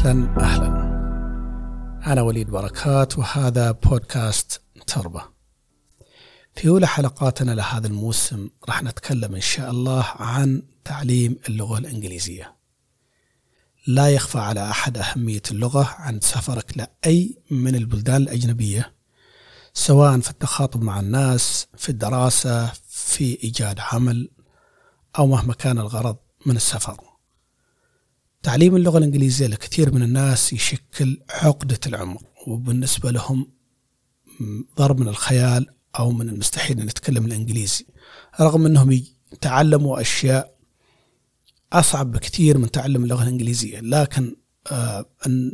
أهلا 0.00 0.40
أهلا. 0.40 0.66
أنا 2.06 2.22
وليد 2.22 2.50
بركات 2.50 3.18
وهذا 3.18 3.70
بودكاست 3.70 4.60
تربة. 4.86 5.22
في 6.56 6.68
أولى 6.68 6.86
حلقاتنا 6.86 7.52
لهذا 7.52 7.86
الموسم 7.86 8.50
راح 8.68 8.82
نتكلم 8.82 9.34
إن 9.34 9.40
شاء 9.40 9.70
الله 9.70 10.04
عن 10.16 10.62
تعليم 10.84 11.36
اللغة 11.48 11.78
الإنجليزية. 11.78 12.56
لا 13.86 14.10
يخفى 14.10 14.38
على 14.38 14.70
أحد 14.70 14.98
أهمية 14.98 15.42
اللغة 15.50 15.94
عند 15.98 16.24
سفرك 16.24 16.78
لأي 16.78 17.36
من 17.50 17.74
البلدان 17.74 18.22
الأجنبية 18.22 18.94
سواء 19.74 20.20
في 20.20 20.30
التخاطب 20.30 20.82
مع 20.82 21.00
الناس 21.00 21.66
في 21.76 21.88
الدراسة 21.88 22.72
في 22.88 23.38
إيجاد 23.44 23.80
عمل 23.92 24.30
أو 25.18 25.26
مهما 25.26 25.54
كان 25.54 25.78
الغرض 25.78 26.16
من 26.46 26.56
السفر. 26.56 27.09
تعليم 28.42 28.76
اللغة 28.76 28.98
الإنجليزية 28.98 29.46
لكثير 29.46 29.94
من 29.94 30.02
الناس 30.02 30.52
يشكل 30.52 31.20
عقدة 31.30 31.80
العمر 31.86 32.22
وبالنسبة 32.46 33.10
لهم 33.10 33.46
ضرب 34.78 35.00
من 35.00 35.08
الخيال 35.08 35.66
أو 35.98 36.10
من 36.10 36.28
المستحيل 36.28 36.80
أن 36.80 36.88
يتكلم 36.88 37.26
الإنجليزي. 37.26 37.86
رغم 38.40 38.66
أنهم 38.66 39.02
تعلموا 39.40 40.00
أشياء 40.00 40.54
أصعب 41.72 42.12
بكثير 42.12 42.58
من 42.58 42.70
تعلم 42.70 43.04
اللغة 43.04 43.22
الإنجليزية 43.22 43.80
لكن 43.80 44.36
آه، 44.72 45.06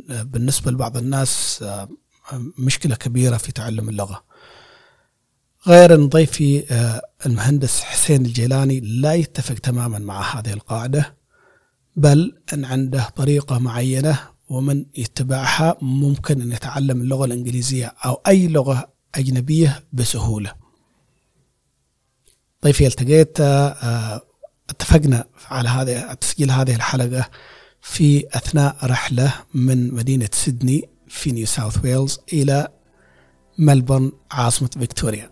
بالنسبة 0.09 0.71
لبعض 0.71 0.97
الناس 0.97 1.63
آه، 1.63 1.89
مشكلة 2.57 2.95
كبيرة 2.95 3.37
في 3.37 3.51
تعلم 3.51 3.89
اللغة. 3.89 4.23
غير 5.67 5.95
أن 5.95 6.09
ضيفي 6.09 6.73
آه، 6.73 7.01
المهندس 7.25 7.81
حسين 7.81 8.25
الجيلاني 8.25 8.79
لا 8.79 9.13
يتفق 9.13 9.55
تماما 9.55 9.99
مع 9.99 10.21
هذه 10.21 10.53
القاعدة. 10.53 11.16
بل 11.97 12.37
أن 12.53 12.65
عنده 12.65 13.09
طريقة 13.15 13.59
معينة 13.59 14.19
ومن 14.49 14.85
يتبعها 14.97 15.77
ممكن 15.81 16.41
أن 16.41 16.51
يتعلم 16.51 17.01
اللغة 17.01 17.25
الإنجليزية 17.25 17.93
أو 18.05 18.21
أي 18.27 18.47
لغة 18.47 18.89
أجنبية 19.15 19.83
بسهولة. 19.93 20.53
ضيفي 22.63 22.87
التقيت 22.87 23.41
آه، 23.41 24.21
اتفقنا 24.69 25.25
على 25.49 25.69
هذه 25.69 26.13
تسجيل 26.13 26.51
هذه 26.51 26.75
الحلقة 26.75 27.29
في 27.81 28.27
أثناء 28.37 28.77
رحلة 28.83 29.33
من 29.53 29.93
مدينة 29.93 30.29
سيدني 30.33 30.89
في 31.07 31.31
نيو 31.31 31.45
ساوث 31.45 31.83
ويلز 31.83 32.19
إلى 32.33 32.67
ملبورن 33.57 34.11
عاصمة 34.31 34.69
فيكتوريا. 34.79 35.29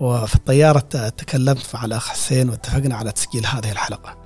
وفي 0.00 0.34
الطيارة 0.34 1.08
تكلمت 1.08 1.74
مع 1.74 1.84
الأخ 1.84 2.08
حسين 2.08 2.48
واتفقنا 2.48 2.96
على 2.96 3.12
تسجيل 3.12 3.46
هذه 3.46 3.72
الحلقة. 3.72 4.19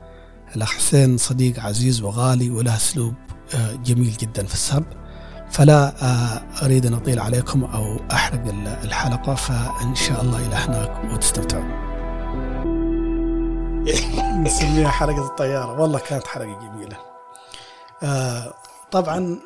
الأخ 0.57 0.73
حسين 0.73 1.17
صديق 1.17 1.61
عزيز 1.61 2.03
وغالي 2.03 2.51
وله 2.51 2.77
أسلوب 2.77 3.15
آه، 3.55 3.73
جميل 3.73 4.13
جدا 4.13 4.47
في 4.47 4.55
السرد. 4.55 4.85
فلا 5.51 5.95
آه، 6.03 6.65
أريد 6.65 6.87
أن 6.87 6.95
أطيل 6.95 7.21
عليكم 7.21 7.65
أو 7.65 8.01
أحرق 8.13 8.43
الحلقة 8.85 9.35
فإن 9.35 9.95
شاء 9.95 10.23
الله 10.23 10.47
إلى 10.47 10.55
هناك 10.55 11.13
وتستمتعون. 11.13 11.85
نسميها 14.45 14.89
حلقة 14.89 15.27
الطيارة. 15.27 15.81
والله 15.81 15.99
كانت 15.99 16.27
حلقة 16.27 16.59
جميلة. 16.61 16.97
آه 18.03 18.55
طبعا 18.93 19.39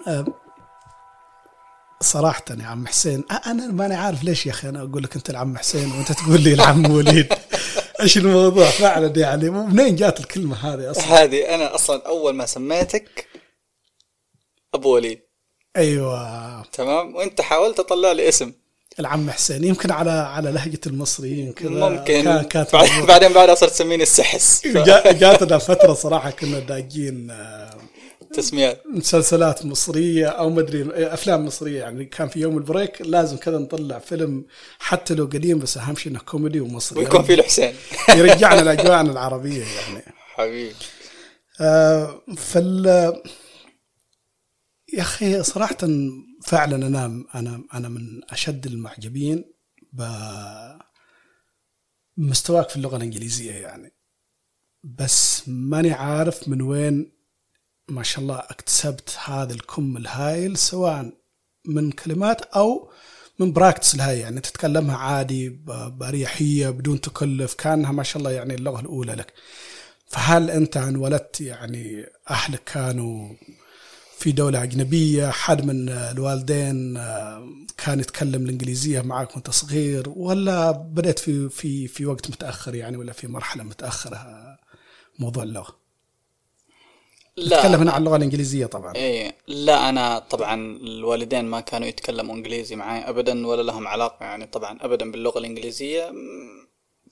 صراحة 2.00 2.44
يا 2.60 2.66
عم 2.66 2.86
حسين 2.86 3.24
أنا 3.46 3.66
ماني 3.66 3.94
عارف 3.94 4.24
ليش 4.24 4.46
يا 4.46 4.52
أخي 4.52 4.68
أنا 4.68 4.82
أقول 4.82 5.02
لك 5.02 5.16
أنت 5.16 5.30
العم 5.30 5.58
حسين 5.58 5.92
وأنت 5.92 6.12
تقول 6.12 6.40
لي 6.40 6.54
العم 6.54 6.90
وليد. 6.90 7.32
إيش 8.00 8.18
الموضوع؟ 8.18 8.70
فعلا 8.70 9.12
يعني 9.16 9.50
منين 9.50 9.96
جات 9.96 10.20
الكلمة 10.20 10.56
هذه 10.56 10.90
أصلا؟ 10.90 11.04
هذه 11.04 11.54
أنا 11.54 11.74
أصلا 11.74 12.06
أول 12.06 12.34
ما 12.34 12.46
سميتك 12.46 13.26
أبو 14.74 14.94
وليد. 14.94 15.20
أيوة. 15.76 16.62
تمام؟ 16.62 17.16
وأنت 17.16 17.40
حاولت 17.40 17.78
تطلع 17.78 18.12
لي 18.12 18.28
اسم. 18.28 18.52
العم 19.00 19.30
حسين 19.30 19.64
يمكن 19.64 19.90
على 19.90 20.10
على 20.10 20.52
لهجة 20.52 20.80
المصريين 20.86 21.52
كذا. 21.52 21.70
ممكن. 21.70 22.42
كانت 22.42 22.76
بعدين 23.08 23.32
بعدها 23.32 23.54
صرت 23.54 23.70
تسميني 23.70 24.02
السحس. 24.02 24.66
جاتنا 24.66 25.58
فترة 25.58 25.94
صراحة 25.94 26.30
كنا 26.30 26.58
داقين 26.58 27.30
آه، 27.30 27.70
تسميات. 28.32 28.82
مسلسلات 28.86 29.66
مصرية 29.66 30.26
أو 30.26 30.50
مدري 30.50 30.90
أفلام 31.14 31.46
مصرية 31.46 31.80
يعني 31.80 32.04
كان 32.04 32.28
في 32.28 32.40
يوم 32.40 32.58
ال 32.58 32.65
break 32.65 33.02
لازم 33.02 33.36
كذا 33.36 33.58
نطلع 33.58 33.98
فيلم 33.98 34.46
حتى 34.78 35.14
لو 35.14 35.24
قديم 35.24 35.58
بس 35.58 35.78
أهم 35.78 35.96
شيء 35.96 36.12
إنه 36.12 36.20
كوميدي 36.20 36.60
ومصري. 36.60 37.00
ويكون 37.00 37.22
فيه 37.22 37.34
الحسين 37.34 37.74
يرجعنا 38.18 38.60
لاجواءنا 38.60 39.12
العربية 39.12 39.64
يعني. 39.64 40.02
حبيبي. 40.34 40.74
آه 41.60 42.22
فال 42.36 42.86
يا 44.92 45.00
أخي 45.02 45.42
صراحة 45.42 45.76
فعلا 46.46 46.86
أنا 46.86 47.24
أنا 47.34 47.64
أنا 47.74 47.88
من 47.88 48.20
أشد 48.30 48.66
المعجبين 48.66 49.44
بمستواك 52.16 52.68
في 52.68 52.76
اللغة 52.76 52.96
الإنجليزية 52.96 53.52
يعني. 53.52 53.92
بس 54.84 55.42
ماني 55.48 55.92
عارف 55.92 56.48
من 56.48 56.62
وين 56.62 57.17
ما 57.88 58.02
شاء 58.02 58.20
الله 58.22 58.38
اكتسبت 58.38 59.16
هذا 59.24 59.54
الكم 59.54 59.96
الهائل 59.96 60.56
سواء 60.56 61.12
من 61.64 61.90
كلمات 61.90 62.42
أو 62.42 62.90
من 63.38 63.52
practice 63.52 63.94
الهاي. 63.94 64.20
يعني 64.20 64.40
تتكلمها 64.40 64.96
عادي 64.96 65.48
بأريحية 65.90 66.70
بدون 66.70 67.00
تكلف 67.00 67.54
كأنها 67.54 67.92
ما 67.92 68.02
شاء 68.02 68.18
الله 68.18 68.30
يعني 68.30 68.54
اللغة 68.54 68.80
الأولى 68.80 69.12
لك. 69.12 69.32
فهل 70.08 70.50
أنت 70.50 70.76
انولدت 70.76 71.40
يعني 71.40 72.06
أهلك 72.30 72.64
كانوا 72.64 73.34
في 74.18 74.32
دولة 74.32 74.62
أجنبية 74.62 75.30
حد 75.30 75.64
من 75.64 75.88
الوالدين 75.88 76.96
آه، 76.96 77.48
كان 77.76 78.00
يتكلم 78.00 78.44
الإنجليزية 78.44 79.00
معك 79.00 79.34
وأنت 79.34 79.50
صغير 79.50 80.08
ولا 80.08 80.70
بدأت 80.70 81.18
في 81.18 81.48
في 81.48 81.88
في 81.88 82.06
وقت 82.06 82.30
متأخر 82.30 82.74
يعني 82.74 82.96
ولا 82.96 83.12
في 83.12 83.26
مرحلة 83.26 83.64
متأخرة؟ 83.64 84.58
موضوع 85.18 85.42
اللغة؟ 85.42 85.77
لا. 87.38 87.56
نتكلم 87.56 87.80
هنا 87.80 87.92
عن 87.92 88.00
اللغة 88.00 88.16
الإنجليزية 88.16 88.66
طبعا. 88.66 88.94
إيه 88.94 89.36
لا 89.46 89.88
أنا 89.88 90.18
طبعا 90.18 90.76
الوالدين 90.76 91.44
ما 91.44 91.60
كانوا 91.60 91.88
يتكلموا 91.88 92.34
إنجليزي 92.34 92.76
معي 92.76 93.08
أبدا 93.08 93.46
ولا 93.46 93.62
لهم 93.62 93.88
علاقة 93.88 94.24
يعني 94.24 94.46
طبعا 94.46 94.78
أبدا 94.80 95.10
باللغة 95.10 95.38
الإنجليزية. 95.38 96.12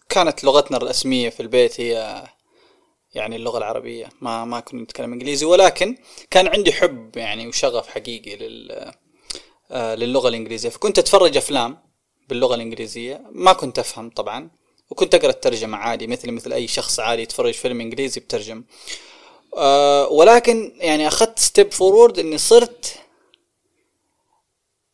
كانت 0.09 0.45
لغتنا 0.45 0.77
الرسمية 0.77 1.31
في 1.31 1.41
البيت 1.41 1.81
هي 1.81 2.25
يعني 3.15 3.37
اللغة 3.37 3.59
العربية 3.59 4.09
ما 4.21 4.45
ما 4.45 4.61
كنت 4.61 4.91
أتكلم 4.91 5.13
إنجليزي. 5.13 5.47
ولكن 5.47 5.97
كان 6.31 6.47
عندي 6.47 6.73
حب 6.73 7.17
يعني 7.17 7.47
وشغف 7.47 7.89
حقيقي 7.89 8.37
لل 8.37 8.93
آه، 9.71 9.95
للغة 9.95 10.29
الإنجليزية. 10.29 10.69
فكنت 10.69 10.99
أتفرج 10.99 11.37
أفلام 11.37 11.79
باللغة 12.29 12.55
الإنجليزية 12.55 13.23
ما 13.33 13.53
كنت 13.53 13.79
أفهم 13.79 14.11
طبعا. 14.11 14.51
وكنت 14.91 15.15
أقرأ 15.15 15.31
الترجمة 15.31 15.77
عادي 15.77 16.07
مثل 16.07 16.31
مثل 16.31 16.53
أي 16.53 16.69
شخص 16.69 17.01
عادي 17.01 17.23
يتفرج 17.23 17.55
فيلم 17.55 17.81
إنجليزي 17.81 18.21
بترجم 18.21 18.65
أه 19.57 20.09
ولكن 20.09 20.73
يعني 20.77 21.09
أخذت 21.09 21.39
step 21.39 21.73
forward 21.73 22.19
إني 22.19 22.39
صرت 22.39 22.99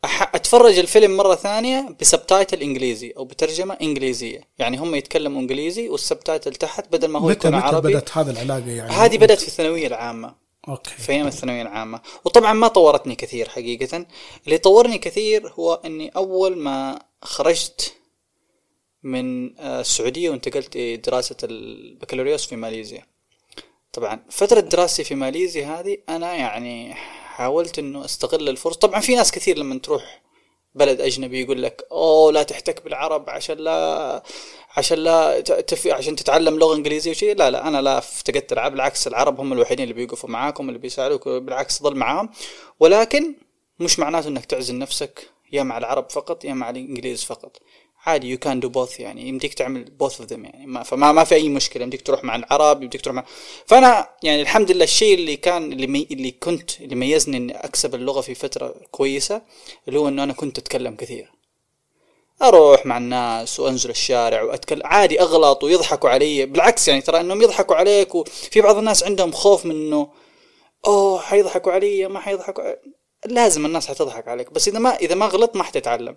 أتفرج 0.05 0.79
الفيلم 0.79 1.17
مرة 1.17 1.35
ثانية 1.35 1.97
ب 2.01 2.08
subtitle 2.08 2.63
إنجليزي 2.63 3.15
أو 3.17 3.25
بترجمة 3.25 3.79
إنجليزية. 3.83 4.49
يعني 4.59 4.77
هم 4.77 4.95
يتكلموا 4.95 5.41
إنجليزي 5.41 5.89
وال 5.89 6.02
subtitle 6.02 6.55
تحت 6.55 6.93
بدل 6.93 7.09
ما 7.09 7.19
هو 7.19 7.31
يكون 7.31 7.55
عربي. 7.55 7.89
بدأت 7.89 8.17
هذه 8.17 8.31
العلاقة 8.31 8.71
يعني؟ 8.71 8.91
هذه 8.91 9.19
بدأت 9.19 9.41
في 9.41 9.49
الثانوية 9.49 9.87
العامة. 9.87 10.35
okay. 10.69 10.91
في 10.91 11.13
أيام 11.13 11.27
الثانوية 11.27 11.63
العامة. 11.63 12.01
وطبعا 12.25 12.53
ما 12.53 12.69
طورتني 12.69 13.15
كثير 13.15 13.49
حقيقة. 13.49 14.07
اللي 14.45 14.59
طورني 14.59 14.99
كثير 14.99 15.53
هو 15.59 15.81
إني 15.85 16.09
أول 16.09 16.59
ما 16.59 16.99
خرجت 17.23 17.95
من 19.03 19.59
آه، 19.59 19.81
السعودية 19.81 20.31
وانتقلت 20.31 20.79
دراسة 20.79 21.37
البكالوريوس 21.43 22.47
في 22.47 22.57
ماليزيا. 22.57 23.12
طبعا 23.93 24.25
فترة 24.31 24.61
دراستي 24.61 25.05
في 25.05 25.15
ماليزيا 25.15 25.67
هذه 25.67 25.99
أنا 26.09 26.35
يعني 26.35 26.95
حاولت 26.95 27.79
إنه 27.79 28.05
أستغل 28.05 28.49
الفرصة. 28.49 28.79
طبعا 28.79 29.01
في 29.01 29.15
ناس 29.15 29.33
كثير 29.33 29.59
لما 29.59 29.79
تروح 29.79 30.23
بلد 30.75 31.01
أجنبي 31.01 31.43
يقول 31.43 31.63
لك 31.63 31.87
أوه 31.93 32.33
لا 32.33 32.43
تحتك 32.43 32.85
بالعرب 32.85 33.31
عشان 33.31 33.57
لا 33.57 34.23
عشان 34.77 34.99
لا 34.99 35.41
تفي 35.41 35.93
عشان 35.93 36.17
تتعلم 36.17 36.59
لغة 36.59 36.77
إنجليزية 36.77 37.11
وشيء 37.11 37.37
لا 37.37 37.51
لا 37.51 37.69
أنا 37.69 37.83
لا 37.83 37.99
أعتقدت 37.99 38.53
العرب 38.53 38.73
بالعكس 38.73 39.07
العرب 39.07 39.41
هم 39.41 39.53
الوحيدين 39.53 39.83
اللي 39.83 39.95
بيوقفوا 39.95 40.31
معاكم 40.31 40.69
اللي 40.69 40.79
بيساعدوك 40.79 41.29
بالعكس 41.29 41.83
ضل 41.83 41.97
معاهم. 41.97 42.31
ولكن 42.81 43.35
مش 43.81 43.99
معناته 43.99 44.29
إنك 44.29 44.45
تعزل 44.45 44.79
نفسك 44.79 45.29
يا 45.53 45.63
مع 45.63 45.79
العرب 45.79 46.11
فقط 46.11 46.45
يا 46.45 46.55
مع 46.55 46.71
الإنجليز 46.71 47.25
فقط. 47.25 47.57
عادي 48.07 48.31
you 48.31 48.39
can 48.39 48.61
do 48.61 48.69
both 48.69 49.01
يعني. 49.01 49.29
يمديك 49.29 49.55
تعمل 49.55 49.85
both 49.85 50.21
of 50.21 50.33
them 50.33 50.45
يعني. 50.45 50.67
ما 50.67 50.83
فما 50.83 51.13
ما 51.13 51.25
في 51.25 51.35
أي 51.35 51.49
مشكلة. 51.49 51.83
يمديك 51.83 52.03
تروح 52.03 52.25
مع 52.25 52.37
العرب 52.37 52.83
يمديك 52.83 53.01
تروح 53.01 53.17
مع 53.17 53.25
فأنا 53.67 54.09
يعني 54.23 54.43
الحمد 54.43 54.71
لله 54.71 54.85
الشيء 54.85 55.15
اللي 55.15 55.37
كان 55.37 55.73
اللي 55.73 55.87
مي... 55.87 56.09
اللي 56.11 56.31
كنت 56.31 56.81
اللي 56.81 56.95
ميزني 56.95 57.37
إني 57.37 57.65
أكسب 57.65 57.95
اللغة 57.95 58.21
في 58.21 58.35
فترة 58.35 58.75
كويسة 58.91 59.43
اللي 59.89 59.99
هو 59.99 60.09
إنه 60.09 60.23
أنا 60.23 60.33
كنت 60.33 60.59
أتكلم 60.59 60.97
كثير. 60.97 61.33
أروح 62.43 62.87
مع 62.87 62.99
الناس 62.99 63.61
وأنزل 63.61 63.91
الشارع 63.91 64.43
وأتكلم. 64.43 64.83
عادي 64.85 65.21
أغلط 65.21 65.65
ويضحكوا 65.65 66.11
علي. 66.11 66.47
بالعكس 66.47 66.89
يعني 66.89 67.01
ترى 67.01 67.21
إنهم 67.21 67.43
يضحكوا 67.43 67.77
عليك 67.77 68.15
وفي 68.15 68.61
بعض 68.61 68.77
الناس 68.77 69.05
عندهم 69.05 69.33
خوف 69.33 69.67
من 69.67 69.71
إنه 69.75 70.09
أوه 70.87 71.21
حيضحكوا 71.21 71.73
علي 71.73 72.09
ما 72.09 72.21
حيضحكوا. 72.21 72.65
لازم 73.27 73.67
الناس 73.67 73.89
حتضحك 73.89 74.29
عليك. 74.29 74.53
بس 74.53 74.69
إذا 74.69 74.79
ما 74.79 74.97
إذا 74.97 75.15
ما 75.15 75.27
غلطت 75.27 75.57
ما 75.57 75.63
حتتعلم. 75.63 76.17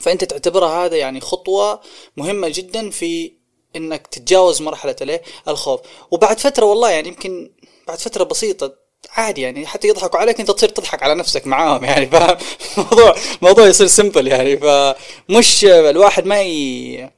فأنت 0.00 0.24
تعتبرها 0.24 0.84
هذا 0.86 0.96
يعني 0.96 1.20
خطوة 1.20 1.80
مهمة 2.16 2.48
جدا 2.48 2.90
في 2.90 3.32
إنك 3.76 4.06
تتجاوز 4.06 4.62
مرحلة 4.62 4.96
الايه 5.02 5.22
الخوف. 5.48 5.80
وبعد 6.10 6.40
فترة 6.40 6.64
والله 6.64 6.90
يعني 6.90 7.08
يمكن 7.08 7.50
بعد 7.88 7.98
فترة 7.98 8.24
بسيطة 8.24 8.74
عادي 9.10 9.40
يعني 9.40 9.66
حتى 9.66 9.88
يضحكوا 9.88 10.20
عليك 10.20 10.40
أنت 10.40 10.50
تصير 10.50 10.68
تضحك 10.68 11.02
على 11.02 11.14
نفسك 11.14 11.46
معاهم 11.46 11.84
يعني 11.84 12.06
فالموضوع 12.06 13.16
الموضوع 13.42 13.66
يصير 13.66 13.86
simple 13.86 14.26
يعني 14.26 14.56
فمش 14.56 15.64
الواحد 15.64 16.26
ما 16.26 16.42
ي... 16.42 17.10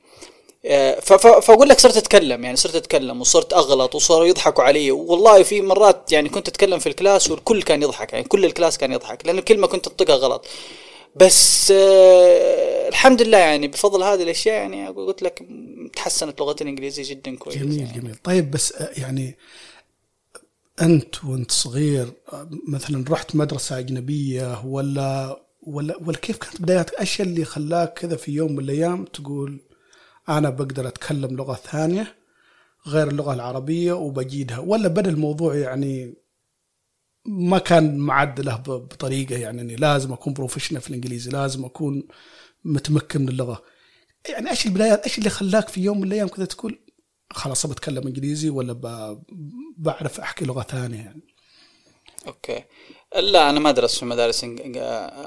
فأقول 1.03 1.69
لك 1.69 1.81
صرت 1.81 1.97
أتكلم 1.97 2.45
يعني 2.45 2.57
صرت 2.57 2.75
أتكلم 2.77 3.21
وصرت 3.21 3.53
أغلط 3.53 3.95
وصاروا 3.95 4.27
يضحكوا 4.27 4.65
علي. 4.65 4.91
والله 4.91 5.43
في 5.43 5.61
مرات 5.61 6.13
يعني 6.13 6.29
كنت 6.29 6.49
أتكلم 6.49 6.79
في 6.79 6.89
ال 6.89 6.96
class 6.96 7.31
والكل 7.31 7.63
كان 7.63 7.83
يضحك 7.83 8.13
يعني 8.13 8.25
كل 8.25 8.45
ال 8.45 8.51
class 8.51 8.79
كان 8.79 8.93
يضحك 8.93 9.27
لأن 9.27 9.39
الكلمة 9.39 9.67
كنت 9.67 9.87
انطقها 9.87 10.17
غلط. 10.17 10.47
بس 11.17 11.71
آه 11.71 12.89
الحمد 12.89 13.23
لله 13.23 13.39
يعني 13.39 13.69
بفضل 13.69 14.03
هذه 14.03 14.23
الأشياء 14.23 14.55
يعني 14.55 14.89
قلت 14.89 15.23
لك 15.23 15.49
تحسنت 15.97 16.41
لغتي 16.41 16.65
الإنجليزية 16.65 17.15
جدا 17.15 17.37
كويس 17.37 17.59
جميل 17.59 17.81
يعني. 17.81 18.01
جميل 18.01 18.15
طيب 18.15 18.51
بس 18.51 18.73
آه، 18.73 18.91
يعني 19.01 19.37
أنت 20.83 21.25
وأنت 21.25 21.51
صغير 21.51 22.13
آه، 22.33 22.51
مثلا 22.69 23.05
رحت 23.11 23.37
مدرسة 23.37 23.79
أجنبية 23.79 24.65
ولا 24.65 25.43
ولا 25.63 25.97
ولا 26.07 26.19
كيف 26.19 26.37
كانت 26.37 26.63
بداياتك؟ 26.63 27.01
إيش 27.01 27.21
اللي 27.21 27.45
خلاك 27.45 27.99
كذا 27.99 28.17
في 28.17 28.33
يوم 28.33 28.53
من 28.53 28.59
الأيام 28.59 29.05
تقول 29.05 29.61
أنا 30.29 30.51
بقدر 30.51 30.89
أتكلم 30.89 31.37
لغة 31.37 31.55
ثانية 31.55 32.15
غير 32.87 33.09
اللغة 33.09 33.35
العربية 33.35 33.93
وبجيدها 33.93 34.59
ولا 34.59 34.89
بدأ 34.89 35.11
الموضوع 35.11 35.55
يعني 35.55 36.15
ما 37.25 37.59
كان 37.59 37.97
معد 37.99 38.41
له 38.41 38.57
بطريقة 38.57 39.37
يعني 39.37 39.61
إني 39.61 39.77
لازم 39.77 40.13
أكون 40.13 40.33
بروفيشنال 40.33 40.81
في 40.81 40.89
الإنجليزي 40.89 41.31
لازم 41.31 41.65
أكون 41.65 42.09
متمكن 42.65 43.23
من 43.23 43.29
اللغة. 43.29 43.63
يعني 44.29 44.51
إيش 44.51 44.67
البدايات 44.67 45.05
إيش 45.05 45.19
اللي 45.19 45.31
خلاك 45.31 45.69
في 45.69 45.81
يوم 45.81 46.01
من 46.01 46.07
الأيام 46.07 46.29
كذا 46.29 46.45
تقول 46.45 46.79
خلاص 47.31 47.67
بتكلم 47.67 48.07
إنجليزي 48.07 48.51
ولا 48.51 48.73
بعرف 49.77 50.21
أحكي 50.21 50.45
لغة 50.45 50.63
ثانية 50.63 50.99
يعني؟ 50.99 51.23
أوكي. 52.27 52.65
لا 53.17 53.51
أنا 53.51 53.61
ما 53.61 53.71
درست 53.71 53.99
في 53.99 54.05
مدارس 54.05 54.45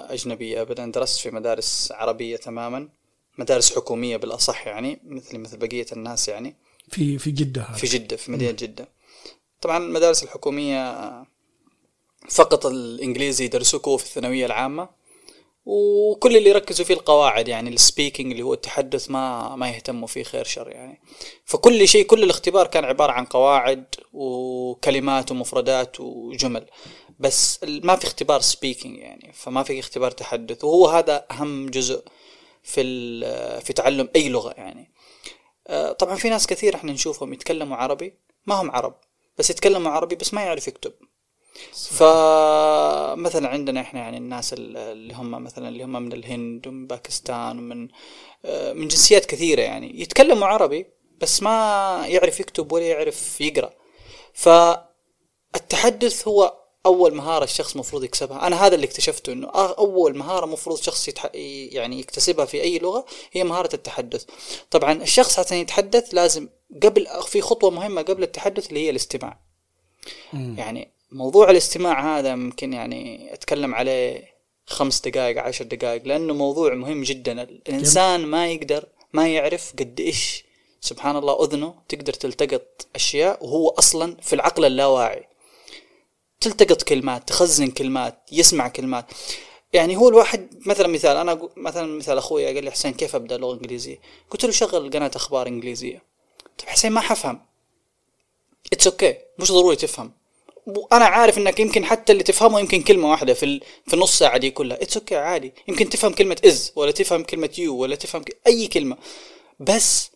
أجنبية 0.09 0.61
ابدا. 0.61 0.91
درست 0.91 1.19
في 1.19 1.31
مدارس 1.31 1.91
عربية 1.91 2.37
تماما 2.37 2.89
مدارس 3.37 3.75
حكومية 3.75 4.17
بالأصح 4.17 4.67
يعني 4.67 4.99
مثل 5.05 5.37
مثل 5.37 5.57
بقية 5.57 5.85
الناس 5.91 6.27
يعني. 6.27 6.55
في 6.89 7.17
في 7.17 7.31
جدة 7.31 7.61
هذا. 7.61 7.77
في 7.77 7.87
جدة 7.87 8.15
في 8.15 8.31
مدينة 8.31 8.51
جدة. 8.51 8.89
طبعا 9.61 9.77
المدارس 9.77 10.23
الحكومية 10.23 10.95
فقط 12.29 12.65
الإنجليزي 12.65 13.45
يدرسوكوا 13.45 13.97
في 13.97 14.05
الثانوية 14.05 14.45
العامة 14.45 14.89
وكل 15.65 16.37
اللي 16.37 16.49
يركزوا 16.49 16.85
فيه 16.85 16.93
القواعد 16.93 17.47
يعني 17.47 17.69
ال 17.69 17.76
speaking 17.76 18.31
اللي 18.31 18.43
هو 18.43 18.53
التحدث 18.53 19.09
ما 19.09 19.55
ما 19.55 19.69
يهتموا 19.69 20.07
فيه 20.07 20.23
خير 20.23 20.43
شر 20.43 20.69
يعني. 20.69 21.01
فكل 21.45 21.87
شيء 21.87 22.05
كل 22.05 22.23
الاختبار 22.23 22.67
كان 22.67 22.85
عبارة 22.85 23.11
عن 23.11 23.25
قواعد 23.25 23.85
وكلمات 24.13 25.31
ومفردات 25.31 25.99
وجمل 25.99 26.65
بس 27.19 27.59
ما 27.63 27.95
في 27.95 28.05
اختبار 28.05 28.41
speaking 28.41 28.97
يعني 28.97 29.33
فما 29.33 29.63
في 29.63 29.79
اختبار 29.79 30.11
تحدث 30.11 30.63
وهو 30.63 30.87
هذا 30.87 31.25
أهم 31.31 31.69
جزء 31.69 32.03
في 32.63 32.81
في 33.61 33.73
تعلم 33.73 34.09
أي 34.15 34.29
لغة 34.29 34.53
يعني. 34.57 34.91
آه، 35.67 35.91
طبعا 35.91 36.15
في 36.15 36.29
ناس 36.29 36.47
كثير 36.47 36.75
إحنا 36.75 36.91
نشوفهم 36.91 37.33
يتكلموا 37.33 37.77
عربي 37.77 38.13
ما 38.45 38.55
هم 38.55 38.71
عرب 38.71 38.95
بس 39.37 39.49
يتكلموا 39.49 39.91
عربي 39.91 40.15
بس 40.15 40.33
ما 40.33 40.41
يعرف 40.41 40.67
يكتب. 40.67 40.93
فمثلا 41.73 43.47
عندنا 43.47 43.81
إحنا 43.81 43.99
يعني 43.99 44.17
الناس 44.17 44.53
اللي 44.53 45.13
هم 45.13 45.31
مثلا 45.31 45.69
اللي 45.69 45.83
هم 45.83 46.01
من 46.01 46.13
الهند 46.13 46.67
ومن 46.67 46.87
باكستان 46.87 47.59
ومن 47.59 47.87
آه، 48.45 48.73
من 48.73 48.87
جنسيات 48.87 49.25
كثيرة 49.25 49.61
يعني 49.61 50.01
يتكلموا 50.01 50.47
عربي 50.47 50.85
بس 51.21 51.43
ما 51.43 51.51
يعرف 52.07 52.39
يكتب 52.39 52.71
ولا 52.71 52.85
يعرف 52.85 53.41
يقرأ. 53.41 53.73
فالتحدث 54.33 56.27
هو 56.27 56.53
أول 56.85 57.15
مهارة 57.15 57.43
الشخص 57.43 57.75
مفروض 57.75 58.03
يكسبها. 58.03 58.47
أنا 58.47 58.65
هذا 58.65 58.75
اللي 58.75 58.85
اكتشفته 58.85 59.33
إنه 59.33 59.49
أول 59.55 60.17
مهارة 60.17 60.45
مفروض 60.45 60.77
شخص 60.77 61.07
يتح... 61.07 61.29
يعني 61.33 61.99
يكتسبها 61.99 62.45
في 62.45 62.61
أي 62.61 62.79
لغة 62.79 63.05
هي 63.31 63.43
مهارة 63.43 63.69
التحدث. 63.75 64.25
طبعا 64.71 64.93
الشخص 64.93 65.39
عشان 65.39 65.57
يتحدث 65.57 66.13
لازم 66.13 66.49
قبل 66.83 67.07
في 67.27 67.41
خطوة 67.41 67.69
مهمة 67.69 68.01
قبل 68.01 68.23
التحدث 68.23 68.69
اللي 68.69 68.85
هي 68.85 68.89
الاستماع. 68.89 69.39
م. 70.33 70.55
يعني 70.57 70.94
موضوع 71.15 71.49
الاستماع 71.49 72.17
هذا 72.17 72.35
ممكن 72.35 72.73
يعني 72.73 73.33
أتكلم 73.33 73.75
عليه 73.75 74.35
خمس 74.65 75.01
دقائق 75.01 75.41
عشر 75.41 75.65
دقائق 75.65 76.03
لأنه 76.05 76.33
موضوع 76.33 76.73
مهم 76.73 77.03
جدا. 77.03 77.41
الإنسان 77.43 78.25
ما 78.25 78.47
يقدر 78.47 78.85
ما 79.13 79.27
يعرف 79.27 79.73
قد 79.79 79.99
إيش 79.99 80.45
سبحان 80.81 81.15
الله 81.15 81.43
أذنه 81.43 81.75
تقدر 81.89 82.13
تلتقط 82.13 82.87
أشياء 82.95 83.45
وهو 83.45 83.69
أصلا 83.69 84.17
في 84.21 84.33
العقل 84.33 84.65
اللاواعي. 84.65 85.27
تلتقط 86.41 86.81
كلمات 86.81 87.27
تخزن 87.27 87.67
كلمات 87.67 88.19
يسمع 88.31 88.67
كلمات. 88.67 89.05
يعني 89.73 89.97
هو 89.97 90.09
الواحد 90.09 90.61
مثلا 90.65 90.87
مثال 90.87 91.17
أنا 91.17 91.49
مثلا 91.57 91.97
مثال 91.97 92.17
أخوي 92.17 92.45
قال 92.45 92.63
لي 92.63 92.71
حسين 92.71 92.93
كيف 92.93 93.15
أبدأ 93.15 93.37
لغه 93.37 93.53
انجليزيه؟ 93.53 93.99
قلت 94.29 94.45
له 94.45 94.51
شغل 94.51 94.91
قناة 94.91 95.11
أخبار 95.15 95.47
إنجليزية. 95.47 96.01
طيب 96.57 96.69
حسين 96.69 96.91
ما 96.91 97.01
حفهم. 97.01 97.41
it's 98.73 98.87
okay 98.87 99.13
okay. 99.13 99.17
مش 99.39 99.51
ضروري 99.51 99.75
تفهم. 99.75 100.11
أنا 100.93 101.05
عارف 101.05 101.37
إنك 101.37 101.59
يمكن 101.59 101.85
حتى 101.85 102.11
اللي 102.11 102.23
تفهمه 102.23 102.59
يمكن 102.59 102.81
كلمة 102.81 103.11
واحدة 103.11 103.33
في 103.33 103.59
في 103.87 103.93
النص 103.93 104.19
ساعة 104.19 104.37
دي 104.37 104.51
كلها. 104.51 104.81
it's 104.81 104.97
okay 104.97 105.15
okay, 105.15 105.17
عادي. 105.17 105.53
يمكن 105.67 105.89
تفهم 105.89 106.13
كلمة 106.13 106.37
is 106.45 106.71
ولا 106.75 106.91
تفهم 106.91 107.23
كلمة 107.23 107.49
you 107.57 107.75
ولا 107.75 107.95
تفهم 107.95 108.25
أي 108.47 108.67
كلمة. 108.67 108.97
بس 109.59 110.11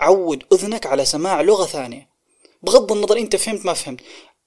عود 0.00 0.44
أذنك 0.52 0.86
على 0.86 1.04
سماع 1.04 1.40
لغة 1.40 1.66
ثانية. 1.66 2.08
بغض 2.62 2.92
النظر 2.92 3.18
أنت 3.18 3.36
فهمت 3.36 3.66
ما 3.66 3.72
فهمت. 3.72 4.00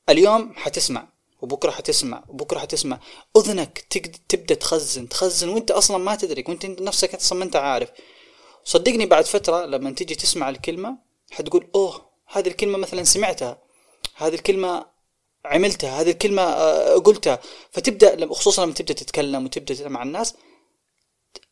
اليوم 0.09 0.53
حتسمع 0.55 1.07
وبكرة 1.41 1.71
حتسمع 1.71 2.23
وبكرة 2.27 2.59
حتسمع. 2.59 2.99
أذنك 3.37 3.79
تبدأ 4.29 4.55
تخزن 4.55 5.09
تخزن 5.09 5.49
وأنت 5.49 5.71
أصلا 5.71 5.97
ما 5.97 6.15
تدرك 6.15 6.49
وأنت 6.49 6.65
نفسك 6.65 7.15
أصلا 7.15 7.39
ما 7.39 7.45
أنت 7.45 7.55
عارف. 7.55 7.89
صدقني 8.63 9.05
بعد 9.05 9.25
فترة 9.25 9.65
لما 9.65 9.91
تيجي 9.91 10.15
تسمع 10.15 10.49
الكلمة 10.49 10.97
حتقول 11.31 11.67
أوه 11.75 12.09
هذه 12.27 12.47
الكلمة 12.47 12.77
مثلا 12.77 13.03
سمعتها. 13.03 13.61
هذه 14.15 14.33
الكلمة 14.33 14.94
عملتها 15.45 16.01
هذه 16.01 16.11
الكلمة 16.11 16.41
آه، 16.41 16.95
قلتها. 16.97 17.39
فتبدأ 17.71 18.33
خصوصا 18.33 18.65
لما 18.65 18.73
تبدأ 18.73 18.93
تتكلم 18.93 19.45
وتبدأ 19.45 19.89
مع 19.89 20.03
الناس 20.03 20.35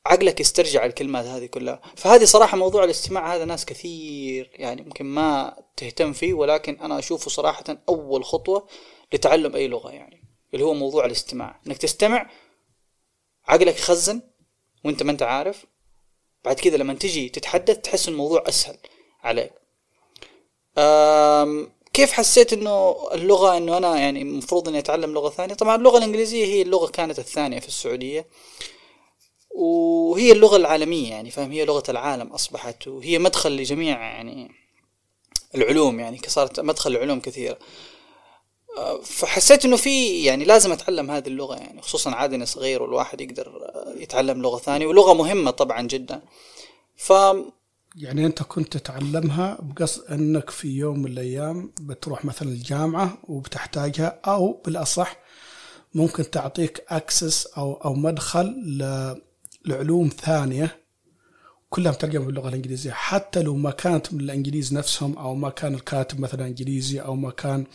عقلك 0.05 0.39
يسترجع 0.39 0.85
الكلمات 0.85 1.25
هذه 1.25 1.45
كلها. 1.45 1.81
فهذه 1.95 2.23
صراحة 2.25 2.57
موضوع 2.57 2.83
الاستماع 2.83 3.35
هذا 3.35 3.45
ناس 3.45 3.65
كثير 3.65 4.51
يعني 4.53 4.81
ممكن 4.81 5.05
ما 5.05 5.55
تهتم 5.77 6.13
فيه 6.13 6.33
ولكن 6.33 6.79
أنا 6.79 6.99
أشوفه 6.99 7.29
صراحة 7.29 7.63
أول 7.89 8.25
خطوة 8.25 8.67
لتعلم 9.13 9.55
أي 9.55 9.67
لغة 9.67 9.91
يعني 9.91 10.23
اللي 10.53 10.65
هو 10.65 10.73
موضوع 10.73 11.05
الاستماع. 11.05 11.61
إنك 11.67 11.77
تستمع 11.77 12.29
عقلك 13.47 13.79
يخزن 13.79 14.21
وأنت 14.85 15.03
ما 15.03 15.11
أنت 15.11 15.23
عارف. 15.23 15.65
بعد 16.45 16.55
كذا 16.59 16.77
لما 16.77 16.93
تجي 16.93 17.29
تتحدث 17.29 17.77
تحس 17.77 18.09
الموضوع 18.09 18.43
أسهل 18.47 18.77
عليك. 19.23 19.53
كيف 21.93 22.11
حسيت 22.11 22.53
إنه 22.53 22.95
اللغة 23.13 23.57
إنه 23.57 23.77
أنا 23.77 23.99
يعني 23.99 24.21
المفروض 24.21 24.67
إني 24.67 24.79
أتعلم 24.79 25.13
لغة 25.13 25.29
ثانية؟ 25.29 25.53
طبعا 25.53 25.75
اللغة 25.75 25.97
الإنجليزية 25.97 26.45
هي 26.45 26.61
اللغة 26.61 26.87
كانت 26.87 27.19
الثانية 27.19 27.59
في 27.59 27.67
السعودية 27.67 28.27
وهي 29.55 30.31
اللغة 30.31 30.55
العالمية 30.55 31.09
يعني 31.09 31.31
فاهم؟ 31.31 31.51
هي 31.51 31.65
لغة 31.65 31.83
العالم 31.89 32.27
أصبحت 32.27 32.87
وهي 32.87 33.19
مدخل 33.19 33.51
لجميع 33.51 33.99
يعني 33.99 34.51
العلوم 35.55 35.99
يعني 35.99 36.19
صارت 36.27 36.59
مدخل 36.59 36.91
لعلوم 36.93 37.19
كثيرة. 37.19 37.57
فحسيت 39.03 39.65
إنه 39.65 39.75
في 39.75 40.23
يعني 40.23 40.45
لازم 40.45 40.71
أتعلم 40.71 41.11
هذه 41.11 41.27
اللغة 41.27 41.55
يعني 41.55 41.81
خصوصا 41.81 42.11
عاد 42.11 42.33
اني 42.33 42.45
صغير 42.45 42.83
والواحد 42.83 43.21
يقدر 43.21 43.71
يتعلم 43.97 44.41
لغة 44.41 44.57
ثانية 44.57 44.87
ولغة 44.87 45.13
مهمة 45.13 45.51
طبعا 45.51 45.81
جدا. 45.81 46.21
ف 46.95 47.13
يعني 47.95 48.25
أنت 48.25 48.43
كنت 48.43 48.77
تتعلمها 48.77 49.57
بقصد 49.61 50.03
أنك 50.11 50.49
في 50.49 50.67
يوم 50.67 50.99
من 50.99 51.11
الأيام 51.11 51.71
بتروح 51.81 52.25
مثلا 52.25 52.49
الجامعة 52.49 53.17
وبتحتاجها 53.23 54.19
أو 54.27 54.61
بالأصح 54.65 55.17
ممكن 55.93 56.29
تعطيك 56.29 56.83
أكسس 56.89 57.47
أو 57.47 57.73
أو 57.73 57.93
مدخل 57.93 58.55
لعلوم 59.65 60.09
ثانية 60.09 60.83
كلها 61.69 61.91
مترجمة 61.91 62.25
باللغة 62.25 62.49
الإنجليزية. 62.49 62.91
حتى 62.91 63.41
لو 63.41 63.55
ما 63.55 63.71
كانت 63.71 64.13
من 64.13 64.21
الإنجليز 64.21 64.73
نفسهم 64.73 65.17
أو 65.17 65.35
ما 65.35 65.49
كان 65.49 65.73
الكاتب 65.73 66.19
مثلا 66.19 66.47
إنجليزي 66.47 67.01
أو 67.01 67.15
ما 67.15 67.31
كان 67.31 67.65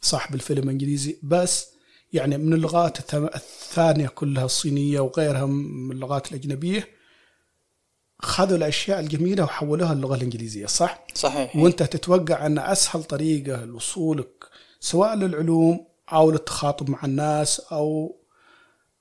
صاحب 0.00 0.34
الفيلم 0.34 0.68
إنجليزي 0.68 1.18
بس 1.22 1.66
يعني 2.12 2.38
من 2.38 2.52
اللغات 2.52 3.14
الثانية 3.14 4.08
كلها 4.08 4.44
الصينية 4.44 5.00
وغيرها 5.00 5.46
من 5.46 5.92
اللغات 5.92 6.32
الأجنبية 6.32 6.97
خذوا 8.18 8.56
الأشياء 8.56 9.00
الجميلة 9.00 9.44
وحولوها 9.44 9.94
للغة 9.94 10.14
الإنجليزية 10.14 10.66
صح؟ 10.66 11.04
صحيح. 11.14 11.56
وأنت 11.56 11.82
تتوقع 11.82 12.46
أن 12.46 12.58
أسهل 12.58 13.04
طريقة 13.04 13.64
لوصولك 13.64 14.44
سواء 14.80 15.14
للعلوم 15.14 15.86
أو 16.12 16.30
للتخاطب 16.30 16.90
مع 16.90 16.98
الناس 17.04 17.60
أو 17.60 18.16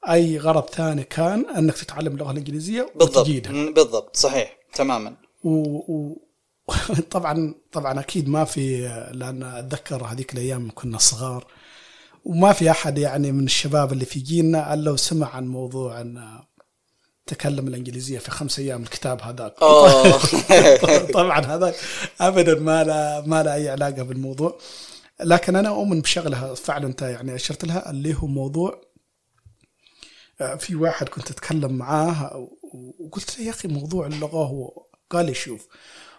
أي 0.09 0.37
غرض 0.37 0.69
ثاني 0.69 1.03
كان 1.03 1.49
أنك 1.49 1.73
تتعلم 1.73 2.13
اللغة 2.13 2.31
الإنجليزية 2.31 2.89
بالضبط. 2.95 3.17
وتجيدها. 3.17 3.71
بالضبط. 3.71 4.15
صحيح. 4.15 4.57
تماما. 4.73 5.15
و... 5.43 5.49
و... 5.93 6.21
طبعا 7.11 7.55
طبعا 7.71 7.99
أكيد 7.99 8.29
ما 8.29 8.43
في 8.43 8.87
لأن 9.11 9.43
أتذكر 9.43 10.03
هذيك 10.03 10.33
الأيام 10.33 10.71
كنا 10.75 10.97
صغار 10.97 11.45
وما 12.25 12.53
في 12.53 12.71
أحد 12.71 12.97
يعني 12.97 13.31
من 13.31 13.45
الشباب 13.45 13.93
اللي 13.93 14.05
في 14.05 14.19
جيلنا 14.19 14.73
إلا 14.73 14.91
وسمع 14.91 15.35
عن 15.35 15.47
موضوع 15.47 16.01
أن 16.01 16.39
تكلم 17.27 17.67
الإنجليزية 17.67 18.19
في 18.19 18.31
خمس 18.31 18.59
أيام 18.59 18.83
الكتاب 18.83 19.21
هذاك. 19.21 19.53
طبعا 21.13 21.39
هذا 21.39 21.73
ابدا 22.21 22.59
ما 22.59 22.83
لا 22.83 23.23
ما 23.25 23.43
لا 23.43 23.53
أي 23.53 23.69
علاقة 23.69 24.03
بالموضوع. 24.03 24.59
لكن 25.23 25.55
أنا 25.55 25.69
أؤمن 25.69 26.01
بشغله 26.01 26.53
فعلا 26.53 26.87
أنت 26.87 27.01
يعني 27.01 27.35
أشرت 27.35 27.65
لها 27.65 27.89
اللي 27.89 28.13
هو 28.13 28.27
موضوع 28.27 28.81
آه، 30.41 30.55
في 30.55 30.75
واحد 30.75 31.09
كنت 31.09 31.31
أتكلم 31.31 31.71
معاه 31.71 32.49
وقلت 32.99 33.39
له 33.39 33.45
يا 33.45 33.49
أخي 33.49 33.67
موضوع 33.67 34.07
اللغة 34.07 34.45
هو 34.45 34.85
قال 35.09 35.25
لي 35.25 35.33
شوف 35.33 35.67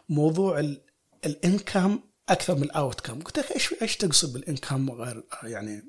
موضوع 0.09 0.77
ال 1.27 1.38
income 1.38 2.01
أكثر 2.29 2.55
من 2.55 2.63
ال 2.63 3.01
outcome 3.01 3.23
قلت 3.23 3.39
له 3.39 3.45
إيش 3.55 3.75
إيش 3.83 3.97
تقصد 3.97 4.33
بال 4.33 4.47
income 4.47 4.91
غير 4.91 5.25
يعني 5.43 5.85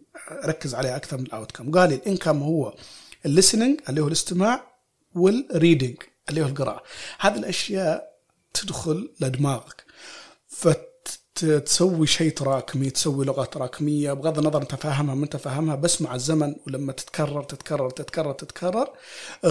ركز 0.45 0.75
عليه 0.75 0.95
أكثر 0.95 1.17
من 1.17 1.23
ال 1.23 1.51
outcome 1.51 1.71
قال 1.71 1.89
لي 1.89 1.95
ال 1.95 2.02
income 2.02 2.41
هو 2.41 2.75
ال 3.25 3.31
listening 3.31 3.79
اللي 3.89 4.01
هو 4.01 4.07
الاستماع 4.07 4.78
وال 5.15 5.33
reading 5.33 5.97
اللي 6.29 6.41
هو 6.41 6.45
القراءة. 6.45 6.83
هذه 7.19 7.37
الأشياء 7.37 8.09
تدخل 8.53 9.11
لدماغك. 9.19 9.83
فتسوي 10.47 12.07
شيء 12.07 12.31
تراكمي 12.31 12.89
تسوي 12.89 13.25
لغة 13.25 13.45
تراكمية 13.45 14.13
بغض 14.13 14.39
النظر 14.39 14.61
أنت 14.61 14.75
فاهمها 14.75 15.15
ما 15.15 15.23
أنت 15.23 15.37
فاهمها 15.37 15.75
بس 15.75 16.01
مع 16.01 16.15
الزمن 16.15 16.55
ولما 16.67 16.91
تتكرر 16.91 17.43
تتكرر 17.43 17.89
تتكرر 17.89 18.31
تتكرر 18.31 18.89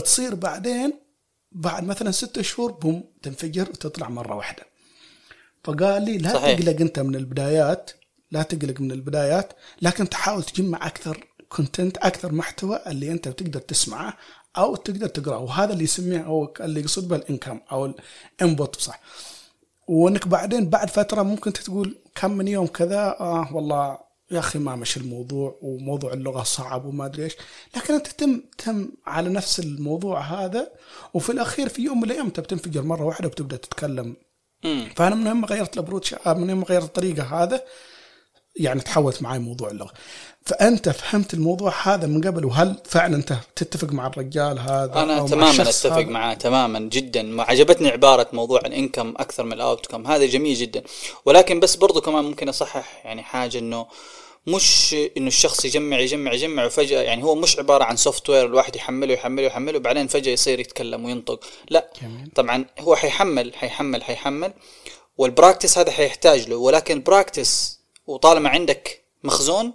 تصير 0.05 0.35
بعدين 0.35 0.93
بعد 1.53 1.85
مثلا 1.85 2.11
ستة 2.11 2.43
شهور 2.43 2.73
بوم 2.73 3.05
تنفجر 3.23 3.69
وتطلع 3.71 4.09
مرة 4.09 4.35
واحدة. 4.35 4.63
فقال 5.65 6.03
لي 6.05 6.19
لا 6.19 6.33
صحيح. 6.35 6.59
تقلق 6.59 6.81
أنت 6.81 6.99
من 6.99 7.15
البدايات 7.17 7.91
لا 8.31 8.43
تقلق 8.43 8.81
من 8.81 8.93
البدايات 8.93 9.53
لكن 9.83 10.09
تحاول 10.09 10.43
تجمع 10.43 10.87
أكثر 10.87 11.27
كونتنت 11.49 11.99
أكثر 11.99 12.33
محتوى 12.33 12.81
اللي 12.87 13.13
أنت 13.13 13.29
بتقدر 13.29 13.61
تسمعه 13.61 14.17
أو 14.57 14.77
تقدر 14.77 15.07
تقراه 15.07 15.39
وهذا 15.39 15.73
اللي 15.73 15.85
يسميه 15.85 16.21
أو 16.21 16.55
اللي 16.61 16.81
يقصد 16.81 17.09
به 17.09 17.17
الانكم 17.17 17.61
أو 17.73 17.95
الإنبوت 18.41 18.77
صح. 18.81 19.01
وإنك 19.89 20.29
بعدين 20.29 20.71
بعد 20.71 20.91
فترة 20.91 21.23
ممكن 21.23 21.53
تقول 21.53 21.97
كم 22.15 22.31
من 22.31 22.49
يوم 22.49 22.67
كذا 22.67 23.17
آه 23.21 23.49
والله 23.57 23.99
يا 24.31 24.39
أخي 24.39 24.59
ما 24.59 24.77
مشي 24.77 25.01
الموضوع 25.01 25.59
وموضوع 25.63 26.13
اللغة 26.13 26.43
صعب 26.43 26.85
وما 26.85 27.07
أدري 27.07 27.25
إيش. 27.25 27.37
لكن 27.77 27.95
أنت 27.95 28.07
تم 28.07 28.41
تم 28.59 28.89
على 29.07 29.29
نفس 29.29 29.61
الموضوع 29.61 30.21
هذا 30.21 30.71
وفي 31.15 31.33
الأخير 31.33 31.69
في 31.69 31.83
يوم 31.83 31.99
من 31.99 32.05
الأيام 32.05 32.27
أنت 32.27 32.41
بتنفجر 32.41 32.83
مرة 32.83 33.05
واحدة 33.05 33.27
وبتبدأ 33.29 33.57
تتكلم. 33.57 34.17
فأنا 34.97 35.15
من 35.15 35.27
يوم 35.27 35.45
غيرت 35.45 35.75
الأبروتش 35.75 36.15
من 36.27 36.51
يوم 36.51 36.65
غيرت 36.65 36.85
الطريقة 36.85 37.43
هذا 37.43 37.65
يعني 38.59 38.81
تحولت 38.81 39.23
معي 39.23 39.39
موضوع 39.39 39.71
اللغة. 39.71 39.93
فأنت 40.47 40.89
فهمت 40.89 41.35
الموضوع 41.35 41.75
هذا 41.83 42.07
من 42.07 42.21
قبل 42.21 42.45
وهل 42.45 42.77
فعلا 42.85 43.17
أنت 43.17 43.37
تتفق 43.57 43.93
مع 43.93 44.07
الرجال 44.07 44.59
هذا 44.59 44.93
أنا 45.03 45.27
تماما 45.27 45.63
أتفق 45.63 45.99
معاه 45.99 46.35
تماما 46.35 46.79
جدا. 46.79 47.23
ما 47.23 47.43
عجبتني 47.43 47.89
عبارة 47.89 48.29
موضوع 48.33 48.61
ال 48.61 48.69
income 48.69 49.15
أكثر 49.17 49.45
من 49.45 49.53
ال 49.53 49.87
outcome. 49.87 50.07
هذا 50.07 50.27
جميل 50.27 50.55
جدا. 50.55 50.83
ولكن 51.25 51.61
بس 51.61 51.77
برضو 51.77 52.01
كمان 52.01 52.25
ممكن 52.25 52.49
أصحح 52.49 53.03
يعني 53.05 53.23
حاجة 53.23 53.59
إنه 53.59 53.87
مش 54.47 54.97
إنه 55.17 55.27
الشخص 55.27 55.65
يجمع 55.65 55.99
يجمع 55.99 56.33
يجمع 56.33 56.65
وفجأة 56.65 57.03
يعني 57.03 57.25
هو 57.25 57.35
مش 57.35 57.59
عبارة 57.59 57.85
عن 57.85 57.97
software 57.97 58.47
الواحد 58.47 58.77
يحمله 58.77 59.15
يحمله 59.15 59.47
يحمله 59.47 59.79
وبعدين 59.79 60.07
فجأة 60.07 60.33
يصير 60.33 60.61
يتكلم 60.61 61.05
وينطق. 61.05 61.45
لا 61.71 61.91
جميل. 62.03 62.31
طبعا 62.35 62.65
هو 62.81 62.97
حيحمل 62.97 63.55
حيحمل 63.55 64.05
حيحمل 64.05 64.53
وال 65.19 65.31
practice 65.31 65.79
هذا 65.79 65.91
حيحتاج 65.91 66.49
له. 66.49 66.57
ولكن 66.57 67.03
practice 67.03 67.78
وطالما 68.09 68.49
عندك 68.49 69.05
مخزون 69.25 69.73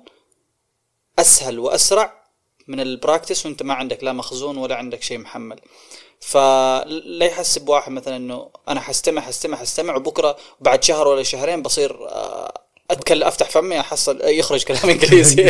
أسهل 1.19 1.59
وأسرع 1.59 2.23
من 2.67 2.79
البراكتس 2.79 3.45
وأنت 3.45 3.63
ما 3.63 3.73
عندك 3.73 4.03
لا 4.03 4.13
مخزون 4.13 4.57
ولا 4.57 4.75
عندك 4.75 5.03
شيء 5.03 5.17
محمل. 5.17 5.59
فلا 6.19 7.25
يحسب 7.25 7.69
واحد 7.69 7.91
مثلا 7.91 8.15
إنه 8.15 8.49
أنا 8.67 8.81
حستمع 8.81 9.21
حستمع 9.21 9.57
حستمع 9.57 9.95
وبكرة 9.95 10.37
بعد 10.59 10.83
شهر 10.83 11.07
ولا 11.07 11.23
شهرين 11.23 11.61
بصير 11.61 12.07
آه، 12.09 12.53
اتكلم 12.91 13.27
أفتح 13.27 13.49
فمي 13.49 13.79
أحصل 13.79 14.21
يخرج 14.23 14.63
كلام 14.63 14.89
إنجليزي. 14.89 15.43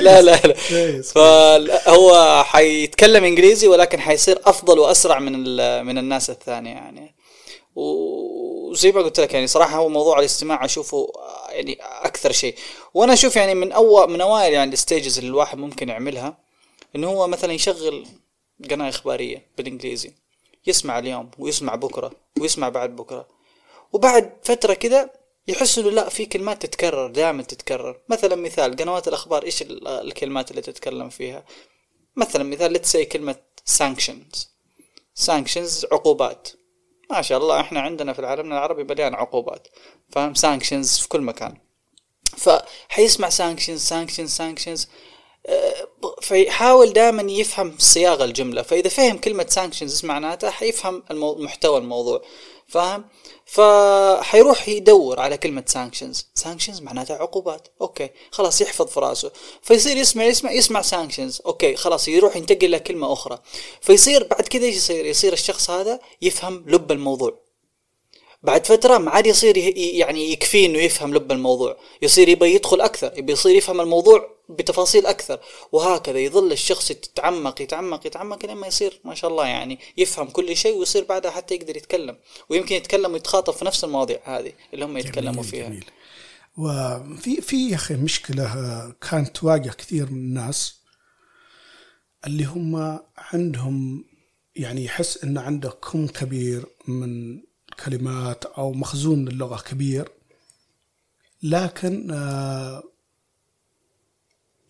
لا 0.00 0.22
لا 0.22 0.36
لا. 0.36 0.54
فهو 1.02 2.42
حيتكلم 2.44 3.24
إنجليزي 3.24 3.68
ولكن 3.68 4.00
حيصير 4.00 4.40
أفضل 4.44 4.78
وأسرع 4.78 5.18
من 5.18 5.32
من 5.86 5.98
الناس 5.98 6.30
الثانية 6.30 6.70
يعني. 6.72 7.14
وزي 8.68 8.92
ما 8.92 9.00
قلت 9.02 9.20
لك 9.20 9.34
يعني 9.34 9.46
صراحة 9.46 9.76
هو 9.76 9.88
موضوع 9.88 10.18
الاستماع 10.18 10.64
أشوفه 10.64 11.12
يعني 11.48 11.78
أكثر 11.80 12.32
شيء. 12.32 12.54
وأنا 12.94 13.12
أشوف 13.12 13.36
يعني 13.36 13.54
من 13.54 13.72
اول 13.72 14.10
من 14.10 14.20
أوائل 14.20 14.52
يعني 14.52 14.72
الستيجز 14.72 15.18
اللي 15.18 15.30
الواحد 15.30 15.58
ممكن 15.58 15.88
يعملها 15.88 16.38
إنه 16.96 17.08
هو 17.08 17.26
مثلا 17.26 17.52
يشغل 17.52 18.06
قناة 18.70 18.88
إخبارية 18.88 19.46
بالإنجليزي 19.56 20.12
يسمع 20.66 20.98
اليوم 20.98 21.30
ويسمع 21.38 21.74
بكرة 21.74 22.12
ويسمع 22.40 22.68
بعد 22.68 22.96
بكرة. 22.96 23.28
وبعد 23.92 24.32
فترة 24.42 24.74
كده 24.74 25.12
يحس 25.48 25.78
إنه 25.78 25.90
لا 25.90 26.08
في 26.08 26.26
كلمات 26.26 26.62
تتكرر 26.66 27.10
دائما 27.10 27.42
تتكرر. 27.42 28.00
مثلا 28.08 28.36
مثال 28.36 28.76
قنوات 28.76 29.08
الأخبار 29.08 29.42
إيش 29.42 29.64
الكلمات 29.86 30.50
اللي 30.50 30.62
تتكلم 30.62 31.08
فيها؟ 31.08 31.44
مثلا 32.16 32.44
مثال 32.44 32.72
لتسي 32.72 33.04
كلمة 33.04 33.36
sanctions. 33.78 34.38
Sanctions 35.26 35.92
عقوبات. 35.92 36.48
ما 37.10 37.22
شاء 37.22 37.38
الله 37.38 37.60
إحنا 37.60 37.80
عندنا 37.80 38.12
في 38.12 38.18
العالم 38.18 38.52
العربي 38.52 38.84
مليان 38.84 39.14
عقوبات 39.14 39.68
فاهم؟ 40.10 40.34
sanctions 40.34 40.98
في 40.98 41.08
كل 41.08 41.20
مكان. 41.20 41.56
فحيسمع 42.36 43.28
sanctions 43.28 43.80
sanctions 43.80 44.30
sanctions 44.30 44.88
فيحاول 46.22 46.92
دائما 46.92 47.32
يفهم 47.32 47.74
صياغه 47.78 48.24
الجملة 48.24 48.62
فإذا 48.62 48.88
فهم 48.88 49.18
كلمة 49.18 49.46
sanctions 49.48 50.04
معناتها؟ 50.04 50.50
حيفهم 50.50 51.02
المو... 51.10 51.34
محتوى 51.34 51.78
الموضوع 51.78 52.22
فاهم؟ 52.68 53.04
فحيروح 53.48 54.68
يدور 54.68 55.20
على 55.20 55.36
كلمة 55.36 55.64
sanctions 55.66 56.26
sanctions 56.34 56.80
معناتها 56.80 57.16
عقوبات. 57.16 57.68
okay 57.80 58.10
خلاص 58.30 58.60
يحفظ 58.60 58.86
في 58.86 59.00
راسه. 59.00 59.32
فيصير 59.62 59.96
يسمع 59.96 60.24
يسمع 60.24 60.52
يسمع 60.52 60.82
sanctions 60.82 61.42
okay 61.46 61.76
خلاص 61.76 62.08
يروح 62.08 62.36
ينتقل 62.36 62.72
لكلمة 62.72 63.12
أخرى. 63.12 63.38
فيصير 63.80 64.24
بعد 64.24 64.42
كذا 64.42 64.64
إيش 64.64 64.76
يصير؟ 64.76 65.06
يصير 65.06 65.32
الشخص 65.32 65.70
هذا 65.70 66.00
يفهم 66.22 66.64
لب 66.66 66.92
الموضوع. 66.92 67.38
بعد 68.42 68.66
فترة 68.66 68.98
ما 68.98 69.10
عاد 69.10 69.26
يصير 69.26 69.56
يعني 69.76 70.32
يكفيه 70.32 70.66
إنه 70.66 70.78
يفهم 70.78 71.14
لب 71.14 71.32
الموضوع. 71.32 71.76
يصير 72.02 72.28
يبغى 72.28 72.54
يدخل 72.54 72.80
أكثر 72.80 73.12
يبغى 73.18 73.32
يصير 73.32 73.54
يفهم 73.54 73.80
الموضوع 73.80 74.37
بتفاصيل 74.48 75.06
أكثر. 75.06 75.40
وهكذا 75.72 76.18
يظل 76.18 76.52
الشخص 76.52 76.90
يتعمق 76.90 77.62
يتعمق 77.62 78.06
يتعمق 78.06 78.46
لين 78.46 78.56
ما 78.56 78.66
يصير 78.66 79.00
ما 79.04 79.14
شاء 79.14 79.30
الله 79.30 79.46
يعني 79.46 79.78
يفهم 79.96 80.26
كل 80.26 80.56
شيء 80.56 80.76
ويصير 80.76 81.04
بعدها 81.04 81.30
حتى 81.30 81.54
يقدر 81.54 81.76
يتكلم. 81.76 82.16
ويمكن 82.48 82.74
يتكلم 82.74 83.12
ويتخاطب 83.12 83.52
في 83.52 83.64
نفس 83.64 83.84
المواضيع 83.84 84.20
هذه 84.24 84.52
اللي 84.74 84.84
هم 84.84 84.96
يتكلموا 84.96 85.32
جميل 85.32 85.44
فيها. 85.44 85.68
جميل. 85.68 85.84
وفي 86.56 87.40
في 87.40 87.70
يا 87.70 87.74
أخي 87.74 87.94
مشكلة 87.94 88.94
كانت 89.10 89.36
تواجه 89.36 89.70
كثير 89.70 90.10
من 90.10 90.18
الناس 90.18 90.74
اللي 92.26 92.44
هم 92.44 92.98
عندهم 93.16 94.04
يعني 94.56 94.84
يحس 94.84 95.24
إن 95.24 95.38
عنده 95.38 95.70
كم 95.70 96.06
كبير 96.06 96.66
من 96.88 97.40
كلمات 97.84 98.44
أو 98.44 98.72
مخزون 98.72 99.28
اللغة 99.28 99.60
كبير. 99.62 100.08
لكن 101.42 102.10
آه 102.10 102.82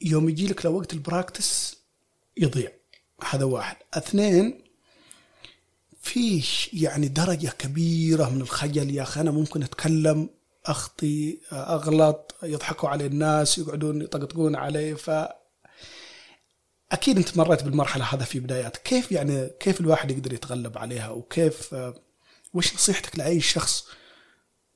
يوم 0.02 0.28
يجي 0.28 0.46
لك 0.46 0.64
لوقت 0.66 0.92
البراكتس 0.92 1.76
يضيع. 2.36 2.70
هذا 3.30 3.44
واحد. 3.44 3.76
اثنين 3.94 4.64
في 6.02 6.44
يعني 6.72 7.08
درجة 7.08 7.48
كبيرة 7.58 8.30
من 8.30 8.40
الخجل 8.40 8.94
يا 8.94 9.02
أخي 9.02 9.20
أنا 9.20 9.30
ممكن 9.30 9.62
أتكلم 9.62 10.30
أخطي 10.66 11.38
أغلط 11.52 12.34
يضحكوا 12.42 12.88
علي 12.88 13.06
الناس 13.06 13.58
يقعدون 13.58 14.02
يطقطقون 14.02 14.56
علي. 14.56 14.96
ف 14.96 15.10
أكيد 16.92 17.16
أنت 17.16 17.36
مريت 17.36 17.62
بالمرحلة 17.62 18.04
هذا 18.04 18.24
في 18.24 18.40
بدايات. 18.40 18.76
كيف 18.76 19.12
يعني 19.12 19.50
كيف 19.60 19.80
الواحد 19.80 20.10
يقدر 20.10 20.32
يتغلب 20.32 20.78
عليها؟ 20.78 21.10
وكيف 21.10 21.74
وش 22.54 22.74
نصيحتك 22.74 23.18
لأي 23.18 23.40
شخص 23.40 23.86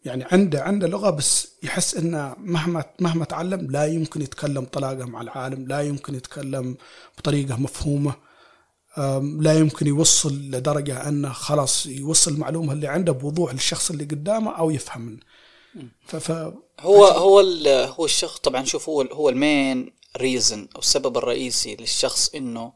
يعني 0.04 0.24
عنده 0.32 0.62
عنده 0.62 0.86
لغة 0.88 1.10
بس 1.10 1.48
يحس 1.62 1.94
إنه 1.94 2.34
مهما 2.38 2.84
مهما 3.00 3.24
تعلم 3.24 3.70
لا 3.70 3.86
يمكن 3.86 4.22
يتكلم 4.22 4.64
طلاقة 4.64 5.04
مع 5.04 5.20
العالم، 5.20 5.68
لا 5.68 5.82
يمكن 5.82 6.14
يتكلم 6.14 6.76
بطريقة 7.18 7.56
مفهومة، 7.56 8.14
لا 9.40 9.58
يمكن 9.58 9.86
يوصل 9.86 10.34
لدرجة 10.34 11.08
إنه 11.08 11.32
خلاص 11.32 11.86
يوصل 11.86 12.30
المعلومة 12.30 12.72
اللي 12.72 12.86
عنده 12.86 13.12
بوضوح 13.12 13.52
للشخص 13.52 13.90
اللي 13.90 14.04
قدامه 14.04 14.58
أو 14.58 14.70
يفهم 14.70 15.02
منه. 15.02 15.20
ف... 16.06 16.32
هو 16.80 17.04
هو 17.04 17.40
هو 17.98 18.04
الشخص 18.04 18.38
طبعا 18.38 18.64
شوف 18.64 18.88
هو 18.88 19.02
هو 19.02 19.28
المين 19.28 19.92
ريزن 20.16 20.68
أو 20.74 20.80
السبب 20.80 21.16
الرئيسي 21.16 21.76
للشخص 21.76 22.34
إنه 22.34 22.72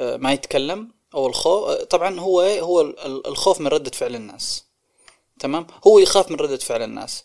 آه، 0.00 0.16
ما 0.16 0.32
يتكلم 0.32 0.92
أو 1.14 1.26
الخوف 1.26 1.70
طبعا 1.70 2.20
هو؟ 2.20 2.40
هو 2.40 2.80
الخوف 3.26 3.60
من 3.60 3.66
ردة 3.66 3.90
فعل 3.90 4.14
الناس 4.14 4.67
تمام؟ 5.40 5.66
هو 5.86 5.98
يخاف 5.98 6.30
من 6.30 6.36
ردة 6.36 6.56
فعل 6.56 6.82
الناس. 6.82 7.24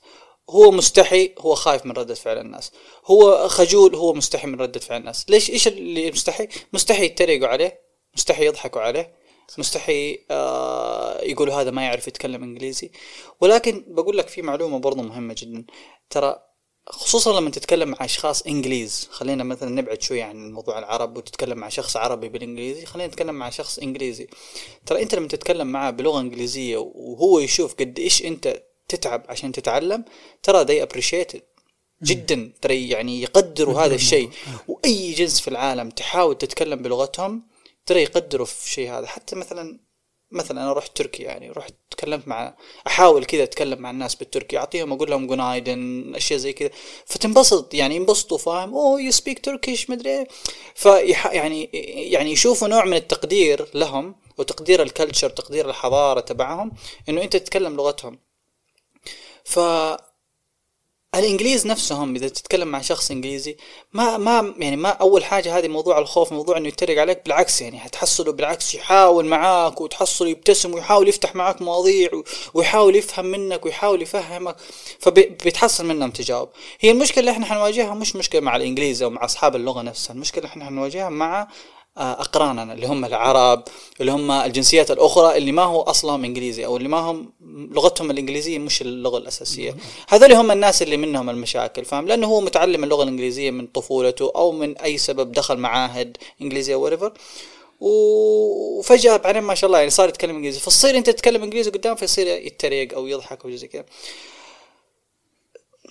هو 0.49 0.71
مستحي 0.71 1.35
هو 1.39 1.55
خايف 1.55 1.85
من 1.85 1.91
ردة 1.91 2.13
فعل 2.13 2.37
الناس. 2.37 2.71
هو 3.05 3.47
خجول 3.47 3.95
هو 3.95 4.13
مستحي 4.13 4.47
من 4.47 4.61
ردة 4.61 4.79
فعل 4.79 4.99
الناس. 4.99 5.29
ليش؟ 5.29 5.49
إيش 5.49 5.67
اللي 5.67 6.11
مستحي؟ 6.11 6.47
مستحي 6.73 7.05
يتريقوا 7.05 7.47
عليه 7.47 7.81
مستحي 8.15 8.45
يضحكوا 8.45 8.81
عليه 8.81 9.15
مستحي 9.57 10.25
آه 10.31 11.21
يقولوا 11.21 11.53
هذا 11.53 11.71
ما 11.71 11.83
يعرف 11.83 12.07
يتكلم 12.07 12.43
إنجليزي. 12.43 12.91
ولكن 13.41 13.85
بقول 13.87 14.17
لك 14.17 14.27
في 14.27 14.41
معلومة 14.41 14.79
برضو 14.79 15.01
مهمة 15.01 15.35
جدا. 15.37 15.65
ترى 16.09 16.52
خصوصا 16.89 17.39
لما 17.39 17.49
تتكلم 17.49 17.89
مع 17.89 18.05
أشخاص 18.05 18.41
إنجليز. 18.41 19.07
خلينا 19.11 19.43
مثلا 19.43 19.69
نبعد 19.69 20.01
شوي 20.01 20.21
عن 20.21 20.51
موضوع 20.51 20.79
العرب 20.79 21.17
وتتكلم 21.17 21.57
مع 21.57 21.69
شخص 21.69 21.97
عربي 21.97 22.29
بالإنجليزي 22.29 22.85
خلينا 22.85 23.07
نتكلم 23.07 23.35
مع 23.35 23.49
شخص 23.49 23.79
إنجليزي. 23.79 24.27
ترى 24.85 25.01
أنت 25.03 25.15
لما 25.15 25.27
تتكلم 25.27 25.67
معه 25.67 25.91
بلغة 25.91 26.19
إنجليزية 26.19 26.77
وهو 26.77 27.39
يشوف 27.39 27.73
قد 27.73 27.99
إيش 27.99 28.25
أنت 28.25 28.63
تتعب 28.87 29.25
عشان 29.29 29.51
تتعلم 29.51 30.05
ترى 30.43 30.65
they 30.65 30.87
appreciate 30.87 31.35
it 31.35 31.41
جدا. 32.03 32.53
ترى 32.61 32.89
يعني 32.89 33.21
يقدروا 33.21 33.81
هذا 33.81 33.95
الشيء. 33.95 34.29
وأي 34.67 35.13
جنس 35.13 35.39
في 35.39 35.47
العالم 35.47 35.89
تحاول 35.89 36.37
تتكلم 36.37 36.81
بلغتهم 36.81 37.47
ترى 37.85 38.03
يقدروا 38.03 38.45
في 38.45 38.65
الشيء 38.65 38.91
هذا. 38.91 39.07
حتى 39.07 39.35
مثلا 39.35 39.79
مثلا 40.33 40.63
أنا 40.63 40.73
رحت 40.73 40.97
تركيا 40.97 41.25
يعني 41.25 41.51
رحت 41.51 41.73
تكلمت 41.91 42.27
مع 42.27 42.55
أحاول 42.87 43.25
كذا 43.25 43.43
أتكلم 43.43 43.79
مع 43.81 43.89
الناس 43.91 44.15
بالتركي 44.15 44.57
أعطيهم 44.57 44.93
أقول 44.93 45.11
لهم 45.11 45.27
günaydın 45.27 46.13
أشياء 46.15 46.39
زي 46.39 46.53
كذا. 46.53 46.69
فتنبسط 47.05 47.73
يعني 47.73 47.95
ينبسطوا 47.95 48.37
فاهم 48.37 48.73
oh 48.73 49.01
you 49.01 49.11
speak 49.11 49.45
Turkish 49.45 49.89
مدري 49.89 50.09
إيه. 50.09 50.27
يعني 51.31 51.69
يعني 52.11 52.31
يشوفوا 52.31 52.67
نوع 52.67 52.85
من 52.85 52.97
التقدير 52.97 53.67
لهم 53.73 54.15
وتقدير 54.37 54.81
ال 54.81 54.87
culture 54.87 55.29
تقدير 55.29 55.69
الحضارة 55.69 56.19
تبعهم 56.19 56.71
إنه 57.09 57.21
أنت 57.23 57.35
تتكلم 57.37 57.75
لغتهم. 57.75 58.19
ف 59.43 59.59
الإنجليز 61.15 61.67
نفسهم 61.67 62.15
إذا 62.15 62.27
تتكلم 62.27 62.67
مع 62.67 62.81
شخص 62.81 63.11
إنجليزي 63.11 63.57
ما 63.93 64.17
ما 64.17 64.53
يعني 64.59 64.75
ما 64.75 64.89
أول 64.89 65.25
حاجة 65.25 65.57
هذه 65.57 65.67
موضوع 65.67 65.99
الخوف 65.99 66.33
موضوع 66.33 66.57
إنه 66.57 66.67
يتريق 66.67 67.01
عليك 67.01 67.21
بالعكس 67.25 67.61
يعني 67.61 67.79
حتحصله 67.79 68.31
بالعكس 68.31 68.75
يحاول 68.75 69.25
معاك 69.25 69.81
وتحصله 69.81 70.29
يبتسم 70.29 70.73
ويحاول 70.73 71.07
يفتح 71.09 71.35
معاك 71.35 71.61
مواضيع 71.61 72.09
ويحاول 72.53 72.95
يفهم 72.95 73.25
منك 73.25 73.65
ويحاول 73.65 74.01
يفهمك 74.01 74.55
فبيتحصل 74.99 75.85
منهم 75.85 76.11
تجاوب. 76.11 76.49
هي 76.79 76.91
المشكلة 76.91 77.19
اللي 77.19 77.31
إحنا 77.31 77.45
حنواجهها 77.45 77.93
مش 77.93 78.15
مشكلة 78.15 78.41
مع 78.41 78.55
الإنجليز 78.55 79.03
أو 79.03 79.09
مع 79.09 79.25
أصحاب 79.25 79.55
اللغة 79.55 79.81
نفسها 79.81 80.13
المشكلة 80.13 80.43
اللي 80.43 80.51
إحنا 80.51 80.65
حنواجهها 80.65 81.09
مع 81.09 81.47
اقراننا 81.97 82.73
اللي 82.73 82.87
هم 82.87 83.05
العرب 83.05 83.63
اللي 84.01 84.11
هم 84.11 84.31
الجنسيات 84.31 84.91
الأخرى 84.91 85.37
اللي 85.37 85.51
ما 85.51 85.63
هو 85.63 85.81
أصلهم 85.81 86.23
إنجليزي 86.25 86.65
أو 86.65 86.77
اللي 86.77 86.87
ما 86.89 86.97
هم 86.97 87.33
لغتهم 87.71 88.11
الإنجليزية 88.11 88.59
مش 88.59 88.81
اللغة 88.81 89.17
الأساسية. 89.17 89.75
هذول 90.09 90.33
هم 90.33 90.51
الناس 90.51 90.81
اللي 90.81 90.97
منهم 90.97 91.29
المشاكل 91.29 91.85
فاهم؟ 91.85 92.07
لأنه 92.07 92.27
هو 92.27 92.41
متعلم 92.41 92.83
اللغة 92.83 93.03
الإنجليزية 93.03 93.51
من 93.51 93.67
طفولته 93.67 94.31
أو 94.35 94.51
من 94.51 94.77
أي 94.77 94.97
سبب 94.97 95.31
دخل 95.31 95.57
معاهد 95.57 96.17
إنجليزية 96.41 96.75
أو 96.75 97.11
وفجاه 97.79 99.17
بعدين 99.17 99.43
ما 99.43 99.55
شاء 99.55 99.67
الله 99.67 99.79
يعني 99.79 99.89
صار 99.89 100.09
يتكلم 100.09 100.35
إنجليزي. 100.35 100.59
فتصير 100.59 100.97
أنت 100.97 101.09
تتكلم 101.09 101.43
إنجليزي 101.43 101.71
قدام 101.71 101.95
فيصير 101.95 102.27
يتريق 102.27 102.93
أو 102.93 103.07
يضحك 103.07 103.45
أو 103.45 103.51
زي 103.51 103.67
كذا. 103.67 103.85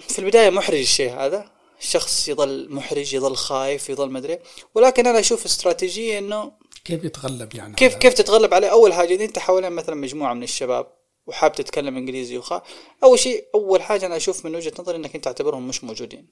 في 0.09 0.19
البداية 0.19 0.51
محرج 0.51 0.79
الشيء 0.79 1.11
هذا. 1.13 1.62
شخص 1.83 2.29
يظل 2.29 2.67
محرج 2.71 3.15
يظل 3.15 3.37
خايف 3.37 3.91
يظل 3.91 4.11
مدري 4.11 4.39
ولكن 4.75 5.07
أنا 5.07 5.19
أشوف 5.19 5.45
استراتيجية 5.45 6.19
إنه 6.19 6.53
كيف 6.85 7.05
يتغلب 7.05 7.55
يعني 7.55 7.75
كيف 7.75 7.95
كيف 7.95 8.15
تتغلب 8.15 8.55
عليه 8.55 8.69
أول 8.69 8.93
حاجة؟ 8.93 9.15
إذا 9.15 9.25
أنت 9.25 9.39
حوالين 9.39 9.73
مثلا 9.73 9.95
مجموعة 9.95 10.35
من 10.35 10.43
الشباب 10.43 10.87
وحاب 11.27 11.53
تتكلم 11.53 11.97
إنجليزي 11.97 12.39
وخا 12.39 12.63
أول 13.05 13.19
شيء 13.19 13.45
أول 13.55 13.83
حاجة 13.83 14.07
أنا 14.07 14.17
أشوف 14.17 14.47
من 14.47 14.57
وجهة 14.57 14.73
نظري 14.79 14.97
إنك 14.97 15.15
أنت 15.15 15.25
تعتبرهم 15.25 15.69
مش 15.69 15.85
موجودين. 15.85 16.27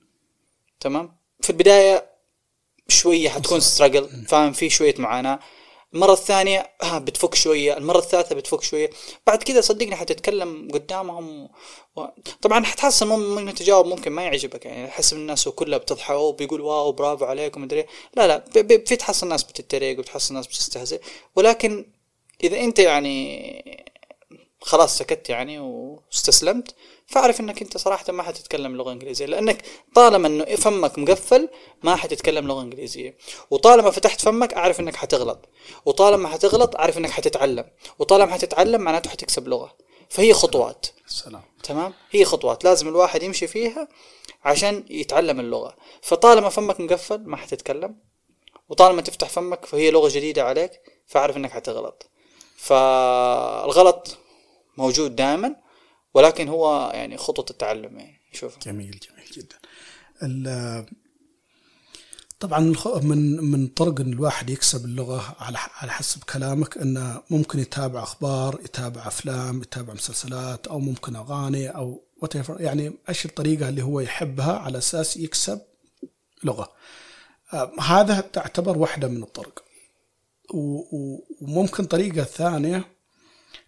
تمام؟ 0.81 1.17
في 1.41 1.51
البداية 1.51 2.11
شوية 2.89 3.29
حتكون 3.29 3.61
ستراجل 3.61 4.27
فاهم؟ 4.29 4.53
في 4.53 4.71
شوية 4.71 4.95
معاناة. 4.99 5.41
المرة 5.95 6.13
الثانية 6.13 6.71
ها 6.83 6.99
بتفك 6.99 7.35
شوية. 7.35 7.77
المرة 7.77 7.99
الثالثة 7.99 8.35
بتفك 8.35 8.63
شوية. 8.63 8.91
بعد 9.27 9.43
كذا 9.43 9.61
صدقني 9.61 9.97
حتتكلم 9.97 10.69
قدامهم. 10.73 11.49
طبعا 12.43 12.65
حتحس 12.65 13.03
ممكن 13.03 13.55
تجاوب 13.55 13.87
ممكن 13.87 14.13
ما 14.13 14.23
يعجبك. 14.23 14.67
يعني 14.67 14.91
حسب 14.91 15.17
الناس 15.17 15.49
كلها 15.49 15.79
بتضحك 15.79 16.17
وبيقول 16.17 16.61
واو 16.61 16.93
برافو 16.93 17.25
عليكم 17.25 17.63
مدري 17.63 17.87
لا 18.17 18.27
لا. 18.27 18.45
في 18.87 18.97
تحس 18.97 19.23
الناس 19.23 19.43
بتتريق 19.43 19.99
وتحس 19.99 20.31
الناس 20.31 20.47
بتستهزئ. 20.47 21.01
ولكن 21.37 21.87
إذا 22.45 22.61
أنت 22.61 22.79
يعني 22.79 23.91
خلاص 24.63 24.99
سكت 24.99 25.31
يعني 25.31 25.59
واستسلمت 25.59 26.75
فاعرف 27.07 27.41
إنك 27.41 27.63
أنت 27.63 27.77
صراحة 27.77 28.13
ما 28.13 28.23
حتتكلم 28.23 28.77
لغة 28.77 28.93
إنجليزية. 28.93 29.27
لأنك 29.27 29.65
طالما 29.95 30.29
إنه 30.29 30.45
فمك 30.45 30.99
مقفل 30.99 31.49
ما 31.83 31.97
حتتكلم 31.97 32.47
لغة 32.47 32.63
إنجليزية. 32.63 33.17
وطالما 33.51 33.91
فتحت 33.91 34.21
فمك 34.21 34.55
أعرف 34.55 34.81
إنك 34.81 34.97
حتغلط. 34.97 35.49
وطالما 35.85 36.29
حتغلط 36.29 36.77
أعرف 36.77 36.99
إنك 36.99 37.11
حتتعلم. 37.11 37.65
وطالما 37.99 38.33
حتتعلم 38.33 38.81
معناته 38.81 39.11
حتكسب 39.11 39.49
لغة. 39.49 39.90
فهي 40.11 40.33
خطوات. 40.35 40.87
السلام. 41.07 41.43
تمام؟ 41.63 41.95
هي 42.11 42.25
خطوات. 42.25 42.65
لازم 42.65 42.89
الواحد 42.89 43.23
يمشي 43.23 43.47
فيها 43.47 43.89
عشان 44.45 44.85
يتعلم 44.91 45.41
اللغة. 45.41 45.77
فطالما 46.03 46.49
فمك 46.49 46.81
مقفل 46.81 47.21
ما 47.27 47.37
حتتكلم. 47.37 47.97
وطالما 48.69 49.03
تفتح 49.03 49.29
فمك 49.29 49.65
فهي 49.65 49.91
لغة 49.91 50.09
جديدة 50.09 50.45
عليك 50.45 50.81
فاعرف 51.07 51.37
إنك 51.37 51.51
حتغلط. 51.51 52.11
فالغلط 52.57 54.19
موجود 54.77 55.17
دائما 55.17 55.57
ولكن 56.15 56.49
هو 56.49 56.91
يعني 56.95 57.17
خطوة 57.17 57.47
التعلم. 57.51 57.99
يعني 57.99 58.21
شوف. 58.33 58.59
جميل 58.59 59.01
جميل 59.11 59.31
جدا. 59.33 59.59
طبعا 62.41 62.75
من 63.03 63.45
من 63.45 63.67
طرق 63.67 64.01
إن 64.01 64.13
الواحد 64.13 64.51
يكسب 64.51 64.85
اللغة 64.85 65.37
على 65.41 65.59
على 65.59 65.91
حسب 65.91 66.25
كلامك 66.25 66.79
انه 66.79 67.23
ممكن 67.31 67.59
يتابع 67.59 68.03
أخبار، 68.03 68.61
يتابع 68.65 69.07
أفلام، 69.07 69.63
يتابع 69.63 69.95
مسلسلات 69.95 70.67
أو 70.67 70.79
ممكن 70.79 71.17
أغاني 71.17 71.69
أو 71.69 72.03
وات 72.23 72.35
يعني 72.61 72.93
إيش 73.09 73.27
الطريقة 73.27 73.69
اللي 73.69 73.83
هو 73.83 74.01
يحبها 74.01 74.59
على 74.59 74.79
أساس 74.79 75.17
يكسب 75.17 75.61
لغة. 76.45 76.73
هذا 77.81 78.21
تعتبر 78.21 78.79
واحدة 78.79 79.09
من 79.09 79.23
الطرق. 79.23 79.65
وممكن 81.41 81.85
طريقة 81.85 82.25
ثانية 82.25 82.85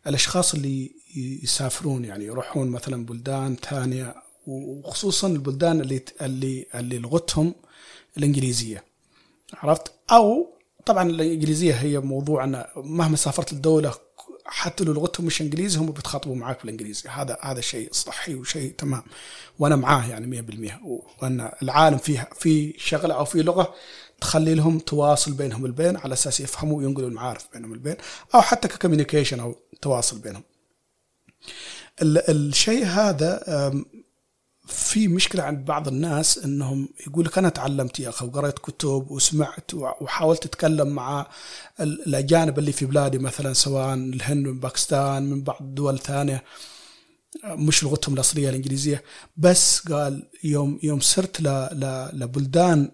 الأشخاص 0.07 0.55
اللي 0.55 0.91
يسافرون 1.17 2.05
يعني 2.05 2.25
يروحون 2.25 2.69
مثلا 2.69 3.07
بلدان 3.07 3.57
ثانية 3.57 4.15
وخصوصا 4.47 5.29
البلدان 5.29 5.81
اللي 5.81 6.05
اللي 6.23 6.67
اللي 6.75 6.99
لغتهم 6.99 7.55
الإنجليزية. 8.19 8.85
عرفت؟ 9.55 9.93
أو 10.13 10.55
طبعا 10.87 11.11
الإنجليزية 11.11 11.75
هي 11.75 11.99
موضوع 11.99 12.45
أن 12.45 12.65
مهما 12.77 13.17
سافرت 13.17 13.53
الدولة 13.53 13.95
حتى 14.45 14.85
لو 14.85 14.93
لغتهم 14.93 15.27
مش 15.27 15.43
إنجليزي 15.43 15.79
هم 15.79 15.91
بيتخاطبوا 15.91 16.37
معك 16.37 16.61
بالإنجليزي. 16.61 17.09
هذا 17.09 17.39
هذا 17.43 17.61
شيء 17.61 17.89
صحي 17.93 18.35
وشيء 18.35 18.73
تمام. 18.79 19.03
وأنا 19.59 19.77
معاه 19.77 20.07
يعني 20.09 20.27
100% 20.27 20.81
وأن 21.23 21.51
العالم 21.63 21.99
فيه 21.99 22.29
في 22.39 22.75
شغلة 22.79 23.15
أو 23.15 23.25
في 23.25 23.43
لغة 23.43 23.75
تخلي 24.21 24.55
لهم 24.55 24.79
تواصل 24.79 25.33
بينهم 25.33 25.67
البين 25.67 25.97
على 25.97 26.13
أساس 26.13 26.41
يفهموا 26.41 26.79
وينقلوا 26.79 27.09
المعارف 27.09 27.49
بينهم 27.53 27.73
البين 27.73 27.97
أو 28.35 28.41
حتى 28.41 28.69
ك 28.69 28.74
communication 28.74 29.41
أو 29.41 29.57
تواصل 29.83 30.19
بينهم. 30.19 30.43
الشيء 32.03 32.85
هذا 32.85 33.43
في 34.73 35.09
مشكلة 35.09 35.43
عند 35.43 35.65
بعض 35.65 35.89
الناس 35.89 36.39
إنهم 36.39 36.89
يقول 37.07 37.25
لك 37.25 37.39
أنا 37.39 37.49
تعلمت 37.49 38.01
يا 38.01 38.09
أخي 38.09 38.27
وقريت 38.27 38.59
كتب 38.59 39.07
وسمعت 39.11 39.75
وحاولت 39.75 40.47
اتكلم 40.47 40.89
مع 40.89 41.27
الأجانب 41.81 42.59
اللي 42.59 42.73
في 42.73 42.87
بلادي 42.87 43.19
مثلا 43.19 43.53
سواء 43.53 43.95
الهند 43.95 44.47
من 44.47 44.61
باكستان 44.61 45.23
من 45.31 45.43
بعض 45.43 45.59
الدول 45.61 45.95
الثانية 45.95 46.45
مش 47.45 47.85
لغتهم 47.85 48.15
الأصلية 48.15 48.49
الإنجليزية. 48.49 49.03
بس 49.37 49.79
قال 49.89 50.29
يوم 50.45 50.79
يوم 50.83 51.01
صرت 51.01 51.41
لبلدان 52.13 52.91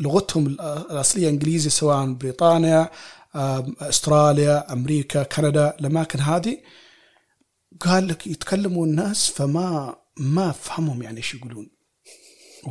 لغتهم 0.00 0.46
الأصلية 0.46 1.28
انجليزي 1.28 1.70
سواء 1.70 2.12
بريطانيا 2.12 2.90
أستراليا 3.80 4.72
أمريكا 4.72 5.22
كندا 5.22 5.76
الأماكن 5.80 6.20
هذه 6.20 6.58
قال 7.80 8.08
لك 8.08 8.26
يتكلموا 8.26 8.86
الناس 8.86 9.30
فما 9.30 9.96
ما 10.18 10.50
أفهمهم 10.50 11.02
يعني 11.02 11.16
إيش 11.16 11.34
يقولون. 11.34 11.70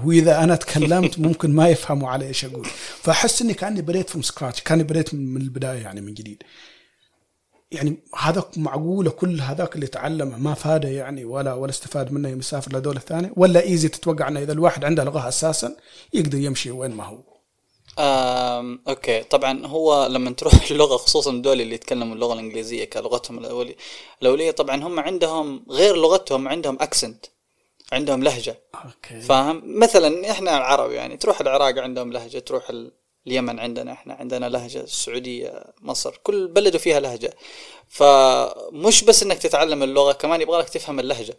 وإذا 0.05 0.43
أنا 0.43 0.55
تكلمت 0.55 1.19
ممكن 1.27 1.55
ما 1.55 1.69
يفهموا 1.69 2.09
علي 2.09 2.27
إيش 2.27 2.45
أقول. 2.45 2.67
فأحس 3.01 3.41
إني 3.41 3.53
كأني 3.53 3.81
بديت 3.81 4.09
from 4.09 4.21
scratch 4.23 4.61
كأني 4.61 4.83
بديت 4.83 5.13
من 5.13 5.41
البداية 5.41 5.79
يعني 5.81 6.01
من 6.01 6.13
جديد. 6.13 6.43
يعني 7.71 7.97
هذاك 8.15 8.57
معقولة 8.57 9.09
كل 9.09 9.41
هذاك 9.41 9.75
اللي 9.75 9.87
تعلمه 9.87 10.37
ما 10.37 10.53
فاده 10.53 10.89
يعني 10.89 11.25
ولا 11.25 11.53
ولا 11.53 11.69
استفاد 11.69 12.11
منه 12.11 12.29
يوم 12.29 12.39
يسافر 12.39 12.77
لدولة 12.77 12.99
ثانية 12.99 13.33
ولا 13.35 13.61
إيش 13.63 13.87
تتوقع 13.87 14.27
إنه 14.27 14.39
إذا 14.39 14.53
الواحد 14.53 14.85
عنده 14.85 15.03
لغة 15.03 15.27
أساسا 15.27 15.75
يقدر 16.13 16.37
يمشي 16.37 16.71
وين 16.71 16.91
ما 16.91 17.03
هو. 17.03 17.23
آم، 17.99 18.79
okay. 18.87 19.23
طبعا 19.23 19.65
هو 19.65 20.07
لما 20.07 20.31
تروح 20.31 20.53
اللغة 20.71 20.97
خصوصا 20.97 21.41
دول 21.41 21.61
اللي 21.61 21.75
يتكلموا 21.75 22.15
اللغة 22.15 22.33
الإنجليزية 22.33 22.85
كلغتهم 22.85 23.39
الأولية 24.21 24.51
طبعا 24.51 24.83
هم 24.83 24.99
عندهم 24.99 25.65
غير 25.69 25.95
لغتهم 25.95 26.47
عندهم 26.47 26.77
accent 26.81 27.25
عندهم 27.91 28.23
لهجة. 28.23 28.59
okay. 28.75 29.21
فاهم؟ 29.21 29.61
مثلا 29.65 30.31
إحنا 30.31 30.57
العرب 30.57 30.91
يعني 30.91 31.17
تروح 31.17 31.41
العراق 31.41 31.77
عندهم 31.77 32.13
لهجة 32.13 32.39
تروح 32.39 32.69
ال- 32.69 32.91
اليمن 33.27 33.59
عندنا 33.59 33.91
إحنا 33.91 34.13
عندنا 34.13 34.49
لهجة 34.49 34.79
السعودية 34.79 35.63
مصر 35.81 36.19
كل 36.23 36.47
بلد 36.47 36.77
فيها 36.77 36.99
لهجة. 36.99 37.33
فمش 37.89 39.03
بس 39.03 39.23
إنك 39.23 39.37
تتعلم 39.37 39.83
اللغة 39.83 40.11
كمان 40.11 40.41
يبغى 40.41 40.59
لك 40.59 40.69
تفهم 40.69 40.99
اللهجة. 40.99 41.37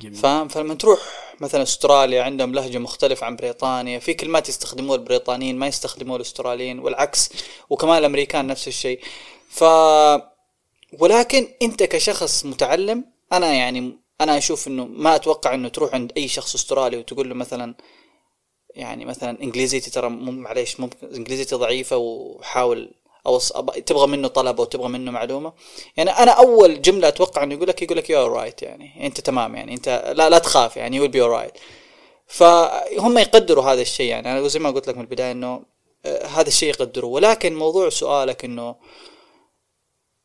جميل. 0.00 0.14
فاهم؟ 0.14 0.48
فلما 0.48 0.74
تروح 0.74 1.00
مثلا 1.40 1.62
أستراليا 1.62 2.22
عندهم 2.22 2.54
لهجة 2.54 2.78
مختلفة 2.78 3.26
عن 3.26 3.36
بريطانيا. 3.36 3.98
في 3.98 4.14
كلمات 4.14 4.48
يستخدموها 4.48 4.98
البريطانيين 4.98 5.58
ما 5.58 5.66
يستخدموها 5.66 6.16
الأستراليين 6.16 6.78
والعكس. 6.78 7.30
وكمان 7.70 7.98
الأمريكان 7.98 8.46
نفس 8.46 8.68
الشيء. 8.68 9.00
ف 9.50 9.64
ولكن 10.98 11.48
أنت 11.62 11.82
كشخص 11.82 12.44
متعلم 12.44 13.04
أنا 13.32 13.54
يعني 13.54 13.98
أنا 14.20 14.38
أشوف 14.38 14.68
إنه 14.68 14.84
ما 14.84 15.14
أتوقع 15.14 15.54
إنه 15.54 15.68
تروح 15.68 15.94
عند 15.94 16.12
أي 16.16 16.28
شخص 16.28 16.54
أسترالي 16.54 16.96
وتقول 16.96 17.28
له 17.28 17.34
مثلا 17.34 17.74
يعني 18.74 19.04
مثلا 19.04 19.42
إنجليزيتي 19.42 19.90
ترى 19.90 20.08
معليش 20.08 20.80
ممكن 20.80 21.06
إنجليزيتي 21.14 21.54
ضعيفة 21.54 21.96
وحاول 21.96 22.90
أو 23.26 23.38
تبغى 23.86 24.06
منه 24.06 24.28
طلب 24.28 24.58
أو 24.58 24.64
تبغى 24.64 24.88
منه 24.88 25.10
معلومة. 25.10 25.52
يعني 25.96 26.10
أنا 26.10 26.30
أول 26.30 26.82
جملة 26.82 27.08
أتوقع 27.08 27.42
إنه 27.42 27.54
يقول 27.54 27.68
لك 27.68 27.82
يقول 27.82 27.96
لك 27.96 28.10
you 28.10 28.26
right 28.26 28.62
يعني 28.62 29.06
أنت 29.06 29.20
تمام 29.20 29.54
يعني 29.54 29.74
أنت 29.74 30.12
لا 30.16 30.30
لا 30.30 30.38
تخاف 30.38 30.76
يعني 30.76 30.96
you 30.96 31.08
be 31.08 31.20
right 31.20 31.52
فهم 32.26 33.18
يقدروا 33.18 33.64
هذا 33.64 33.82
الشيء 33.82 34.10
يعني 34.10 34.32
أنا 34.32 34.48
زي 34.48 34.58
ما 34.58 34.70
قلت 34.70 34.88
لك 34.88 34.96
من 34.96 35.02
البداية 35.02 35.32
إنه 35.32 35.62
آه، 36.06 36.26
هذا 36.26 36.48
الشيء 36.48 36.68
يقدروه 36.68 37.10
ولكن 37.10 37.56
موضوع 37.56 37.88
سؤالك 37.88 38.44
إنه 38.44 38.74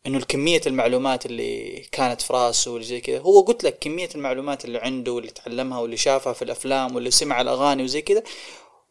إنه 0.08 0.18
الكمية 0.18 0.62
المعلومات 0.68 1.26
اللي 1.26 1.80
كانت 1.92 2.22
في 2.22 2.34
راسه 2.34 2.72
واللي 2.72 2.88
زي 2.88 3.02
كذا 3.02 3.20
هو 3.20 3.42
قلت 3.42 3.64
لك 3.64 3.80
كمية 3.80 4.10
المعلومات 4.16 4.66
اللي 4.66 4.78
عنده 4.78 5.12
واللي 5.12 5.32
تعلمها 5.32 5.80
واللي 5.80 5.98
شافها 5.98 6.34
في 6.34 6.42
الأفلام 6.42 6.96
واللي 6.96 7.12
سمع 7.12 7.42
الأغاني 7.42 7.84
وزي 7.84 8.02
كذا 8.02 8.24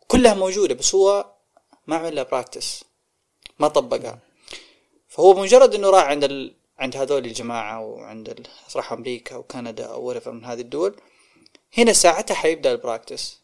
كلها 0.09 0.35
موجودة 0.35 0.75
بس 0.75 0.95
هو 0.95 1.35
ما 1.87 1.97
عمل 1.97 2.25
practice 2.25 2.85
ما 3.59 3.69
طبقها. 3.69 4.19
فهو 5.09 5.35
مجرد 5.35 5.75
إنه 5.75 5.91
راح 5.91 6.05
عند 6.05 6.25
ال... 6.25 6.55
عند 6.79 6.97
هذول 6.97 7.25
الجماعة 7.25 7.81
وعند 7.81 8.29
ال... 8.29 8.43
راح 8.77 8.93
أمريكا 8.93 9.37
وكندا 9.37 9.85
أو 9.85 10.21
من 10.27 10.45
هذه 10.45 10.61
الدول 10.61 10.97
هنا 11.79 11.93
ساعتها 11.93 12.35
حيبدأ 12.35 12.73
ال 12.73 12.81
practice 12.81 13.44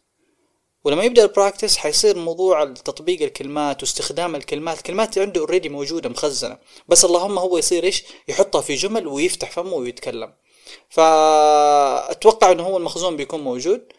ولما 0.85 1.05
يبدأ 1.05 1.25
ال 1.25 1.30
practice 1.30 1.77
حيصير 1.77 2.19
موضوع 2.19 2.65
تطبيق 2.65 3.23
الكلمات 3.23 3.83
واستخدام 3.83 4.37
الكلمات. 4.37 4.79
الكلمات 4.79 5.19
عنده 5.19 5.41
already 5.41 5.69
موجودة 5.69 6.09
مخزنة. 6.09 6.59
بس 6.89 7.05
اللهم 7.05 7.39
هو 7.39 7.59
يصير 7.59 7.85
إيش؟ 7.85 8.05
يحطها 8.29 8.61
في 8.61 8.75
جمل 8.75 9.07
ويفتح 9.07 9.51
فمه 9.51 9.75
ويتكلم. 9.75 10.33
فأتوقع 10.89 12.53
إنه 12.53 12.63
هو 12.63 12.77
المخزون 12.77 13.17
بيكون 13.17 13.41
موجود. 13.41 13.93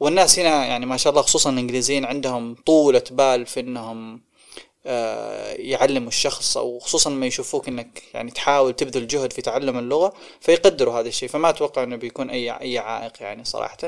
والناس 0.00 0.38
هنا 0.38 0.66
يعني 0.66 0.86
ما 0.86 0.96
شاء 0.96 1.10
الله 1.10 1.22
خصوصا 1.22 1.50
الإنجليزيين 1.50 2.04
عندهم 2.04 2.56
طولة 2.66 3.04
بال 3.10 3.46
في 3.46 3.60
إنهم 3.60 4.22
يعلموا 5.58 6.08
الشخص 6.08 6.56
أو 6.56 6.78
خصوصا 6.78 7.10
لما 7.10 7.26
يشوفوك 7.26 7.68
إنك 7.68 8.02
يعني 8.14 8.30
تحاول 8.30 8.72
تبذل 8.76 9.06
جهد 9.06 9.32
في 9.32 9.42
تعلم 9.42 9.78
اللغة 9.78 10.12
فيقدروا 10.40 11.00
هذا 11.00 11.08
الشيء. 11.08 11.28
فما 11.28 11.48
أتوقع 11.50 11.82
إنه 11.82 11.96
بيكون 11.96 12.30
اي 12.30 12.50
أي 12.60 12.78
عائق 12.78 13.12
يعني 13.22 13.44
صراحة. 13.44 13.78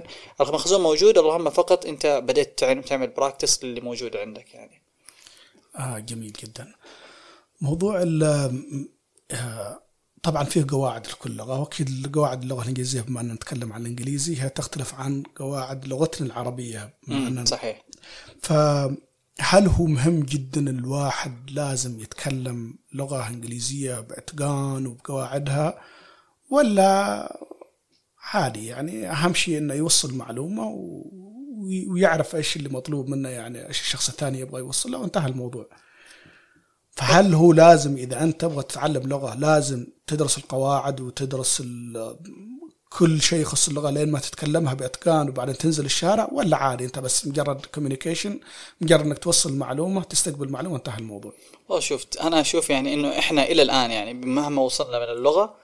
المخزون 0.40 0.80
موجود 0.80 1.18
اللهم 1.18 1.50
فقط 1.50 1.86
أنت 1.86 2.06
بدأت 2.24 2.58
تعمل 2.58 2.84
تعمل 2.84 3.06
براكتس 3.06 3.64
للي 3.64 3.80
موجود 3.80 4.16
عندك 4.16 4.54
يعني. 4.54 4.82
آه 5.76 5.98
جميل 5.98 6.32
جدا. 6.32 6.72
موضوع 7.60 8.02
ال 8.02 8.22
آه، 9.30 9.80
طبعا 10.22 10.44
فيه 10.44 10.66
قواعد 10.68 11.06
لكل 11.06 11.30
لغة 11.36 11.60
وأكيد 11.60 12.14
قواعد 12.14 12.42
اللغة 12.42 12.62
الإنجليزية 12.62 13.00
بما 13.00 13.20
ان 13.20 13.32
نتكلم 13.32 13.72
عن 13.72 13.80
الإنجليزي 13.80 14.42
هي 14.42 14.48
تختلف 14.48 14.94
عن 14.94 15.22
قواعد 15.36 15.86
لغتنا 15.88 16.26
العربية 16.26 16.94
بما 17.08 17.18
مم، 17.18 17.44
فهل 19.36 19.66
هو 19.66 19.84
مهم 19.86 20.20
جدا 20.22 20.70
الواحد 20.70 21.50
لازم 21.50 22.00
يتكلم 22.00 22.78
لغة 22.94 23.28
إنجليزية 23.28 24.00
بأتقان 24.00 24.86
وبقواعدها 24.86 25.80
ولا 26.50 27.38
عادي 28.32 28.66
يعني 28.66 29.10
أهم 29.10 29.34
شيء 29.34 29.58
إنه 29.58 29.74
يوصل 29.74 30.14
معلومة 30.14 30.62
و- 30.66 31.10
ويعرف 31.88 32.36
إيش 32.36 32.56
اللي 32.56 32.68
مطلوب 32.68 33.08
منه 33.08 33.28
يعني 33.28 33.68
إيش 33.68 33.80
الشخص 33.80 34.08
الثاني 34.08 34.38
يبغى 34.40 34.60
يوصل 34.60 34.90
له 34.90 34.98
وانتهى 34.98 35.26
الموضوع. 35.28 35.66
فهل 36.92 37.34
هو 37.34 37.52
لازم 37.52 37.96
إذا 37.96 38.22
أنت 38.22 38.40
تبغى 38.40 38.62
تتعلم 38.62 39.02
لغة 39.08 39.34
لازم 39.34 39.86
تدرس 40.06 40.38
القواعد 40.38 41.00
وتدرس 41.00 41.62
كل 42.98 43.22
شيء 43.22 43.40
يخص 43.40 43.68
اللغة 43.68 43.90
لين 43.90 44.10
ما 44.10 44.18
تتكلمها 44.18 44.74
بأتقان 44.74 45.28
وبعدين 45.28 45.56
تنزل 45.56 45.84
الشارع 45.84 46.28
ولا 46.32 46.56
عادي 46.56 46.84
أنت 46.84 46.98
بس 46.98 47.26
مجرد 47.26 47.66
كوميونيكيشن 47.74 48.40
مجرد 48.80 49.00
إنك 49.00 49.18
توصل 49.18 49.56
معلومه 49.56 50.02
تستقبل 50.02 50.48
معلومه 50.48 50.76
انتهى 50.76 50.98
الموضوع. 50.98 51.32
والله 51.68 51.80
شفت 51.80 52.16
أنا 52.16 52.40
أشوف 52.40 52.70
يعني 52.70 52.94
إنه 52.94 53.18
إحنا 53.18 53.42
إلى 53.42 53.62
الآن 53.62 53.90
يعني 53.90 54.14
مهما 54.14 54.62
وصلنا 54.62 54.98
من 54.98 55.16
اللغة 55.16 55.54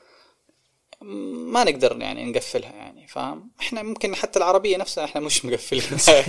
ما 1.02 1.64
نقدر 1.64 1.96
يعني 2.00 2.24
نقفلها 2.24 2.72
يعني 2.72 3.06
فاهم؟ 3.06 3.50
إحنا 3.60 3.82
ممكن 3.82 4.14
حتى 4.14 4.38
العربية 4.38 4.76
نفسها 4.76 5.04
إحنا 5.04 5.20
مش 5.20 5.44
مقفلين. 5.44 5.98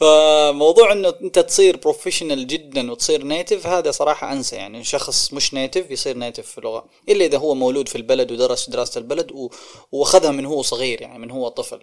فموضوع 0.00 0.92
إنه 0.92 1.14
أنت 1.22 1.38
تصير 1.38 1.76
professional 1.76 2.46
جدا 2.46 2.90
وتصير 2.90 3.24
native 3.24 3.66
هذا 3.66 3.90
صراحة 3.90 4.32
أنسى 4.32 4.56
يعني. 4.56 4.84
شخص 4.84 5.32
مش 5.32 5.54
native 5.54 5.90
يصير 5.90 6.16
native 6.16 6.46
في 6.46 6.58
اللغة. 6.58 6.84
إلا 7.08 7.24
إذا 7.24 7.38
هو 7.38 7.54
مولود 7.54 7.88
في 7.88 7.96
البلد 7.96 8.32
ودرس 8.32 8.70
دراسة 8.70 8.98
البلد 8.98 9.50
وأخذها 9.92 10.30
من 10.30 10.46
هو 10.46 10.62
صغير 10.62 11.02
يعني 11.02 11.18
من 11.18 11.30
هو 11.30 11.48
طفل. 11.48 11.80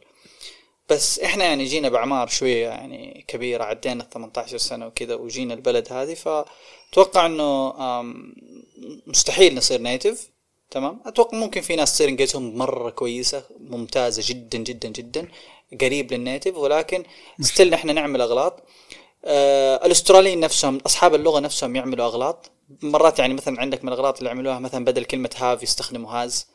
بس 0.90 1.20
إحنا 1.20 1.46
يعني 1.46 1.66
جينا 1.66 1.90
بأعمار 1.90 2.28
شوية 2.28 2.68
يعني 2.68 3.26
كبيرة 3.28 3.64
عدينا 3.64 4.04
ال 4.04 4.10
18 4.10 4.58
سنة 4.58 4.88
وكذا 4.88 5.16
وجينا 5.16 5.54
البلد 5.54 5.94
هذه 5.94 6.14
فأتوقع 6.14 7.26
إنه 7.26 7.74
مستحيل 9.08 9.56
نصير 9.56 9.82
native 9.82 10.30
تمام؟ 10.72 11.02
أتوقع 11.06 11.38
ممكن 11.38 11.62
في 11.62 11.76
ناس 11.76 11.94
تصير 11.94 12.10
انجليزهم 12.10 12.58
مرة 12.58 12.90
كويسة 12.90 13.44
ممتازة 13.60 14.24
جدا 14.26 14.58
جدا 14.58 14.90
جدا 14.90 15.28
قريب 15.82 16.14
لل 16.14 16.25
native 16.25 16.58
ولكن 16.58 17.04
still 17.42 17.74
إحنا 17.74 17.94
نعمل 17.94 18.22
أغلاط. 18.22 18.64
آه 19.26 19.86
الأستراليين 19.86 20.40
نفسهم 20.40 20.78
أصحاب 20.86 21.16
اللغة 21.16 21.40
نفسهم 21.40 21.76
يعملوا 21.76 22.06
أغلاط. 22.06 22.52
مرات 22.84 23.20
يعني 23.20 23.34
مثلا 23.34 23.62
عندك 23.62 23.84
من 23.84 23.90
الأغلاط 23.94 24.18
اللي 24.18 24.30
عملوها 24.30 24.60
مثلا 24.60 24.86
بدل 24.86 25.06
كلمة 25.06 25.30
have 25.38 25.64
يستخدموا 25.64 26.12
has 26.12 26.48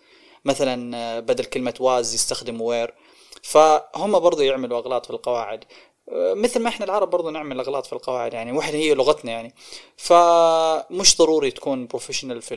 مثلا 0.45 0.97
آه، 0.97 1.21
بدل 1.21 1.45
كلمة 1.45 1.75
was 1.81 2.15
يستخدموا 2.15 2.69
were 2.69 2.95
فهم 3.43 4.19
برضو 4.19 4.43
يعملوا 4.43 4.79
أغلاط 4.79 5.07
في 5.07 5.13
القواعد. 5.13 5.65
مثل 6.13 6.61
ما 6.63 6.69
إحنا 6.69 6.85
العرب 6.87 7.11
برضو 7.11 7.31
نعمل 7.31 7.61
اغلاط 7.61 7.87
في 7.87 7.93
القواعد 7.93 8.35
يعني 8.35 8.53
واحدة 8.53 8.79
هي 8.79 8.95
لغتنا 8.95 9.33
يعني. 9.33 9.55
فمش 9.97 11.19
ضروري 11.19 11.51
تكون 11.51 11.87
professional 11.87 12.43
في 12.43 12.55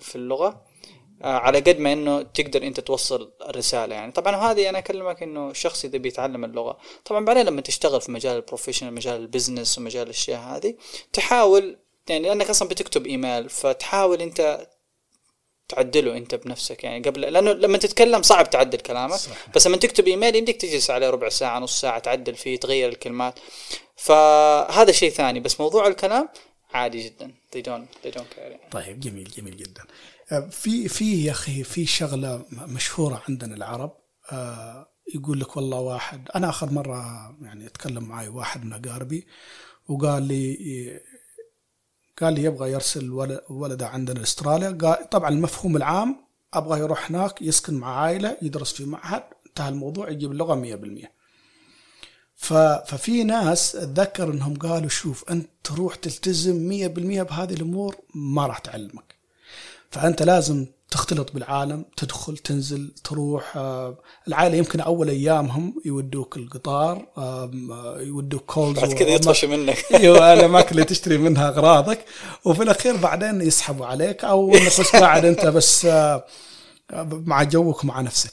في 0.00 0.16
اللغة 0.16 0.62
آه، 1.22 1.38
على 1.38 1.58
قد 1.58 1.78
ما 1.78 1.92
إنه 1.92 2.22
تقدر 2.22 2.62
أنت 2.62 2.80
توصل 2.80 3.32
الرساله 3.48 3.94
يعني. 3.94 4.12
طبعا 4.12 4.36
هذه 4.36 4.68
أنا 4.68 4.78
أكلمك 4.78 5.22
إنه 5.22 5.50
الشخص 5.50 5.84
إذا 5.84 5.98
بيتعلم 5.98 6.44
اللغة 6.44 6.78
طبعا 7.04 7.24
بعدين 7.24 7.46
لما 7.46 7.60
تشتغل 7.60 8.00
في 8.00 8.12
مجال 8.12 8.36
ال 8.36 8.41
professional 8.41 8.94
مجال 8.94 9.20
ال 9.20 9.26
business 9.26 9.78
ومجال 9.78 10.02
الأشياء 10.02 10.40
هذه 10.40 10.74
تحاول 11.12 11.78
يعني 12.08 12.28
لأنك 12.28 12.50
أصلا 12.50 12.68
بتكتب 12.68 13.06
إيميل 13.06 13.48
فتحاول 13.48 14.22
أنت 14.22 14.68
تعدله 15.68 16.16
انت 16.16 16.34
بنفسك 16.34 16.84
يعني 16.84 17.08
قبل 17.08 17.20
لأنه 17.20 17.52
لما 17.52 17.78
تتكلم 17.78 18.22
صعب 18.22 18.50
تعدل 18.50 18.78
كلامك 18.78 19.14
صح. 19.14 19.50
بس 19.54 19.66
لما 19.66 19.76
تكتب 19.76 20.06
إيميل 20.06 20.36
يمديك 20.36 20.56
تجلس 20.60 20.90
عليه 20.90 21.10
ربع 21.10 21.28
ساعة 21.28 21.58
نص 21.58 21.80
ساعة 21.80 21.98
تعدل 21.98 22.34
فيه 22.34 22.56
تغير 22.56 22.88
الكلمات 22.88 23.38
فهذا 23.96 24.92
شيء 24.92 25.10
ثاني 25.10 25.40
بس 25.40 25.60
موضوع 25.60 25.86
الكلام 25.86 26.28
عادي 26.72 27.04
جدا 27.04 27.32
they 27.56 27.60
don't 27.60 28.06
they 28.06 28.12
don't 28.14 28.34
care 28.36 28.38
يعني. 28.38 28.60
طيب 28.70 29.00
جميل 29.00 29.30
جميل 29.36 29.56
جدا. 29.56 29.82
آه، 30.32 30.40
في 30.40 30.88
في 30.88 31.24
يا 31.24 31.30
أخي 31.30 31.64
في 31.64 31.86
شغلة 31.86 32.44
مشهورة 32.52 33.22
عندنا 33.28 33.54
العرب 33.56 33.96
آه، 34.32 34.88
يقول 35.14 35.40
لك 35.40 35.56
والله 35.56 35.78
واحد 35.80 36.28
أنا 36.36 36.48
آخر 36.48 36.70
مرة 36.70 36.96
يعني 37.42 37.66
أتكلم 37.66 38.04
معي 38.04 38.28
واحد 38.28 38.64
من 38.64 38.72
أقاربي 38.72 39.26
وقال 39.88 40.22
لي 40.22 40.56
قال 42.20 42.34
لي 42.34 42.42
يبغى 42.42 42.72
يرسل 42.72 43.10
ول- 43.12 43.40
ولده 43.50 43.86
عندنا 43.88 44.22
استراليا 44.22 44.70
طبعا 45.10 45.28
المفهوم 45.30 45.76
العام 45.76 46.16
أبغى 46.54 46.78
يروح 46.80 47.10
هناك 47.10 47.42
يسكن 47.42 47.74
مع 47.74 48.00
عائلة 48.00 48.36
يدرس 48.42 48.72
في 48.72 48.84
معهد 48.84 49.22
انتهى 49.46 49.68
الموضوع 49.68 50.10
يجيب 50.10 50.32
اللغة 50.32 50.54
100% 50.54 51.12
ف- 52.36 52.52
ففي 52.86 53.24
ناس 53.24 53.76
اتذكر 53.76 54.32
انهم 54.32 54.56
قالوا 54.56 54.88
شوف 54.88 55.30
انت 55.30 55.48
تروح 55.64 55.94
تلتزم 55.94 56.68
100% 56.68 57.22
بهذه 57.22 57.54
الأمور 57.54 57.96
ما 58.14 58.46
راح 58.46 58.58
تعلمك. 58.58 59.14
فأنت 59.90 60.22
لازم 60.22 60.66
تختلط 60.90 61.32
بالعالم 61.32 61.84
تدخل 61.96 62.38
تنزل 62.38 62.94
تروح 63.04 63.56
آه، 63.56 63.98
العائلة 64.28 64.56
يمكن 64.56 64.80
أول 64.80 65.08
أيامهم 65.08 65.74
يودوك 65.84 66.36
القطار 66.36 67.06
آه، 67.18 67.50
يودوك 68.00 68.44
كولز 68.44 68.78
بعد 68.78 68.92
كذا 68.92 69.08
يطفشوا 69.08 69.48
منك. 69.48 69.84
أيوه 69.94 70.32
الاماكن 70.32 70.70
اللي 70.70 70.84
تشتري 70.84 71.18
منها 71.18 71.48
أغراضك. 71.48 72.04
وفي 72.44 72.62
الأخير 72.62 72.96
بعدين 72.96 73.40
يسحبوا 73.40 73.86
عليك 73.86 74.24
أو 74.24 74.54
انك 74.54 74.80
بس 74.80 74.96
قاعد 74.96 75.24
أنت 75.24 75.46
بس 75.46 75.84
آه، 75.84 76.24
مع 77.10 77.42
جوك 77.42 77.84
ومع 77.84 78.00
نفسك. 78.00 78.30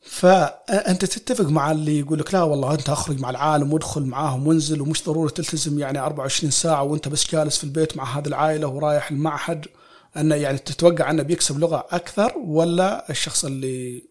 فانت 0.00 1.04
تتفق 1.04 1.44
مع 1.44 1.70
اللي 1.70 1.98
يقول 1.98 2.18
لك 2.18 2.34
لا 2.34 2.42
والله 2.42 2.74
أنت 2.74 2.88
أخرج 2.88 3.20
مع 3.20 3.30
العالم 3.30 3.72
وادخل 3.72 4.02
معاهم 4.02 4.46
وانزل 4.46 4.80
ومش 4.80 5.04
ضروري 5.04 5.30
تلتزم 5.30 5.78
يعني 5.78 5.98
24 5.98 6.50
ساعة 6.50 6.82
وأنت 6.82 7.08
بس 7.08 7.30
جالس 7.32 7.58
في 7.58 7.64
البيت 7.64 7.96
مع 7.96 8.18
هذه 8.18 8.26
العائلة 8.26 8.66
ورايح 8.68 9.10
المعهد. 9.10 9.66
انه 10.16 10.34
يعني 10.34 10.58
تتوقع 10.58 11.10
انه 11.10 11.22
بيكسب 11.22 11.58
لغة 11.58 11.86
أكثر 11.90 12.32
ولا 12.38 13.10
الشخص 13.10 13.44
اللي 13.44 14.08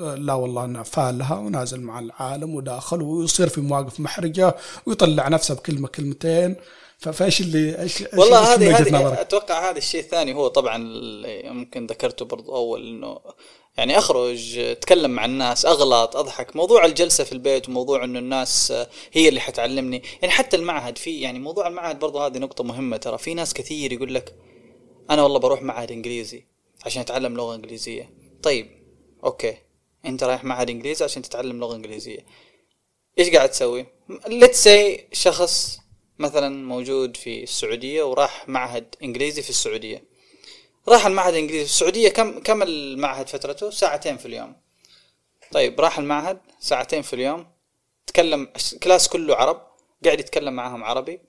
آه، 0.00 0.14
لا 0.14 0.34
والله 0.34 0.64
أنا 0.64 0.82
فالها 0.82 1.38
ونازل 1.38 1.80
مع 1.80 1.98
العالم 1.98 2.54
وداخل 2.54 3.02
ويصير 3.02 3.48
في 3.48 3.60
مواقف 3.60 4.00
محرجة 4.00 4.56
ويطلع 4.86 5.28
نفسه 5.28 5.54
بكلمة 5.54 5.88
كلمتين. 5.88 6.56
فإيش 6.98 7.40
اللي 7.40 7.82
إيش 7.82 8.04
والله 8.16 8.54
هذه 8.54 8.78
هذه؟ 8.78 9.20
أتوقع 9.20 9.70
هذا 9.70 9.78
الشيء 9.78 10.00
الثاني 10.00 10.34
هو 10.34 10.48
طبعا 10.48 10.76
اللي 10.76 11.42
ممكن 11.50 11.86
ذكرته 11.86 12.24
برضو 12.24 12.56
أول 12.56 12.88
إنه 12.88 13.18
يعني 13.76 13.98
أخرج 13.98 14.58
أتكلم 14.58 15.10
مع 15.10 15.24
الناس 15.24 15.66
أغلط 15.66 16.16
أضحك. 16.16 16.56
موضوع 16.56 16.84
الجلسة 16.84 17.24
في 17.24 17.32
البيت 17.32 17.68
وموضوع 17.68 18.04
إنه 18.04 18.18
الناس 18.18 18.72
هي 19.12 19.28
اللي 19.28 19.40
حتعلمني. 19.40 20.02
يعني 20.22 20.34
حتى 20.34 20.56
المعهد 20.56 20.98
في 20.98 21.20
يعني 21.20 21.38
موضوع 21.38 21.66
المعهد 21.66 21.98
برضو 21.98 22.18
هذه 22.18 22.38
نقطة 22.38 22.64
مهمة 22.64 22.96
ترى. 22.96 23.18
في 23.18 23.34
ناس 23.34 23.54
كثير 23.54 23.92
يقول 23.92 24.14
لك 24.14 24.34
أنا 25.10 25.22
والله 25.22 25.38
بروح 25.38 25.62
معهد 25.62 25.92
إنجليزي 25.92 26.44
عشان 26.86 27.02
أتعلم 27.02 27.36
لغة 27.36 27.54
إنجليزية. 27.54 28.10
طيب 28.42 28.70
okay. 29.24 29.56
أنت 30.04 30.24
رايح 30.24 30.44
معهد 30.44 30.70
إنجليزي 30.70 31.04
عشان 31.04 31.22
تتعلم 31.22 31.60
لغة 31.60 31.76
إنجليزية. 31.76 32.26
إيش 33.18 33.30
قاعد 33.30 33.50
تسوي؟ 33.50 33.86
let's 34.26 34.64
say 34.64 35.06
شخص 35.12 35.80
مثلا 36.18 36.66
موجود 36.66 37.16
في 37.16 37.42
السعودية 37.42 38.02
وراح 38.02 38.48
معهد 38.48 38.94
إنجليزي 39.02 39.42
في 39.42 39.50
السعودية. 39.50 40.04
راح 40.88 41.06
المعهد 41.06 41.32
الإنجليزي 41.34 41.64
في 41.64 41.70
السعودية 41.70 42.08
كم 42.08 42.40
كم 42.40 42.62
المعهد 42.62 43.28
فترته؟ 43.28 43.70
ساعتين 43.70 44.16
في 44.16 44.26
اليوم. 44.26 44.56
طيب 45.52 45.80
راح 45.80 45.98
المعهد 45.98 46.38
ساعتين 46.60 47.02
في 47.02 47.12
اليوم. 47.12 47.46
تكلم 48.06 48.52
class 48.82 49.08
كله 49.08 49.36
عرب 49.36 49.66
قاعد 50.04 50.20
يتكلم 50.20 50.52
معاهم 50.52 50.84
عربي. 50.84 51.20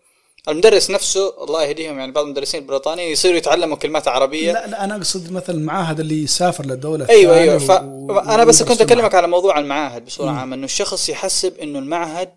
المدرس 0.47 0.89
نفسه 0.91 1.43
الله 1.43 1.63
يهديهم 1.63 1.99
يعني 1.99 2.11
بعض 2.11 2.25
المدرسين 2.25 2.61
البريطانيين 2.61 3.11
يصيروا 3.11 3.37
يتعلموا 3.37 3.77
كلمات 3.77 4.07
عربية. 4.07 4.51
لا 4.51 4.67
لا 4.67 4.83
أنا 4.83 4.95
أقصد 4.95 5.31
مثلا 5.31 5.55
المعاهد 5.55 5.99
اللي 5.99 6.23
يسافر 6.23 6.65
للدولة 6.65 7.09
أيوه 7.09 7.37
أيوه. 7.37 7.55
و- 7.55 7.59
فانا 8.13 8.43
بس 8.43 8.63
كنت 8.63 8.81
أكلمك 8.81 9.15
على 9.15 9.27
موضوع 9.27 9.59
المعاهد 9.59 10.05
بصورة. 10.05 10.29
عامة 10.31 10.55
إنه 10.55 10.65
الشخص 10.65 11.09
يحسب 11.09 11.57
إنه 11.59 11.79
المعهد 11.79 12.29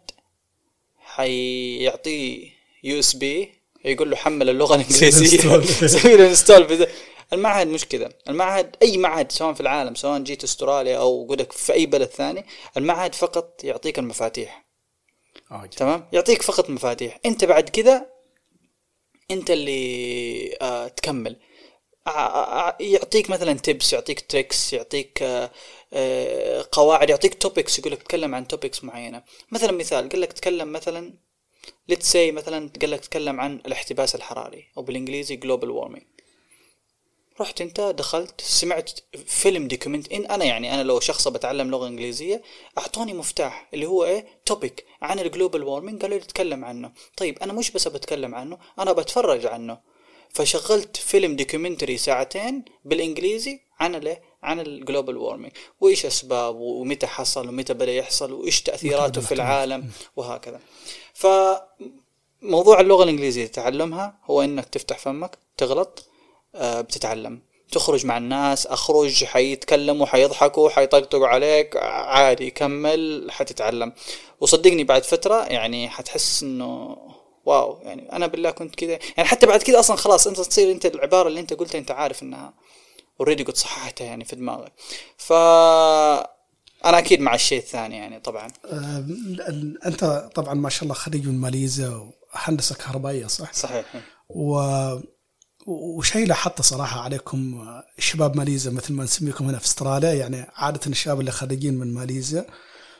حيعطيه 0.98 2.48
USB 2.84 3.52
يقول 3.84 4.10
له 4.10 4.16
حمل 4.16 4.50
اللغة 4.50 4.74
الإنجليزية. 4.74 5.60
سوي 5.98 6.16
له 6.16 6.28
install 6.28 6.86
المعهد 7.32 7.66
مش 7.66 7.84
كذا 7.86 8.08
المعهد 8.28 8.76
أي 8.82 8.96
معهد 8.96 9.32
سواء 9.32 9.52
في 9.54 9.60
العالم 9.60 9.94
سواء 9.94 10.18
جيت 10.20 10.44
أستراليا 10.44 10.98
أو 10.98 11.26
قولك 11.28 11.52
في 11.52 11.72
أي 11.72 11.86
بلد 11.86 12.08
ثاني 12.08 12.44
المعهد 12.76 13.14
فقط 13.14 13.60
يعطيك 13.64 13.98
المفاتيح. 13.98 14.69
آه، 15.50 15.56
جميل. 15.56 15.68
تمام؟ 15.70 16.08
يعطيك 16.12 16.42
فقط 16.42 16.70
مفاتيح. 16.70 17.20
أنت 17.26 17.44
بعد 17.44 17.68
كذا 17.68 18.06
أنت 19.30 19.50
اللي 19.50 20.56
آه 20.62 20.88
تكمل. 20.88 21.36
آه، 22.06 22.10
آه، 22.10 22.76
يعطيك 22.80 23.30
مثلا 23.30 23.52
tips 23.52 23.92
يعطيك 23.92 24.20
tricks 24.20 24.72
يعطيك 24.72 25.22
آه، 25.22 25.50
آه، 25.92 26.64
قواعد 26.72 27.10
يعطيك 27.10 27.34
topics 27.34 27.78
يقول 27.78 27.92
لك 27.92 28.02
تكلم 28.02 28.34
عن 28.34 28.48
topics 28.48 28.84
معينة. 28.84 29.22
مثلا 29.52 29.72
مثال 29.72 30.08
قال 30.08 30.20
لك 30.20 30.32
تكلم 30.32 30.72
مثلا 30.72 31.14
let's 31.88 32.12
see 32.12 32.32
مثلا 32.32 32.70
قال 32.80 32.90
لك 32.90 33.00
تكلم 33.00 33.40
عن 33.40 33.60
الاحتباس 33.66 34.14
الحراري 34.14 34.68
أو 34.76 34.82
بالإنجليزي 34.82 35.36
global 35.36 35.70
warming 35.70 36.04
رحت 37.40 37.60
انت 37.60 37.80
دخلت 37.80 38.40
سمعت 38.40 38.90
فيلم 39.26 39.68
documentary. 39.68 40.12
إن 40.12 40.26
أنا 40.26 40.44
يعني 40.44 40.74
أنا 40.74 40.82
لو 40.82 41.00
شخص 41.00 41.28
بتعلم 41.28 41.70
لغة 41.70 41.88
إنجليزية 41.88 42.42
أعطوني 42.78 43.12
مفتاح 43.12 43.68
اللي 43.74 43.86
هو 43.86 44.04
إيه 44.04 44.26
topic 44.46 44.84
عن 45.02 45.18
ال 45.18 45.25
global 45.25 45.64
warming 45.64 46.02
قالوا 46.02 46.18
لي 46.18 46.24
تتكلم 46.24 46.64
عنه. 46.64 46.92
طيب 47.16 47.38
أنا 47.38 47.52
مش 47.52 47.70
بس 47.70 47.88
بتكلم 47.88 48.34
عنه 48.34 48.58
أنا 48.78 48.92
بتفرج 48.92 49.46
عنه. 49.46 49.78
فشغلت 50.32 50.96
فيلم 50.96 51.36
documentary 51.36 51.98
ساعتين 51.98 52.64
بالإنجليزي 52.84 53.60
عن 53.80 53.94
الايه 53.94 54.22
عن 54.42 54.60
ال 54.60 54.68
global 54.68 55.16
warming 55.16 55.52
وإيش 55.80 56.06
اسبابه 56.06 56.58
ومتى 56.58 57.06
حصل 57.06 57.48
ومتى 57.48 57.74
بدأ 57.74 57.92
يحصل 57.92 58.32
وإيش 58.32 58.62
تأثيراته 58.62 59.20
في 59.20 59.34
العالم 59.34 59.90
وهكذا. 60.16 60.60
فموضوع 61.14 62.80
اللغة 62.80 63.04
الإنجليزية 63.04 63.46
تعلمها 63.46 64.18
هو 64.24 64.42
إنك 64.42 64.64
تفتح 64.64 64.98
فمك 64.98 65.38
تغلط. 65.56 66.09
بتتعلم. 66.54 67.42
تخرج 67.72 68.06
مع 68.06 68.18
الناس 68.18 68.66
أخرج 68.66 69.24
حيتكلموا 69.24 70.06
حيضحكوا 70.06 70.68
حيطقطقوا 70.70 71.26
عليك 71.26 71.76
عادي 71.76 72.50
كمل 72.50 73.26
حتتعلم. 73.30 73.92
وصدقني 74.40 74.84
بعد 74.84 75.04
فترة 75.04 75.44
يعني 75.44 75.88
حتحس 75.88 76.42
إنه 76.42 76.96
wow 77.44 77.78
يعني 77.82 78.12
أنا 78.12 78.26
بالله 78.26 78.50
كنت 78.50 78.74
كذا. 78.74 78.98
يعني 79.16 79.28
حتى 79.28 79.46
بعد 79.46 79.62
كذا 79.62 79.80
أصلا 79.80 79.96
خلاص 79.96 80.26
أنت 80.26 80.40
تصير 80.40 80.72
أنت 80.72 80.86
العبارة 80.86 81.28
اللي 81.28 81.40
أنت 81.40 81.52
قلتها 81.52 81.78
أنت 81.78 81.90
عارف 81.90 82.22
إنها 82.22 82.54
already 83.20 83.42
قد 83.42 83.56
صححتها 83.56 84.04
يعني 84.04 84.24
في 84.24 84.36
دماغك. 84.36 84.72
ف 85.16 85.32
أنا 86.84 86.98
أكيد 86.98 87.20
مع 87.20 87.34
الشيء 87.34 87.58
الثاني 87.58 87.96
يعني 87.96 88.20
طبعا. 88.20 88.48
آه، 88.64 88.98
ال- 89.48 89.78
أنت 89.86 90.04
طبعا 90.34 90.54
ما 90.54 90.70
شاء 90.70 90.82
الله 90.82 90.94
خريج 90.94 91.26
من 91.28 91.40
ماليزيا 91.40 92.10
وهندسة 92.34 92.74
كهربائية 92.74 93.26
صح؟ 93.26 93.52
صحيح. 93.52 93.84
و 94.28 94.60
وشيء 95.66 96.26
لاحظته 96.26 96.62
صراحة 96.62 97.00
عليكم 97.00 97.66
شباب 97.98 98.36
ماليزيا 98.36 98.70
مثل 98.70 98.92
ما 98.92 99.04
نسميكم 99.04 99.44
هنا 99.48 99.58
في 99.58 99.64
أستراليا 99.66 100.12
يعني 100.12 100.46
عادة 100.54 100.80
الشباب 100.86 101.20
اللي 101.20 101.30
خريجين 101.30 101.74
من 101.74 101.94
ماليزيا 101.94 102.46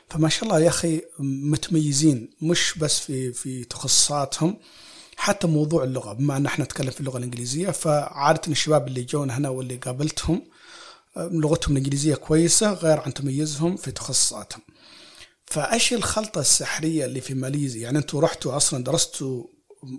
فما 0.09 0.29
شاء 0.29 0.43
الله 0.43 0.59
يا 0.59 0.67
أخي 0.69 1.01
متميزين 1.19 2.29
مش 2.41 2.73
بس 2.77 2.99
في 2.99 3.33
في 3.33 3.63
تخصصاتهم 3.63 4.57
حتى 5.17 5.47
موضوع 5.47 5.83
اللغة 5.83 6.13
بما 6.13 6.37
إن 6.37 6.45
إحنا 6.45 6.65
نتكلم 6.65 6.91
في 6.91 6.99
اللغة 6.99 7.17
الإنجليزية 7.17 7.69
فعادة 7.69 8.41
الشباب 8.47 8.87
اللي 8.87 9.03
جون 9.03 9.31
هنا 9.31 9.49
واللي 9.49 9.75
قابلتهم 9.75 10.41
لغتهم 11.17 11.71
الإنجليزية 11.77 12.15
كويسة 12.15 12.73
غير 12.73 12.99
عن 12.99 13.13
تميزهم 13.13 13.75
في 13.75 13.91
تخصصاتهم. 13.91 14.61
فإيش 15.45 15.93
الخلطة 15.93 16.41
السحرية 16.41 17.05
اللي 17.05 17.21
في 17.21 17.33
ماليزيا؟ 17.33 17.81
يعني 17.81 17.97
أنتم 17.97 18.17
رحتوا 18.17 18.57
أصلا 18.57 18.83
درستوا 18.83 19.43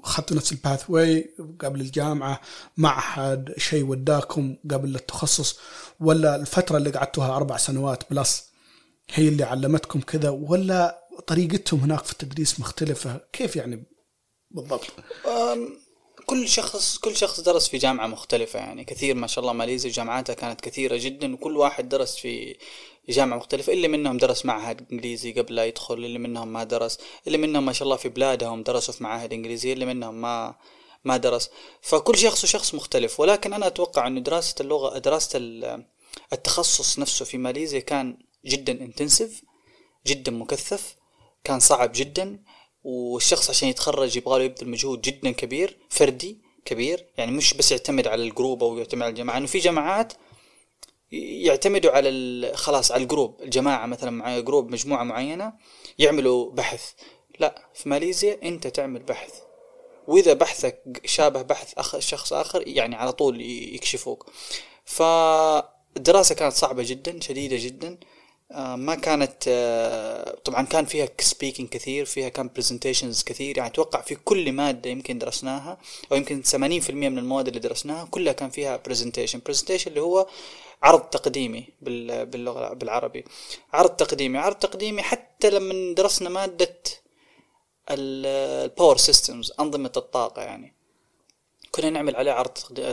اخذتوا 0.05 0.37
نفس 0.37 0.53
الباث 0.53 0.91
واي 0.91 1.35
قبل 1.61 1.81
الجامعة 1.81 2.41
معهد 2.77 3.55
شيء 3.59 3.85
وداكم 3.85 4.57
قبل 4.71 4.95
التخصص 4.95 5.59
ولا 6.01 6.37
الفترة 6.37 6.77
اللي 6.77 6.91
قعدتوها 6.91 7.37
أربع 7.37 7.57
سنوات 7.57 8.11
بلس 8.11 8.45
هي 9.11 9.29
اللي 9.29 9.45
علمتكم 9.45 10.01
كذا 10.01 10.31
ولا 10.31 11.03
طريقتهم 11.27 11.81
هناك 11.81 12.05
في 12.05 12.13
التدريس 12.13 12.61
مختلفة؟ 12.61 13.21
كيف 13.33 13.57
يعني 13.57 13.85
بالضبط؟ 14.51 14.87
كل 16.33 16.49
شخص 16.49 16.99
كل 16.99 17.17
شخص 17.17 17.41
درس 17.41 17.69
في 17.69 17.79
جامعة 17.79 18.07
مختلفة 18.07 18.59
يعني. 18.59 18.85
كثير 18.85 19.15
ما 19.15 19.27
شاء 19.27 19.43
الله 19.43 19.53
ماليزيا 19.53 19.91
جامعاتها 19.91 20.35
كانت 20.35 20.61
كثيرة 20.61 20.97
جدا 20.97 21.35
وكل 21.35 21.57
واحد 21.57 21.89
درس 21.89 22.17
في 22.17 22.57
جامعة 23.09 23.37
مختلفة. 23.37 23.73
اللي 23.73 23.89
منهم 23.89 24.17
درس 24.17 24.45
معهد 24.47 24.87
إنجليزي 24.93 25.33
قبل 25.33 25.55
لا 25.55 25.65
يدخل 25.65 25.95
اللي 25.95 26.19
منهم 26.19 26.49
ما 26.49 26.65
درس 26.65 26.99
اللي 27.27 27.39
منهم 27.39 27.65
ما 27.67 27.73
شاء 27.73 27.85
الله 27.85 27.97
في 27.97 28.09
بلادهم 28.09 28.63
درسوا 28.63 28.95
في 28.95 29.05
معاهد 29.05 29.33
إنجليزية 29.33 29.73
اللي 29.73 29.87
منهم 29.87 30.15
ما 30.15 30.55
ما 31.05 31.17
درس. 31.17 31.51
فكل 31.83 32.19
شخص 32.19 32.45
وشخص 32.45 32.75
مختلف. 32.75 33.21
ولكن 33.21 33.53
أنا 33.53 33.67
أتوقع 33.67 34.07
إنه 34.07 34.21
دراسة 34.21 34.55
اللغة 34.61 34.99
دراسة 34.99 35.37
ال- 35.37 35.85
التخصص 36.33 36.99
نفسه 36.99 37.25
في 37.25 37.39
ماليزيا 37.39 37.81
كان 37.81 38.19
جدا 38.47 38.73
intensive 38.73 39.43
جدا 40.07 40.33
مكثف 40.33 40.97
كان 41.45 41.61
صعب 41.61 41.93
جدا. 41.95 42.43
والشخص 42.85 43.51
عشان 43.51 43.69
يتخرج 43.69 44.17
يبغى 44.17 44.39
له 44.39 44.45
يبذل 44.45 44.69
مجهود 44.69 45.01
جدا 45.01 45.31
كبير 45.31 45.79
فردي 45.91 46.39
كبير 46.65 47.07
يعني 47.17 47.33
مش 47.33 47.55
بس 47.55 47.73
يعتمد 47.73 48.07
على 48.07 48.23
ال 48.23 48.30
group 48.30 48.65
أو 48.65 48.79
يعتمد 48.79 49.03
على 49.03 49.11
الجماعة 49.11 49.39
انه 49.39 49.47
في 49.47 49.59
جماعات 49.59 50.13
يعتمدوا 51.13 51.91
على 51.91 52.53
خلاص 52.55 52.93
على 52.93 53.03
ال 53.03 53.09
group 53.09 53.43
الجماعة 53.43 53.87
مثلا 53.87 54.11
مع 54.11 54.39
group 54.39 54.71
مجموعة 54.71 55.03
معينة 55.05 55.53
يعملوا 55.99 56.51
بحث. 56.51 56.93
لا 57.41 57.69
في 57.75 57.89
ماليزيا 57.89 58.39
أنت 58.43 58.67
تعمل 58.67 59.03
بحث. 59.03 59.35
وإذا 60.07 60.33
بحثك 60.33 61.01
شابه 61.05 61.43
بحث 61.43 61.75
أخ 61.79 61.99
شخص 61.99 62.33
آخر 62.33 62.69
يعني 62.69 62.97
على 62.97 63.13
طول 63.13 63.41
يكشفوك. 63.75 64.31
فالدراسه 64.85 66.35
كانت 66.35 66.55
صعبة 66.55 66.83
جدا 66.83 67.21
شديدة 67.21 67.57
جدا. 67.61 67.99
ما 68.57 68.95
كانت 68.95 69.45
آه، 69.49 70.37
طبعا 70.45 70.63
كان 70.63 70.85
فيها 70.85 71.09
speaking 71.21 71.69
كثير 71.69 72.05
فيها 72.05 72.29
كان 72.29 72.51
presentations 72.55 73.23
كثير 73.23 73.59
يعني 73.59 73.71
أتوقع 73.71 74.01
في 74.01 74.15
كل 74.15 74.53
مادة 74.53 74.91
يمكن 74.91 75.19
درسناها 75.19 75.79
أو 76.13 76.17
يمكن 76.17 76.43
80% 76.43 76.91
من 76.91 77.19
المواد 77.19 77.49
اللي 77.49 77.61
درسناها 77.61 78.05
كلها 78.11 78.33
كان 78.33 78.51
فيها 78.51 78.77
presentation 78.77 79.41
presentation 79.47 79.91
اللي 79.91 80.01
هو 80.01 80.27
عرض 80.83 81.01
تقديمي 81.01 81.69
باللغة 81.81 82.73
بالعربي. 82.73 83.25
عرض 83.73 83.91
تقديمي. 83.91 84.39
عرض 84.39 84.57
تقديمي 84.57 85.03
حتى 85.03 85.51
لما 85.51 85.95
درسنا 85.95 86.29
مادة 86.29 86.77
ال 87.91 88.08
power 88.08 88.97
systems 88.97 89.53
أنظمة 89.61 89.93
الطاقة 89.97 90.43
يعني. 90.43 90.75
كنا 91.71 91.91
نعمل 91.91 92.17
عليه 92.17 92.33
عرض 92.33 92.51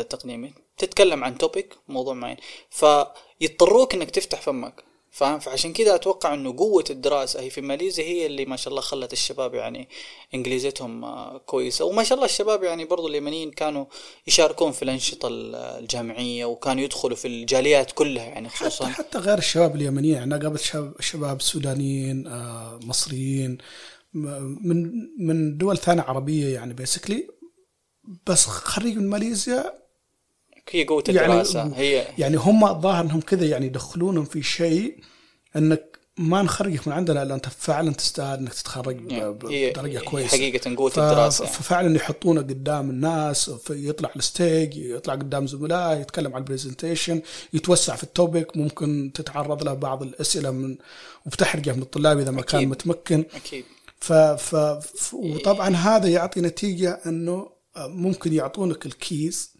تقديمي. 0.09 0.53
تتكلم 0.77 1.23
عن 1.23 1.37
topic 1.37 1.75
موضوع 1.87 2.13
معين. 2.13 2.37
فيضطروك 2.69 3.93
إنك 3.93 4.11
تفتح 4.11 4.41
فمك. 4.41 4.88
فاهم؟ 5.19 5.39
فعشان 5.39 5.73
كذا 5.73 5.95
أتوقع 5.95 6.33
إنه 6.33 6.57
قوة 6.57 6.83
الدراسة 6.89 7.41
هي 7.41 7.49
في 7.49 7.61
ماليزيا 7.61 8.03
هي 8.03 8.25
اللي 8.25 8.45
ما 8.45 8.55
شاء 8.55 8.69
الله 8.71 8.81
خلت 8.81 9.13
الشباب 9.13 9.53
يعني 9.53 9.89
إنجليزيتهم 10.33 11.03
آه، 11.05 11.37
كويسة. 11.37 11.85
وما 11.85 12.03
شاء 12.03 12.15
الله 12.15 12.25
الشباب 12.25 12.63
يعني 12.63 12.85
برضو 12.85 13.07
اليمنيين 13.07 13.51
كانوا 13.51 13.85
يشاركون 14.27 14.71
في 14.71 14.83
الأنشطة 14.83 15.27
الجامعية 15.31 16.45
وكانوا 16.45 16.83
يدخلوا 16.83 17.15
في 17.15 17.27
الجاليات 17.27 17.91
كلها 17.91 18.25
يعني 18.25 18.49
خصوصا 18.49 18.85
حتى, 18.87 19.03
حتى 19.03 19.17
غير 19.17 19.37
الشباب 19.37 19.75
اليمنيين 19.75 20.15
يعني 20.15 20.39
قابلت 20.39 20.93
شباب 20.99 21.41
سودانيين 21.41 22.27
آه، 22.27 22.79
مصريين 22.83 23.57
من 24.13 24.91
من 25.19 25.57
دول 25.57 25.77
ثانية 25.77 26.01
عربية 26.01 26.53
يعني 26.53 26.73
basically 26.73 27.27
بس 28.27 28.45
خريج 28.45 28.97
من 28.97 29.09
ماليزيا 29.09 29.78
هي 30.71 30.83
قوة 30.83 31.03
يعني 31.07 31.31
الدراسة 31.31 31.59
يعني 31.59 31.77
هي 31.77 32.07
يعني 32.17 32.37
هم 32.37 32.65
الظاهر 32.65 33.03
أنهم 33.03 33.21
كذا 33.21 33.45
يعني 33.45 33.65
يدخلونهم 33.65 34.25
في 34.25 34.43
شيء 34.43 34.97
إنك 35.55 35.99
ما 36.17 36.41
نخرجك 36.41 36.87
من 36.87 36.93
عندنا 36.93 37.23
إلا 37.23 37.35
أنت 37.35 37.49
فعلا 37.49 37.93
تستاهل 37.93 38.39
إنك 38.39 38.53
تتخرج 38.53 38.97
بدرجة 38.97 39.99
كويسة 39.99 40.27
حقيقة 40.37 40.75
قوة 40.75 40.91
الدراسة. 40.97 41.45
ففعلا 41.45 41.95
يحطونه 41.95 42.41
قدام 42.41 42.89
الناس 42.89 43.51
يطلع 43.69 44.11
ال 44.15 44.25
stage 44.25 44.77
يطلع 44.77 45.13
قدام 45.13 45.47
زملائه 45.47 45.99
يتكلم 45.99 46.33
عن 46.33 46.41
ال 46.41 46.47
presentation 46.47 47.21
يتوسع 47.53 47.95
في 47.95 48.03
التوبيك 48.03 48.57
ممكن 48.57 49.11
تتعرض 49.13 49.63
له 49.63 49.73
بعض 49.73 50.03
الأسئلة 50.03 50.51
من 50.51 50.77
وبتحرجه 51.25 51.73
من 51.73 51.81
الطلاب 51.81 52.19
إذا 52.19 52.31
ما 52.31 52.39
أكيد. 52.39 52.59
كان 52.59 52.69
متمكن 52.69 53.25
أكيد 53.35 53.65
ف, 53.99 54.13
ف... 54.13 54.55
وطبعا 55.13 55.75
هذا 55.75 56.07
يعطي 56.07 56.41
نتيجة 56.41 56.99
إنه 57.05 57.49
ممكن 57.77 58.33
يعطونك 58.33 58.85
الكيس 58.85 59.58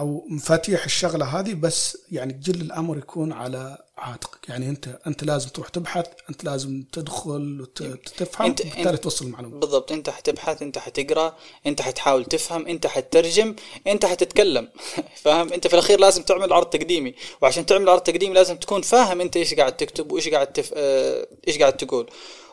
أو 0.00 0.26
مفاتيح 0.28 0.84
الشغلة 0.84 1.24
هذه 1.24 1.54
بس 1.54 1.98
يعني 2.12 2.32
جل 2.32 2.60
الأمر 2.60 2.98
يكون 2.98 3.32
على 3.32 3.78
عاتقك 3.98 4.48
يعني 4.48 4.68
أنت 4.68 4.98
أنت 5.06 5.24
لازم 5.24 5.48
تروح 5.48 5.68
تبحث 5.68 6.06
أنت 6.30 6.44
لازم 6.44 6.84
تدخل 6.92 7.60
وتفهم 7.60 8.46
إنت 8.46 8.60
وبالتالي 8.60 8.96
توصل 8.96 9.26
المعلومة. 9.26 9.60
بالضبط 9.60 9.92
أنت 9.92 10.10
حتبحث 10.10 10.62
أنت 10.62 10.78
حتقرأ 10.78 11.36
أنت 11.66 11.82
حتحاول 11.82 12.24
تفهم 12.24 12.66
أنت 12.66 12.86
حتترجم 12.86 13.54
أنت 13.86 14.06
حتتكلم. 14.06 14.68
فاهم؟ 15.24 15.52
أنت 15.52 15.66
في 15.66 15.74
الأخير 15.74 16.00
لازم 16.00 16.22
تعمل 16.22 16.52
عرض 16.52 16.66
تقديمي. 16.66 17.14
وعشان 17.42 17.66
تعمل 17.66 17.88
عرض 17.88 18.00
تقديمي 18.00 18.34
لازم 18.34 18.56
تكون 18.56 18.82
فاهم 18.82 19.20
أنت 19.20 19.36
إيش 19.36 19.54
قاعد 19.54 19.76
تكتب 19.76 20.12
وإيش 20.12 20.28
قاعد 20.28 20.46
تف... 20.46 20.70
آه... 20.74 21.26
إيش 21.48 21.58
قاعد 21.58 21.76
تقول. 21.76 22.10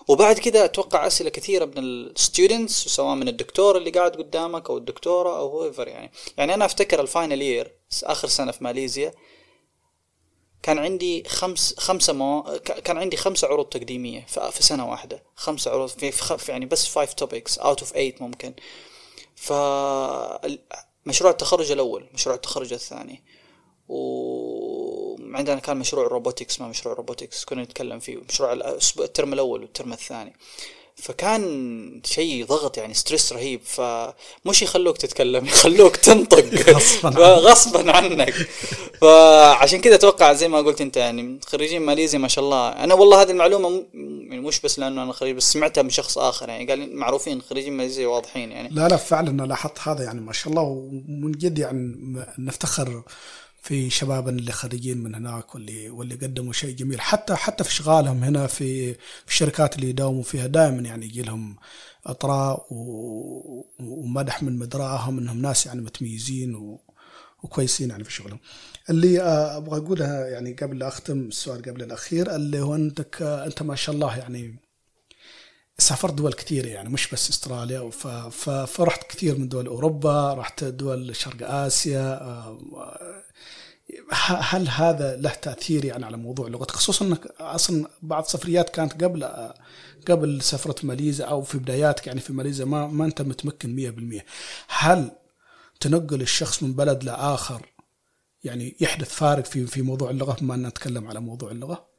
وبعد 0.07 0.39
كذا 0.39 0.65
أتوقع 0.65 1.07
أسئلة 1.07 1.29
كثيرة 1.29 1.65
من 1.65 1.77
ال 1.77 1.89
students 1.89 2.87
سواء 2.87 3.15
من 3.15 3.27
الدكتور 3.27 3.77
اللي 3.77 3.89
قاعد 3.89 4.11
قدامك 4.11 4.69
أو 4.69 4.77
الدكتورة 4.77 5.37
أو 5.37 5.47
هو 5.47 5.83
يعني. 5.83 6.11
يعني 6.37 6.53
أنا 6.53 6.65
أفتكر 6.65 7.01
ال 7.01 7.08
final 7.08 7.41
year 7.41 7.71
آخر 8.03 8.27
سنة 8.27 8.51
في 8.51 8.63
ماليزيا 8.63 9.13
كان 10.63 10.79
عندي 10.79 11.23
خمس 11.23 11.79
خمسة 11.79 12.13
مو... 12.13 12.59
كان 12.63 12.97
عندي 12.97 13.17
خمسة 13.17 13.47
عروض 13.47 13.65
تقديمية 13.65 14.25
في 14.25 14.63
سنة 14.63 14.89
واحدة. 14.89 15.23
خمسة 15.35 15.71
عروض 15.71 15.89
في, 15.89 16.11
في 16.11 16.51
يعني 16.51 16.65
بس 16.65 16.87
five 16.87 17.13
topics 17.13 17.59
out 17.59 17.79
of 17.79 17.89
8 17.89 18.13
ممكن. 18.19 18.53
ف 19.35 19.53
مشروع 21.05 21.31
التخرج 21.31 21.71
الأول 21.71 22.09
مشروع 22.13 22.35
التخرج 22.35 22.73
الثاني. 22.73 23.23
وعندنا 25.37 25.59
كان 25.59 25.77
مشروع 25.77 26.07
robotics 26.07 26.61
ما 26.61 26.67
مشروع 26.67 26.95
robotics 26.95 27.45
كنا 27.45 27.63
نتكلم 27.63 27.99
فيه 27.99 28.17
مشروع 28.29 28.53
ال 28.99 29.06
term 29.06 29.33
الأول 29.33 29.61
وال 29.61 29.72
term 29.72 29.93
الثاني. 29.93 30.33
فكان 30.95 32.01
شيء 32.05 32.45
ضغط 32.45 32.77
يعني 32.77 32.93
stress 32.93 33.33
رهيب. 33.33 33.61
فمش 33.63 34.61
يخلوك 34.61 34.97
تتكلم 34.97 35.45
يخلوك 35.53 35.95
تنطق. 35.95 36.45
غصبا 37.47 37.91
عنك. 37.91 38.33
فعشان 39.01 39.81
كذا 39.81 39.95
أتوقع 39.95 40.33
زي 40.33 40.47
ما 40.47 40.57
قلت 40.57 40.81
أنت 40.81 40.97
يعني 40.97 41.39
خريجين 41.47 41.81
ماليزيا 41.81 42.19
ما 42.19 42.27
شاء 42.27 42.45
الله. 42.45 42.69
أنا 42.69 42.93
والله 42.93 43.21
هذه 43.21 43.31
المعلومة 43.31 43.85
يعني 43.93 44.41
مش 44.41 44.61
بس 44.61 44.79
لأنه 44.79 45.03
أنا 45.03 45.13
خريج 45.13 45.35
بس 45.35 45.53
سمعتها 45.53 45.81
من 45.81 45.89
شخص 45.89 46.17
آخر 46.17 46.49
يعني 46.49 46.67
قال 46.67 46.95
معروفين 46.95 47.41
خريجين 47.41 47.73
ماليزيا 47.73 48.07
واضحين 48.07 48.51
يعني. 48.51 48.69
لا 48.71 48.87
لا 48.87 48.97
فعلا 48.97 49.29
أنا 49.29 49.43
لاحظت 49.43 49.79
هذا 49.79 50.03
يعني 50.03 50.21
ما 50.21 50.33
شاء 50.33 50.49
الله 50.49 50.61
ومن 50.63 51.31
جد 51.31 51.59
يعني 51.59 51.95
نفتخر 52.39 53.03
في 53.61 53.89
شبابنا 53.89 54.39
اللي 54.39 54.51
خريجين 54.51 54.97
من 54.97 55.15
هناك 55.15 55.55
واللي 55.55 55.89
واللي 55.89 56.15
قدموا 56.15 56.53
شيء 56.53 56.75
جميل 56.75 57.01
حتى 57.01 57.35
حتى 57.35 57.63
في 57.63 57.69
اشغالهم 57.69 58.23
هنا 58.23 58.47
في 58.47 58.93
في 58.93 59.27
الشركات 59.27 59.75
اللي 59.75 59.89
يداوموا 59.89 60.23
فيها 60.23 60.47
دائما 60.47 60.81
يعني 60.81 61.05
يجي 61.05 61.21
لهم 61.21 61.55
أطراء 62.05 62.65
ومدح 63.79 64.43
من 64.43 64.57
مدراهم 64.57 65.17
إنهم 65.17 65.41
ناس 65.41 65.65
يعني 65.65 65.81
متميزين 65.81 66.79
وكويسين 67.43 67.89
يعني 67.89 68.03
في 68.03 68.11
شغلهم. 68.11 68.39
اللي 68.89 69.21
أبغى 69.21 69.77
أقولها 69.77 70.27
يعني 70.27 70.53
قبل 70.53 70.79
لا 70.79 70.87
أختم 70.87 71.19
السؤال 71.27 71.61
قبل 71.61 71.83
الأخير 71.83 72.35
اللي 72.35 72.59
هو 72.61 72.75
انك 72.75 73.21
أنت 73.21 73.63
ما 73.63 73.75
شاء 73.75 73.95
الله 73.95 74.17
يعني 74.17 74.66
سافرت 75.79 76.13
دول 76.13 76.33
كثيرة 76.33 76.67
يعني 76.67 76.89
مش 76.89 77.09
بس 77.11 77.29
استراليا 77.29 77.89
فرحت 78.65 79.03
كثير 79.11 79.37
من 79.37 79.49
دول 79.49 79.67
أوروبا 79.67 80.33
رحت 80.33 80.63
دول 80.63 81.15
شرق 81.15 81.51
آسيا 81.51 82.19
هل 84.27 84.67
هذا 84.69 85.15
له 85.15 85.33
تأثير 85.33 85.85
يعني 85.85 86.05
على 86.05 86.17
موضوع 86.17 86.47
اللغة 86.47 86.65
خصوصا 86.71 87.05
إنك 87.05 87.27
أصلا 87.39 87.87
بعض 88.01 88.23
السفريات 88.23 88.69
كانت 88.69 89.03
قبل 89.03 89.51
قبل 90.07 90.41
سفره 90.41 90.75
ماليزيا 90.83 91.25
أو 91.25 91.41
في 91.41 91.57
بداياتك 91.57 92.07
يعني 92.07 92.19
في 92.19 92.33
ماليزيا 92.33 92.65
ما 92.65 92.87
ما 92.87 93.05
أنت 93.05 93.21
متمكن 93.21 94.19
100% 94.19 94.23
هل 94.67 95.11
تنقل 95.79 96.21
الشخص 96.21 96.63
من 96.63 96.73
بلد 96.73 97.03
لآخر 97.03 97.65
يعني 98.43 98.75
يحدث 98.79 99.13
فارق 99.13 99.45
في 99.45 99.67
في 99.67 99.81
موضوع 99.81 100.09
اللغة 100.09 100.37
بما 100.41 100.55
أن 100.55 100.67
نتكلم 100.67 101.07
على 101.07 101.19
موضوع 101.19 101.51
اللغة؟ 101.51 101.96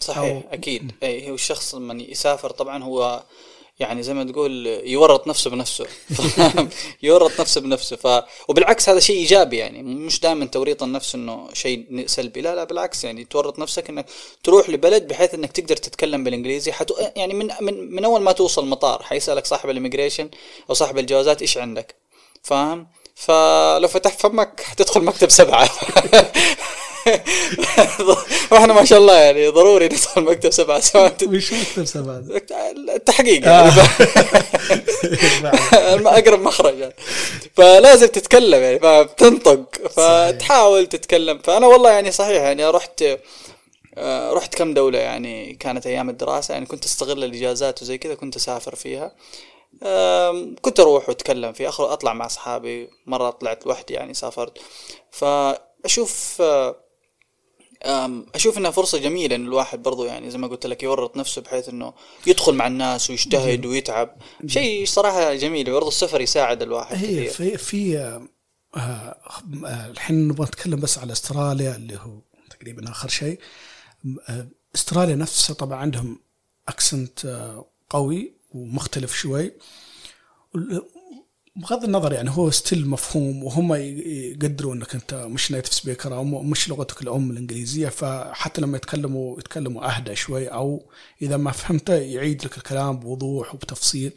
صحيح 0.00 0.42
أكيد. 0.52 0.92
اي 1.02 1.30
هو 1.30 1.34
الشخص 1.34 1.74
لما 1.74 2.02
يسافر 2.02 2.50
طبعا 2.50 2.84
هو 2.84 3.22
يعني 3.78 4.02
زي 4.02 4.14
ما 4.14 4.24
تقول 4.24 4.66
يورط 4.66 5.28
نفسه 5.28 5.50
بنفسه. 5.50 5.86
يورط 7.02 7.40
نفسه 7.40 7.60
بنفسه. 7.60 7.96
ف 7.96 8.24
وبالعكس 8.48 8.88
هذا 8.88 9.00
شيء 9.00 9.16
إيجابي 9.16 9.56
يعني. 9.56 9.82
مش 9.82 10.20
دائما 10.20 10.44
توريط 10.44 10.82
النفس 10.82 11.14
إنه 11.14 11.48
شيء 11.52 12.06
سلبي. 12.06 12.40
لا 12.40 12.54
لا 12.54 12.64
بالعكس 12.64 13.04
يعني 13.04 13.24
تورط 13.24 13.58
نفسك 13.58 13.90
إنك 13.90 14.06
تروح 14.44 14.70
لبلد 14.70 15.08
بحيث 15.08 15.34
إنك 15.34 15.52
تقدر 15.52 15.76
تتكلم 15.76 16.24
بالإنجليزي. 16.24 16.72
حتو... 16.72 16.94
يعني 17.16 17.34
من 17.34 17.50
من 17.60 17.94
من 17.94 18.04
أول 18.04 18.20
ما 18.20 18.32
توصل 18.32 18.64
المطار 18.64 19.02
حيسألك 19.02 19.46
صاحب 19.46 19.70
ال 19.70 19.75
immigration 19.75 20.30
أو 20.70 20.74
صاحب 20.74 20.98
الجوازات 20.98 21.42
إيش 21.42 21.58
عندك؟ 21.58 21.94
فاهم؟ 22.42 22.86
فلو 23.14 23.88
فتحت 23.88 24.20
فمك 24.20 24.60
حتدخل 24.60 25.04
مكتب 25.04 25.30
سبعة. 25.30 25.70
وإحنا 28.50 28.72
ما 28.72 28.84
شاء 28.84 28.98
الله 28.98 29.16
يعني 29.16 29.48
ضروري 29.48 29.86
ندخل 29.86 30.22
مكتب 30.22 30.50
سبع 30.50 30.80
ساعات 30.80 31.22
وش 31.22 31.52
مكتب 31.52 31.84
سبع 31.84 32.20
التحقيق 32.94 33.44
يعني. 33.44 33.70
أقرب 36.08 36.40
مخرج 36.40 36.78
يعني. 36.78 36.94
فلازم 37.56 38.06
تتكلم 38.06 38.62
يعني 38.62 38.78
فبتنطق 38.78 39.88
فتحاول 39.88 40.86
تتكلم. 40.86 41.38
فأنا 41.38 41.66
والله 41.66 41.90
يعني 41.90 42.10
صحيح 42.10 42.42
يعني 42.42 42.64
رحت 42.64 43.04
آه، 43.98 44.32
رحت 44.32 44.54
كم 44.54 44.74
دولة 44.74 44.98
يعني 44.98 45.54
كانت 45.54 45.86
أيام 45.86 46.10
الدراسة 46.10 46.54
يعني 46.54 46.66
كنت 46.66 46.84
أستغل 46.84 47.24
الإجازات 47.24 47.82
وزي 47.82 47.98
كذا 47.98 48.14
كنت 48.14 48.36
أسافر 48.36 48.74
فيها. 48.74 49.12
كنت 50.62 50.80
أروح 50.80 51.08
وأتكلم 51.08 51.52
في 51.52 51.68
أخر 51.68 51.92
أطلع 51.92 52.12
مع 52.12 52.26
أصحابي. 52.26 52.90
مرة 53.06 53.30
طلعت 53.30 53.66
لوحدي 53.66 53.94
يعني 53.94 54.14
سافرت. 54.14 54.58
فأشوف 55.10 56.36
آه، 56.40 56.76
أشوف 57.82 58.58
إنها 58.58 58.70
فرصة 58.70 58.98
جميلة 58.98 59.36
إن 59.36 59.46
الواحد 59.46 59.82
برضو 59.82 60.04
يعني 60.04 60.30
زي 60.30 60.38
ما 60.38 60.46
قلت 60.46 60.66
لك 60.66 60.82
يورط 60.82 61.16
نفسه 61.16 61.42
بحيث 61.42 61.68
إنه 61.68 61.92
يدخل 62.26 62.54
مع 62.54 62.66
الناس 62.66 63.10
ويجتهد 63.10 63.66
ويتعب. 63.66 64.16
شيء 64.46 64.86
صراحة 64.86 65.34
جميل 65.34 65.72
برضو 65.72 65.88
السفر 65.88 66.20
يساعد 66.20 66.62
الواحد 66.62 66.96
هي 66.96 67.30
في 67.30 67.58
في 67.58 67.98
آه، 67.98 68.28
آه، 68.76 69.90
الحين 69.90 70.28
نبغى 70.28 70.46
نتكلم 70.46 70.80
بس 70.80 70.98
على 70.98 71.12
استراليا 71.12 71.76
اللي 71.76 71.96
هو 71.96 72.20
تقريبا 72.50 72.90
آخر 72.90 73.08
شيء. 73.08 73.38
آه، 74.28 74.48
استراليا 74.74 75.14
نفسها 75.14 75.54
طبعا 75.54 75.78
عندهم 75.78 76.20
اكسنت 76.68 77.48
قوي 77.90 78.32
ومختلف 78.54 79.14
شوي. 79.14 79.52
بغض 81.58 81.84
النظر 81.84 82.12
يعني 82.12 82.30
هو 82.30 82.50
still 82.50 82.88
مفهوم 82.88 83.44
وهم 83.44 83.74
يقدروا 83.74 84.74
إنك 84.74 84.94
أنت 84.94 85.14
مش 85.14 85.52
native 85.52 85.72
speaker 85.72 86.14
أو 86.14 86.24
مش 86.24 86.68
لغتك 86.68 87.02
الأم 87.02 87.30
الإنجليزية 87.30 87.88
فحتى 87.88 88.60
لما 88.60 88.76
يتكلموا 88.76 89.38
يتكلموا 89.38 89.96
أهدى 89.96 90.16
شوي 90.16 90.48
أو 90.48 90.90
إذا 91.22 91.36
ما 91.36 91.52
فهمته 91.52 91.94
يعيد 91.94 92.44
لك 92.44 92.56
الكلام 92.56 92.98
بوضوح 92.98 93.54
وبتفصيل. 93.54 94.12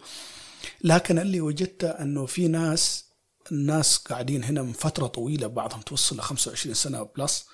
لكن 0.83 1.19
اللي 1.19 1.41
وجدته 1.41 1.89
إنه 1.89 2.25
في 2.25 2.47
ناس 2.47 3.05
الناس 3.51 3.97
قاعدين 3.97 4.43
هنا 4.43 4.61
من 4.61 4.73
فترة 4.73 5.07
طويلة 5.07 5.47
بعضهم 5.47 5.81
توصل 5.81 6.17
ل 6.17 6.21
25 6.21 6.75
سنة 6.75 7.03
plus 7.03 7.45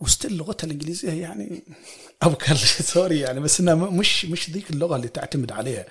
و 0.00 0.06
still 0.06 0.36
لغتها 0.36 0.66
الإنجليزية 0.66 1.12
يعني 1.12 1.64
أبكر 2.22 2.54
sorry 2.94 3.20
يعني 3.20 3.40
بس 3.40 3.60
إنها 3.60 3.74
مش 3.74 4.24
مش 4.24 4.50
ذيك 4.50 4.70
اللغة 4.70 4.96
اللي 4.96 5.08
تعتمد 5.08 5.52
عليها. 5.52 5.86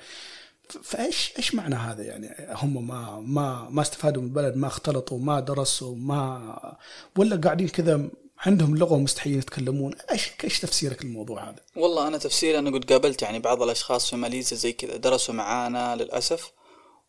فايش 0.84 1.34
إيش 1.38 1.56
معنى 1.56 1.76
هذا 1.76 2.04
يعني 2.04 2.30
هم 2.50 2.88
ما 2.88 3.20
ما 3.20 3.68
ما 3.70 3.82
استفادوا 3.82 4.22
من 4.22 4.28
البلد 4.28 4.56
ما 4.56 4.68
اختلطوا 4.68 5.20
ما 5.20 5.40
درسوا 5.40 5.96
ما 5.96 6.78
ولا 7.18 7.36
قاعدين 7.36 7.68
كذا 7.68 8.10
عندهم 8.40 8.78
لغة 8.78 8.94
ومستحيل 8.94 9.38
يتكلمون 9.38 9.94
إيش 10.12 10.32
إيش 10.44 10.60
تفسيرك 10.60 11.06
للموضوع 11.06 11.50
هذا؟ 11.50 11.60
والله 11.76 12.08
أنا 12.08 12.18
تفسيري 12.18 12.60
أنا 12.60 12.70
قد 12.70 12.92
قابلت 12.92 13.22
يعني 13.22 13.40
بعض 13.40 13.62
الأشخاص 13.62 14.10
في 14.10 14.16
ماليزيا 14.16 14.58
زي 14.58 14.72
كذا 14.74 14.98
درسوا 14.98 15.34
معانا 15.34 15.96
للأسف 15.96 16.52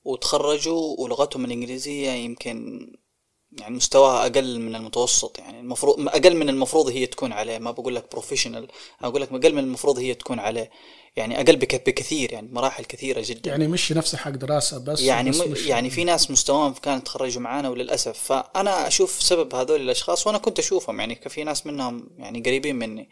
وتخرجوا 0.05 1.01
ولغتهم 1.01 1.45
الإنجليزية 1.45 2.11
يمكن 2.11 2.87
يعني 3.61 3.77
مستواها 3.77 4.27
أقل 4.27 4.59
من 4.61 4.75
المتوسط. 4.75 5.39
يعني 5.39 5.61
المفروض 5.61 6.09
أقل 6.09 6.37
من 6.37 6.49
المفروض 6.49 6.89
هي 6.89 7.07
تكون 7.07 7.33
عليه. 7.33 7.59
ما 7.59 7.71
بقول 7.71 7.95
لك 7.95 8.11
بروفيشنال 8.13 8.69
أقول 9.03 9.23
لك 9.23 9.33
أقل 9.33 9.53
من 9.55 9.59
المفروض 9.59 9.99
هي 9.99 10.15
تكون 10.15 10.39
عليه. 10.39 10.71
يعني 11.17 11.41
أقل 11.41 11.57
بك- 11.57 11.87
بكثير. 11.87 12.33
يعني 12.33 12.49
مراحل 12.53 12.85
كثيرة 12.85 13.23
جدا. 13.27 13.51
يعني 13.51 13.69
مش 13.69 13.93
نفسه 13.93 14.19
حق 14.19 14.31
دراسة 14.31 14.79
بس 14.79 15.01
يعني 15.01 15.31
بس. 15.31 15.41
مش 15.41 15.67
يعني 15.67 15.91
في 15.91 16.05
ناس 16.05 16.31
مستواهم 16.31 16.73
كانت 16.73 17.07
تخرجوا 17.07 17.43
معانا 17.43 17.69
وللأسف. 17.69 18.19
فأنا 18.19 18.87
أشوف 18.87 19.23
سبب 19.23 19.55
هذول 19.55 19.81
الأشخاص 19.81 20.27
وأنا 20.27 20.39
كنت 20.39 20.59
أشوفهم. 20.59 21.01
يعني 21.01 21.15
في 21.29 21.45
ناس 21.45 21.67
منهم 21.67 22.09
يعني 22.19 22.41
قريبين 22.41 22.77
مني. 22.77 23.09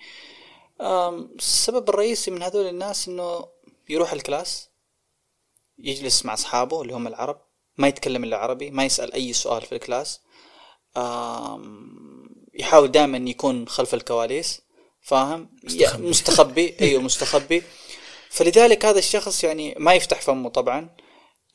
السبب 1.38 1.88
الرئيسي 1.88 2.30
من 2.30 2.42
هذول 2.42 2.66
الناس 2.66 3.08
إنه 3.08 3.44
يروح 3.88 4.12
ال 4.12 4.21
class 4.21 4.68
يجلس 5.78 6.24
مع 6.24 6.34
أصحابه 6.34 6.82
اللي 6.82 6.92
هم 6.94 7.06
العرب 7.06 7.40
ما 7.78 7.88
يتكلم 7.88 8.24
إلا 8.24 8.36
عربي 8.36 8.70
ما 8.70 8.84
يسأل 8.84 9.12
أي 9.12 9.32
سؤال 9.32 9.62
في 9.62 9.74
ال 9.74 9.81
class. 9.81 10.20
يحاول 12.54 12.90
دائما 12.90 13.30
يكون 13.30 13.68
خلف 13.68 13.94
الكواليس 13.94 14.60
فاهم؟ 15.02 15.48
مستخبي. 15.64 16.08
مستخبي. 16.08 16.74
أيوه 16.80 17.02
مستخبي. 17.02 17.62
فلذلك 18.30 18.84
هذا 18.84 18.98
الشخص 18.98 19.44
يعني 19.44 19.74
ما 19.78 19.94
يفتح 19.94 20.20
فمه 20.20 20.48
طبعا. 20.48 20.88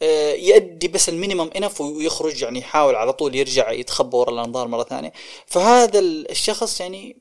آه، 0.02 0.34
يؤدي 0.34 0.88
بس 0.88 1.10
المينيمم 1.10 1.50
انف 1.56 1.82
ويخرج 1.82 2.42
يعني 2.42 2.60
يحاول 2.60 2.96
على 2.96 3.14
طول 3.14 3.36
يرجع 3.36 3.72
يتخبى 3.72 4.18
ورا 4.18 4.32
الأنظار 4.32 4.68
مرة 4.68 4.84
ثانية. 4.84 5.14
فهذا 5.46 6.00
الشخص 6.00 6.82
يعني 6.82 7.18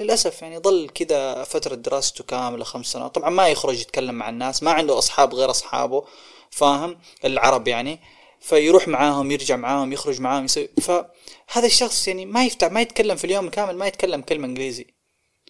للأسف 0.00 0.42
يعني 0.42 0.58
ظل 0.58 0.88
كذا 0.88 1.44
فترة 1.44 1.74
دراسته 1.74 2.24
كاملة 2.24 2.64
خمس 2.64 2.86
سنوات. 2.86 3.14
طبعا 3.14 3.30
ما 3.30 3.48
يخرج 3.48 3.80
يتكلم 3.80 4.14
مع 4.14 4.28
الناس 4.28 4.62
ما 4.62 4.70
عنده 4.70 4.98
أصحاب 4.98 5.34
غير 5.34 5.50
أصحابه 5.50 6.04
فاهم؟ 6.50 6.98
العرب 7.24 7.68
يعني. 7.68 8.00
فيروح 8.40 8.88
معاهم 8.88 9.30
يرجع 9.30 9.56
معاهم 9.56 9.92
يخرج 9.92 10.20
معاهم 10.20 10.44
يسوي. 10.44 10.68
فهذا 10.80 11.66
الشخص 11.66 12.08
يعني 12.08 12.26
ما 12.26 12.44
يفتح 12.44 12.72
ما 12.72 12.80
يتكلم 12.80 13.16
في 13.16 13.24
اليوم 13.24 13.50
كامل 13.50 13.76
ما 13.76 13.86
يتكلم 13.86 14.20
كلمة 14.20 14.46
إنجليزي. 14.46 14.86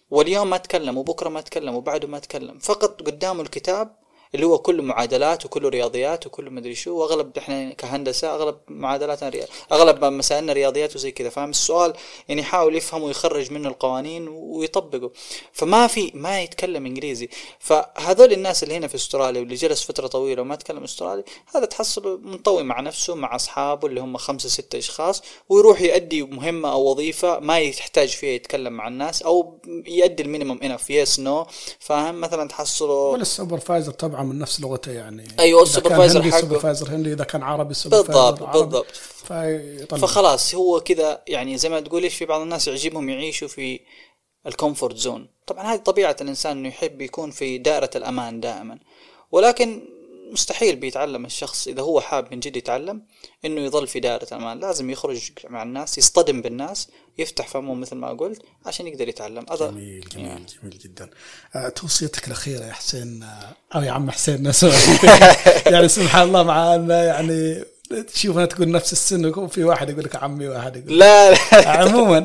واليوم 0.09 0.49
ما 0.49 0.57
تكلم 0.57 0.97
وبكرة 0.97 1.29
ما 1.29 1.41
تكلم 1.41 1.75
وبعده 1.75 2.07
ما 2.07 2.19
تكلم. 2.19 2.59
فقط 2.59 3.01
قدامه 3.01 3.41
الكتاب 3.41 3.98
اللي 4.35 4.45
هو 4.45 4.57
كله 4.57 4.83
معادلات 4.83 5.45
وكله 5.45 5.69
رياضيات 5.69 6.27
وكله 6.27 6.49
مدري 6.49 6.75
شو 6.75 6.97
وأغلب 6.97 7.37
إحنا 7.37 7.73
كهندسة 7.73 8.35
أغلب 8.35 8.57
معادلاتنا 8.67 9.29
رياض 9.29 9.47
أغلب 9.71 10.05
مسائلنا 10.05 10.53
رياضيات 10.53 10.95
وزي 10.95 11.11
كذا. 11.11 11.29
فاهم؟ 11.29 11.49
السؤال 11.49 11.93
يعني 12.29 12.41
يحاول 12.41 12.75
يفهم 12.75 13.03
ويخرج 13.03 13.51
منه 13.51 13.69
القوانين 13.69 14.27
ويطبقه. 14.27 15.11
فما 15.53 15.87
في 15.87 16.11
ما 16.13 16.41
يتكلم 16.41 16.85
إنجليزي. 16.85 17.29
فهذول 17.59 18.33
الناس 18.33 18.63
اللي 18.63 18.75
هنا 18.75 18.87
في 18.87 18.95
أستراليا 18.95 19.39
واللي 19.39 19.55
جلس 19.55 19.83
فترة 19.83 20.07
طويلة 20.07 20.41
وما 20.41 20.55
تكلم 20.55 20.83
أسترالي 20.83 21.23
هذا 21.55 21.65
تحصله 21.65 22.17
منطوي 22.17 22.63
مع 22.63 22.79
نفسه 22.79 23.15
مع 23.15 23.35
أصحابه 23.35 23.87
اللي 23.87 24.01
هم 24.01 24.17
خمسة 24.17 24.49
ستة 24.49 24.77
أشخاص 24.77 25.23
ويروح 25.49 25.81
يؤدي 25.81 26.23
مهمة 26.23 26.71
أو 26.71 26.91
وظيفة 26.91 27.39
ما 27.39 27.59
يحتاج 27.59 28.09
فيها 28.09 28.29
يتكلم 28.29 28.73
مع 28.73 28.87
الناس 28.87 29.21
أو 29.21 29.59
يؤدي 29.87 30.23
ال 30.23 30.27
minimum 30.27 30.59
enough 30.63 30.89
yes 30.89 31.19
no 31.19 31.45
فاهم؟ 31.79 32.21
مثلا 32.21 32.47
تحصله 32.47 32.93
ولا 32.93 33.21
ال 33.21 33.27
supervisor 33.27 33.91
طبعا 34.19 34.31
من 34.31 34.39
نفس 34.39 34.61
لغته 34.61 34.91
يعني. 34.91 35.23
كان 35.23 35.61
ال 35.61 35.66
supervisor 35.66 36.21
حقه. 36.21 36.37
ال 36.37 36.42
supervisor 36.42 36.95
هندي 36.95 37.13
إذا 37.13 37.23
كان 37.23 37.43
عربي 37.43 37.71
ال 37.71 37.76
supervisor 37.76 38.31
بالضبط 38.31 38.43
عربي 38.43 38.59
بالضبط. 38.59 38.95
فيطلع. 39.27 39.97
فخلاص 39.97 40.55
هو 40.55 40.79
كذا 40.79 41.21
يعني 41.27 41.57
زي 41.57 41.69
ما 41.69 41.79
تقول 41.79 42.03
إيش 42.03 42.15
في 42.15 42.25
بعض 42.25 42.41
الناس 42.41 42.67
يعجبهم 42.67 43.09
يعيشوا 43.09 43.47
في 43.47 43.79
ال 44.47 44.53
comfort 44.53 44.95
zone. 44.95 45.27
طبعا 45.47 45.73
هذه 45.73 45.79
طبيعة 45.79 46.15
الإنسان 46.21 46.57
إنه 46.57 46.67
يحب 46.67 47.01
يكون 47.01 47.31
في 47.31 47.57
دائرة 47.57 47.89
الأمان 47.95 48.39
دائما. 48.39 48.79
ولكن 49.31 49.81
مستحيل 50.31 50.75
بيتعلم 50.75 51.25
الشخص 51.25 51.67
إذا 51.67 51.81
هو 51.81 52.01
حاب 52.01 52.27
من 52.31 52.39
جد 52.39 52.57
يتعلم 52.57 53.01
إنه 53.45 53.61
يظل 53.61 53.87
في 53.87 53.99
دائرة 53.99 54.27
الأمان. 54.31 54.59
لازم 54.59 54.89
يخرج 54.89 55.31
مع 55.49 55.63
الناس 55.63 55.97
يصطدم 55.97 56.41
بالناس 56.41 56.87
يفتح 57.17 57.47
فمه 57.47 57.73
مثل 57.73 57.95
ما 57.95 58.09
قلت 58.09 58.41
عشان 58.65 58.87
يقدر 58.87 59.07
يتعلم. 59.07 59.45
هذا 59.51 59.71
جميل 59.71 60.09
جميل 60.15 60.45
جميل 60.45 60.77
جدا. 60.77 61.09
آه، 61.55 61.69
توصيتك 61.69 62.27
الأخيرة 62.27 62.65
يا 62.65 62.73
حسين 62.73 63.23
آه، 63.23 63.55
أو 63.75 63.81
يا 63.81 63.91
عم 63.91 64.11
حسين 64.11 64.51
يعني 65.73 65.87
سبحان 65.87 66.27
الله 66.27 66.43
معانا 66.43 67.03
يعني 67.03 67.63
تشوف 68.13 68.37
أنا 68.37 68.45
تقول 68.45 68.71
نفس 68.71 68.93
السن 68.93 69.25
وفي 69.25 69.63
واحد 69.63 69.89
يقول 69.89 70.03
لك 70.03 70.15
عمي 70.15 70.47
واحد 70.47 70.77
يقول 70.77 70.99
لا 70.99 71.31
لا. 71.31 71.37
عموما 71.79 72.17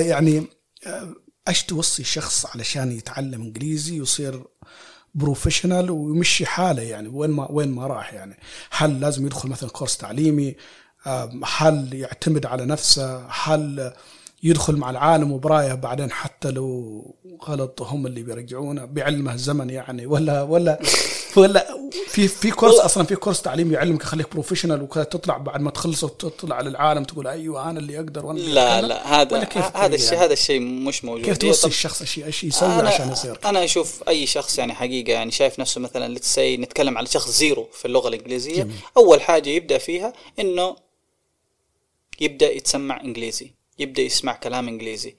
يعني 0.00 0.46
آه، 0.86 1.14
إيش 1.48 1.62
توصي 1.62 2.04
شخص 2.04 2.46
علشان 2.46 2.92
يتعلم 2.92 3.42
إنجليزي 3.42 4.00
ويصير 4.00 4.44
professional 5.14 5.90
ويمشي 5.90 6.46
حاله 6.46 6.82
يعني 6.82 7.08
وين 7.08 7.30
ما 7.30 7.50
وين 7.50 7.68
ما 7.68 7.86
راح 7.86 8.14
يعني. 8.14 8.36
هل 8.70 9.00
لازم 9.00 9.26
يدخل 9.26 9.48
مثلا 9.48 9.70
course 9.70 9.96
تعليمي؟ 9.96 10.56
هل 11.56 11.94
يعتمد 11.94 12.46
على 12.46 12.64
نفسه؟ 12.66 13.26
هل 13.28 13.92
يدخل 14.42 14.76
مع 14.76 14.90
العالم 14.90 15.32
وبرايه 15.32 15.74
بعدين 15.74 16.10
حتى 16.10 16.50
لو 16.50 17.14
غلط 17.44 17.82
هم 17.82 18.06
اللي 18.06 18.22
بيرجعونه 18.22 18.84
بعلمه 18.84 19.34
الزمن 19.34 19.70
يعني 19.70 20.06
ولا 20.06 20.42
ولا 20.42 20.78
ولا 21.36 21.66
في 22.08 22.28
في 22.28 22.50
course 22.50 22.74
أصلا 22.74 23.04
في 23.04 23.16
course 23.16 23.42
تعليمي 23.42 23.74
يعلمك 23.74 24.02
يخليك 24.02 24.32
professional 24.32 24.82
وكذا 24.82 25.04
تطلع 25.04 25.38
بعد 25.38 25.60
ما 25.60 25.70
تخلص 25.70 26.04
وتطلع 26.04 26.60
للعالم 26.60 27.04
تقول 27.04 27.26
أيوه 27.26 27.70
أنا 27.70 27.80
اللي 27.80 27.96
أقدر 27.96 28.26
وأنا 28.26 28.38
لا. 28.38 28.80
لا 28.80 29.22
هذا 29.22 29.48
هذا 29.74 29.94
الشيء 29.94 30.12
يعني؟ 30.12 30.24
هذا 30.24 30.32
الشيء 30.32 30.60
مش 30.60 31.04
موجود 31.04 31.24
كيف 31.24 31.44
هي 31.44 31.50
توصي 31.50 31.66
الشخص 31.66 32.00
إيش 32.00 32.18
إيش 32.18 32.44
يسوي 32.44 32.68
عشان 32.68 33.12
يصير 33.12 33.38
أنا 33.44 33.64
أشوف 33.64 34.02
أي 34.08 34.26
شخص 34.26 34.58
يعني 34.58 34.74
حقيقة 34.74 35.12
يعني 35.12 35.30
شايف 35.30 35.60
نفسه 35.60 35.80
مثلا 35.80 36.14
لتسي 36.14 36.56
نتكلم 36.56 36.98
على 36.98 37.06
شخص 37.06 37.30
زيرو 37.30 37.68
في 37.72 37.84
اللغة 37.84 38.08
الإنجليزية 38.08 38.62
جميل. 38.62 38.76
أول 38.96 39.20
حاجة 39.20 39.50
يبدأ 39.50 39.78
فيها 39.78 40.12
إنه 40.38 40.76
يبدأ 42.20 42.52
يتسمع 42.52 43.00
إنجليزي 43.00 43.61
يبدأ 43.82 44.02
يسمع 44.02 44.32
كلام 44.32 44.68
إنجليزي. 44.68 45.16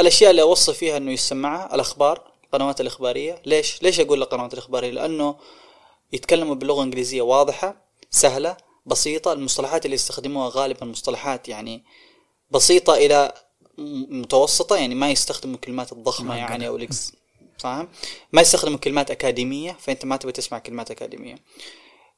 الأشياء 0.00 0.30
اللي 0.30 0.42
أوصي 0.42 0.74
فيها 0.74 0.96
إنه 0.96 1.12
يسمعها 1.12 1.74
الأخبار 1.74 2.32
القنوات 2.44 2.80
الإخبارية. 2.80 3.42
ليش؟ 3.46 3.82
ليش 3.82 4.00
أقول 4.00 4.22
القنوات 4.22 4.52
الإخبارية؟ 4.52 4.90
لأنه 4.90 5.36
يتكلموا 6.12 6.54
باللغة 6.54 6.78
الانجليزيه 6.78 7.22
واضحة 7.22 7.88
سهلة 8.10 8.56
بسيطة. 8.86 9.32
المصطلحات 9.32 9.84
اللي 9.84 9.94
يستخدموها 9.94 10.50
غالبا 10.54 10.86
مصطلحات 10.86 11.48
يعني 11.48 11.84
بسيطة 12.50 12.94
إلى 12.94 13.32
م- 13.78 14.20
متوسطة 14.20 14.76
يعني 14.76 14.94
ما 14.94 15.10
يستخدموا 15.10 15.54
الكلمات 15.54 15.92
الضخمة 15.92 16.28
معقدة. 16.28 16.40
يعني 16.52 16.68
أو 16.68 16.76
الاكس 16.76 17.12
فاهم؟ 17.58 17.88
ما 18.32 18.40
يستخدموا 18.40 18.78
كلمات 18.78 19.10
أكاديمية 19.10 19.76
فأنت 19.80 20.04
ما 20.04 20.16
تبي 20.16 20.32
تسمع 20.32 20.58
كلمات 20.58 20.90
أكاديمية. 20.90 21.38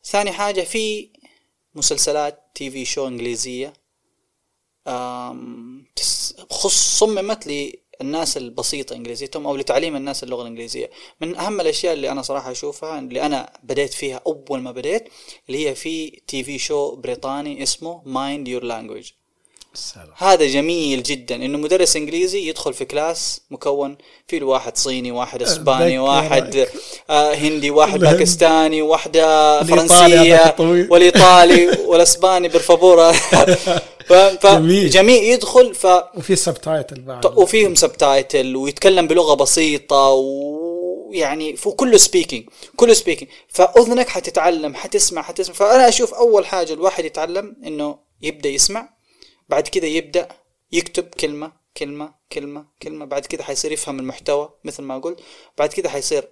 ثاني 0.05 0.33
حاجة 0.33 0.61
في 0.61 1.09
مسلسلات 1.75 2.43
TV 2.55 2.85
show 2.85 3.07
خص 3.07 3.73
صممت 6.69 7.47
للناس 7.47 8.37
البسيطة 8.37 8.97
انجليزيتهم 8.97 9.47
أو 9.47 9.57
لتعليم 9.57 9.97
الناس 9.97 10.25
اللغة 10.25 10.43
الإنجليزية. 10.43 10.91
من 11.21 11.37
أهم 11.37 11.61
الأشياء 11.61 11.93
اللي 11.93 12.11
أنا 12.11 12.23
صراحة 12.23 12.51
أشوفها 12.51 12.99
اللي 12.99 13.23
أنا 13.27 13.53
بديت 13.63 13.93
فيها 13.93 14.21
أول 14.27 14.61
ما 14.61 14.73
بديت 14.73 15.09
اللي 15.49 15.69
هي 15.69 15.75
في 15.75 16.11
TV 16.11 16.59
show 16.59 16.97
بريطاني 16.97 17.63
اسمه 17.63 18.03
Mind 18.07 18.49
Your 18.49 18.65
Language 18.65 19.11
السلام. 19.75 20.09
هذا 20.17 20.47
جميل 20.47 21.03
جدا 21.03 21.35
إنه 21.35 21.59
مدرس 21.59 21.97
إنجليزي 21.97 22.49
يدخل 22.49 22.75
في 22.75 22.85
class 22.85 23.41
مكون 23.51 23.97
في 24.29 24.39
له 24.39 24.47
واحد 24.47 24.77
صيني 24.77 25.13
واحد 25.13 25.43
إسباني 25.43 25.99
أتذكر. 25.99 26.01
واحد 26.01 26.67
آه 27.11 27.35
هندي 27.35 27.71
واحد. 27.71 28.01
باكستاني 28.05 28.83
واحدة 28.83 29.63
فرنسية. 29.63 30.57
والإيطالي 30.91 31.69
والإسباني. 31.87 32.51
ف... 34.11 34.47
جميل. 34.47 34.91
جميل 34.91 35.25
يدخل 35.25 35.75
ف 35.75 35.87
وفي 35.87 36.37
subtitle 36.37 37.01
بعد 37.01 37.27
وفيهم 37.27 37.75
subtitle 37.75 38.57
ويتكلم 38.57 39.07
بلغة 39.07 39.35
بسيطة 39.35 40.09
و 40.09 41.13
يعني 41.13 41.57
فهو 41.57 41.73
كله 41.73 41.97
speaking 41.97 42.45
كله 42.77 42.93
سبيكينج 42.95 43.31
فأذنك 43.49 44.09
حتتعلم 44.09 44.75
حتسمع 44.75 45.23
حتسمع 45.23 45.55
فأنا 45.55 45.89
أشوف 45.89 46.15
أول 46.15 46.47
حاجة 46.47 46.73
الواحد 46.73 47.05
يتعلم 47.05 47.57
إنه 47.67 47.99
يبدأ 48.23 48.49
يسمع 48.49 48.89
بعد 49.51 49.69
كده 49.69 49.87
يبدأ 49.87 50.29
يكتب 50.73 51.05
كلمة 51.05 51.53
كلمة 51.77 52.15
كلمة 52.33 52.65
كلمة 52.83 53.05
بعد 53.05 53.27
كده 53.27 53.45
حيصير 53.45 53.73
يفهم 53.73 53.99
المحتوى 54.01 54.51
مثل 54.65 54.83
ما 54.83 54.99
قلت. 54.99 55.21
بعد 55.59 55.73
كده 55.73 55.89
حيصير 55.89 56.29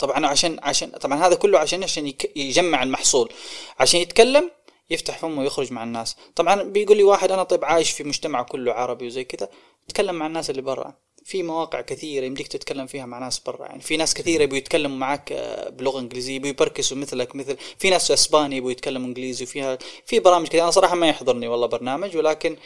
طبعا 0.00 0.26
عشان 0.26 0.58
عشان 0.62 0.90
طبعا 0.90 1.26
هذا 1.26 1.34
كله 1.34 1.58
عشان 1.58 1.82
عشان 1.82 2.12
يجمع 2.36 2.82
المحصول. 2.82 3.32
عشان 3.80 4.00
يتكلم 4.00 4.50
يفتح 4.90 5.18
فمه 5.18 5.40
ويخرج 5.40 5.72
مع 5.72 5.82
الناس. 5.84 6.16
طبعا 6.36 6.62
بيقول 6.62 6.96
لي 6.96 7.02
واحد 7.02 7.32
أنا 7.32 7.42
طيب 7.42 7.64
عايش 7.64 7.90
في 7.90 8.04
مجتمع 8.04 8.42
كله 8.42 8.72
عربي 8.72 9.06
وزي 9.06 9.24
كذا 9.24 9.48
تكلم 9.88 10.14
مع 10.14 10.26
الناس 10.26 10.50
اللي 10.50 10.62
برا. 10.62 10.94
في 11.24 11.42
مواقع 11.42 11.80
كثيرة 11.80 12.24
يمديك 12.24 12.48
تتكلم 12.48 12.86
فيها 12.86 13.06
مع 13.06 13.18
ناس 13.18 13.38
برا. 13.38 13.66
يعني 13.66 13.80
في 13.80 13.96
ناس 13.96 14.14
كثيرة 14.14 14.42
يبوا 14.42 14.56
يتكلموا 14.56 14.96
معك 14.96 15.32
آه، 15.32 15.68
بلغة 15.68 16.00
إنجليزية 16.00 16.36
يبوا 16.36 16.48
يبركسوا 16.48 16.96
مثلك 16.96 17.36
مثل 17.36 17.56
في 17.78 17.90
ناس 17.90 18.10
إسباني 18.10 18.56
يبوا 18.56 18.70
يتكلموا 18.70 19.08
إنجليزي 19.08 19.44
وفيها 19.44 19.78
في 20.06 20.20
برامج 20.20 20.48
كثيرة. 20.48 20.62
أنا 20.62 20.70
صراحة 20.70 20.94
ما 20.94 21.08
يحضرني 21.08 21.48
والله 21.48 21.66
برنامج 21.66 22.16
ولكن 22.16 22.56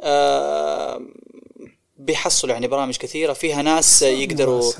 آه 0.00 1.02
بيحصلوا 1.98 2.52
يعني 2.52 2.68
برامج 2.68 2.96
كثيرة. 2.96 3.32
فيها 3.32 3.62
ناس 3.62 4.02
يقدروا. 4.02 4.72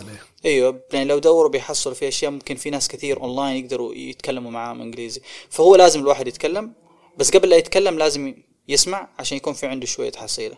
أيوه 0.45 0.81
يعني 0.93 1.05
لو 1.05 1.19
دوروا 1.19 1.51
بيحصلوا 1.51 1.95
في 1.95 2.09
أشياء 2.09 2.31
ممكن 2.31 2.57
في 2.57 2.71
ناس 2.71 2.89
كثير 2.89 3.21
اونلاين 3.21 3.65
يقدروا 3.65 3.95
يتكلموا 3.95 4.51
معاهم 4.51 4.81
إنجليزي. 4.81 5.21
فهو 5.51 5.77
لازم 5.77 6.01
الواحد 6.01 6.29
يتكلم 6.29 6.73
بس 7.17 7.31
قبل 7.31 7.49
لا 7.49 7.57
يتكلم 7.57 7.99
لازم 7.99 8.35
يسمع 8.69 9.09
عشان 9.19 9.37
يكون 9.37 9.53
في 9.53 9.67
عنده 9.67 9.87
شوية 9.87 10.13
حصيلة. 10.13 10.57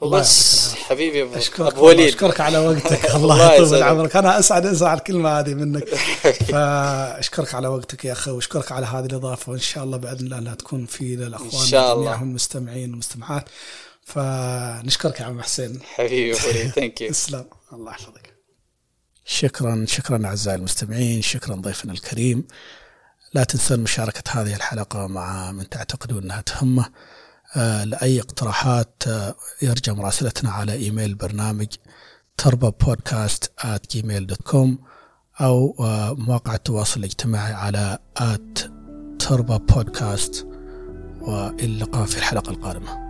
وبس 0.00 0.74
حبيبي 0.74 1.18
يا 1.18 1.32
أبو- 1.32 1.36
أشكرك 1.36 1.72
أبو 1.72 1.86
وليد. 1.86 2.08
أشكرك 2.08 2.40
على 2.40 2.58
وقتك. 2.58 3.10
الله 3.16 3.54
يطول. 3.54 3.82
عمرك 3.82 4.16
أنا 4.16 4.38
أسعد 4.38 4.66
اسمع 4.66 4.94
الكلمة 4.94 5.38
هذه 5.38 5.54
منك. 5.54 5.88
فأشكرك 6.52 7.54
على 7.54 7.68
وقتك 7.68 8.04
يا 8.04 8.12
أخي 8.12 8.30
وأشكرك 8.30 8.72
على 8.72 8.86
هذه 8.86 9.04
الإضافة. 9.06 9.52
وإن 9.52 9.60
شاء 9.60 9.84
الله 9.84 9.96
بإذن 9.96 10.20
الله 10.26 10.38
انها 10.38 10.54
تكون 10.54 10.86
في 10.86 11.16
للأخوان 11.16 11.60
إن 11.62 11.66
شاء 11.66 11.92
الله. 11.92 12.04
جميعهم 12.04 12.28
المستمعين 12.28 12.90
والمستمعات 12.90 13.44
فنشكرك 14.04 15.20
يا 15.20 15.24
عم 15.24 15.42
حسين. 15.42 15.80
حبيبي 15.94 16.38
أبو 16.38 16.48
وليد. 16.48 16.70
ثانك 16.70 17.00
يو 17.00 17.10
تسلم 17.10 17.44
الله 17.72 17.90
يحفظك. 17.92 18.34
شكرا 19.24 19.84
شكرا 19.88 20.26
أعزائي 20.26 20.56
المستمعين. 20.58 21.22
شكرا 21.22 21.54
ضيفنا 21.54 21.92
الكريم. 21.92 22.44
لا 23.34 23.44
تنسون 23.44 23.80
مشاركة 23.80 24.22
هذه 24.30 24.54
الحلقة 24.56 25.06
مع 25.06 25.52
من 25.52 25.68
تعتقدون 25.68 26.22
أنها 26.22 26.40
تهمه. 26.40 26.86
لأي 27.56 28.20
اقتراحات 28.20 29.02
آه، 29.06 29.34
يرجى 29.62 29.92
مراسلتنا 29.92 30.50
على 30.50 30.72
إيميل 30.72 31.10
البرنامج 31.10 31.66
تربة 32.36 32.68
بودكاست 32.70 33.52
at 33.60 33.96
gmail.com 33.96 34.68
أو 35.40 35.76
آه، 35.80 36.14
مواقع 36.14 36.54
التواصل 36.54 37.00
الاجتماعي 37.00 37.52
على 37.52 37.98
at 38.18 38.60
تربة 39.18 39.56
بودكاست 39.56 40.46
اللقاء 41.60 42.06
في 42.06 42.16
الحلقة 42.16 42.50
القادمة. 42.50 43.09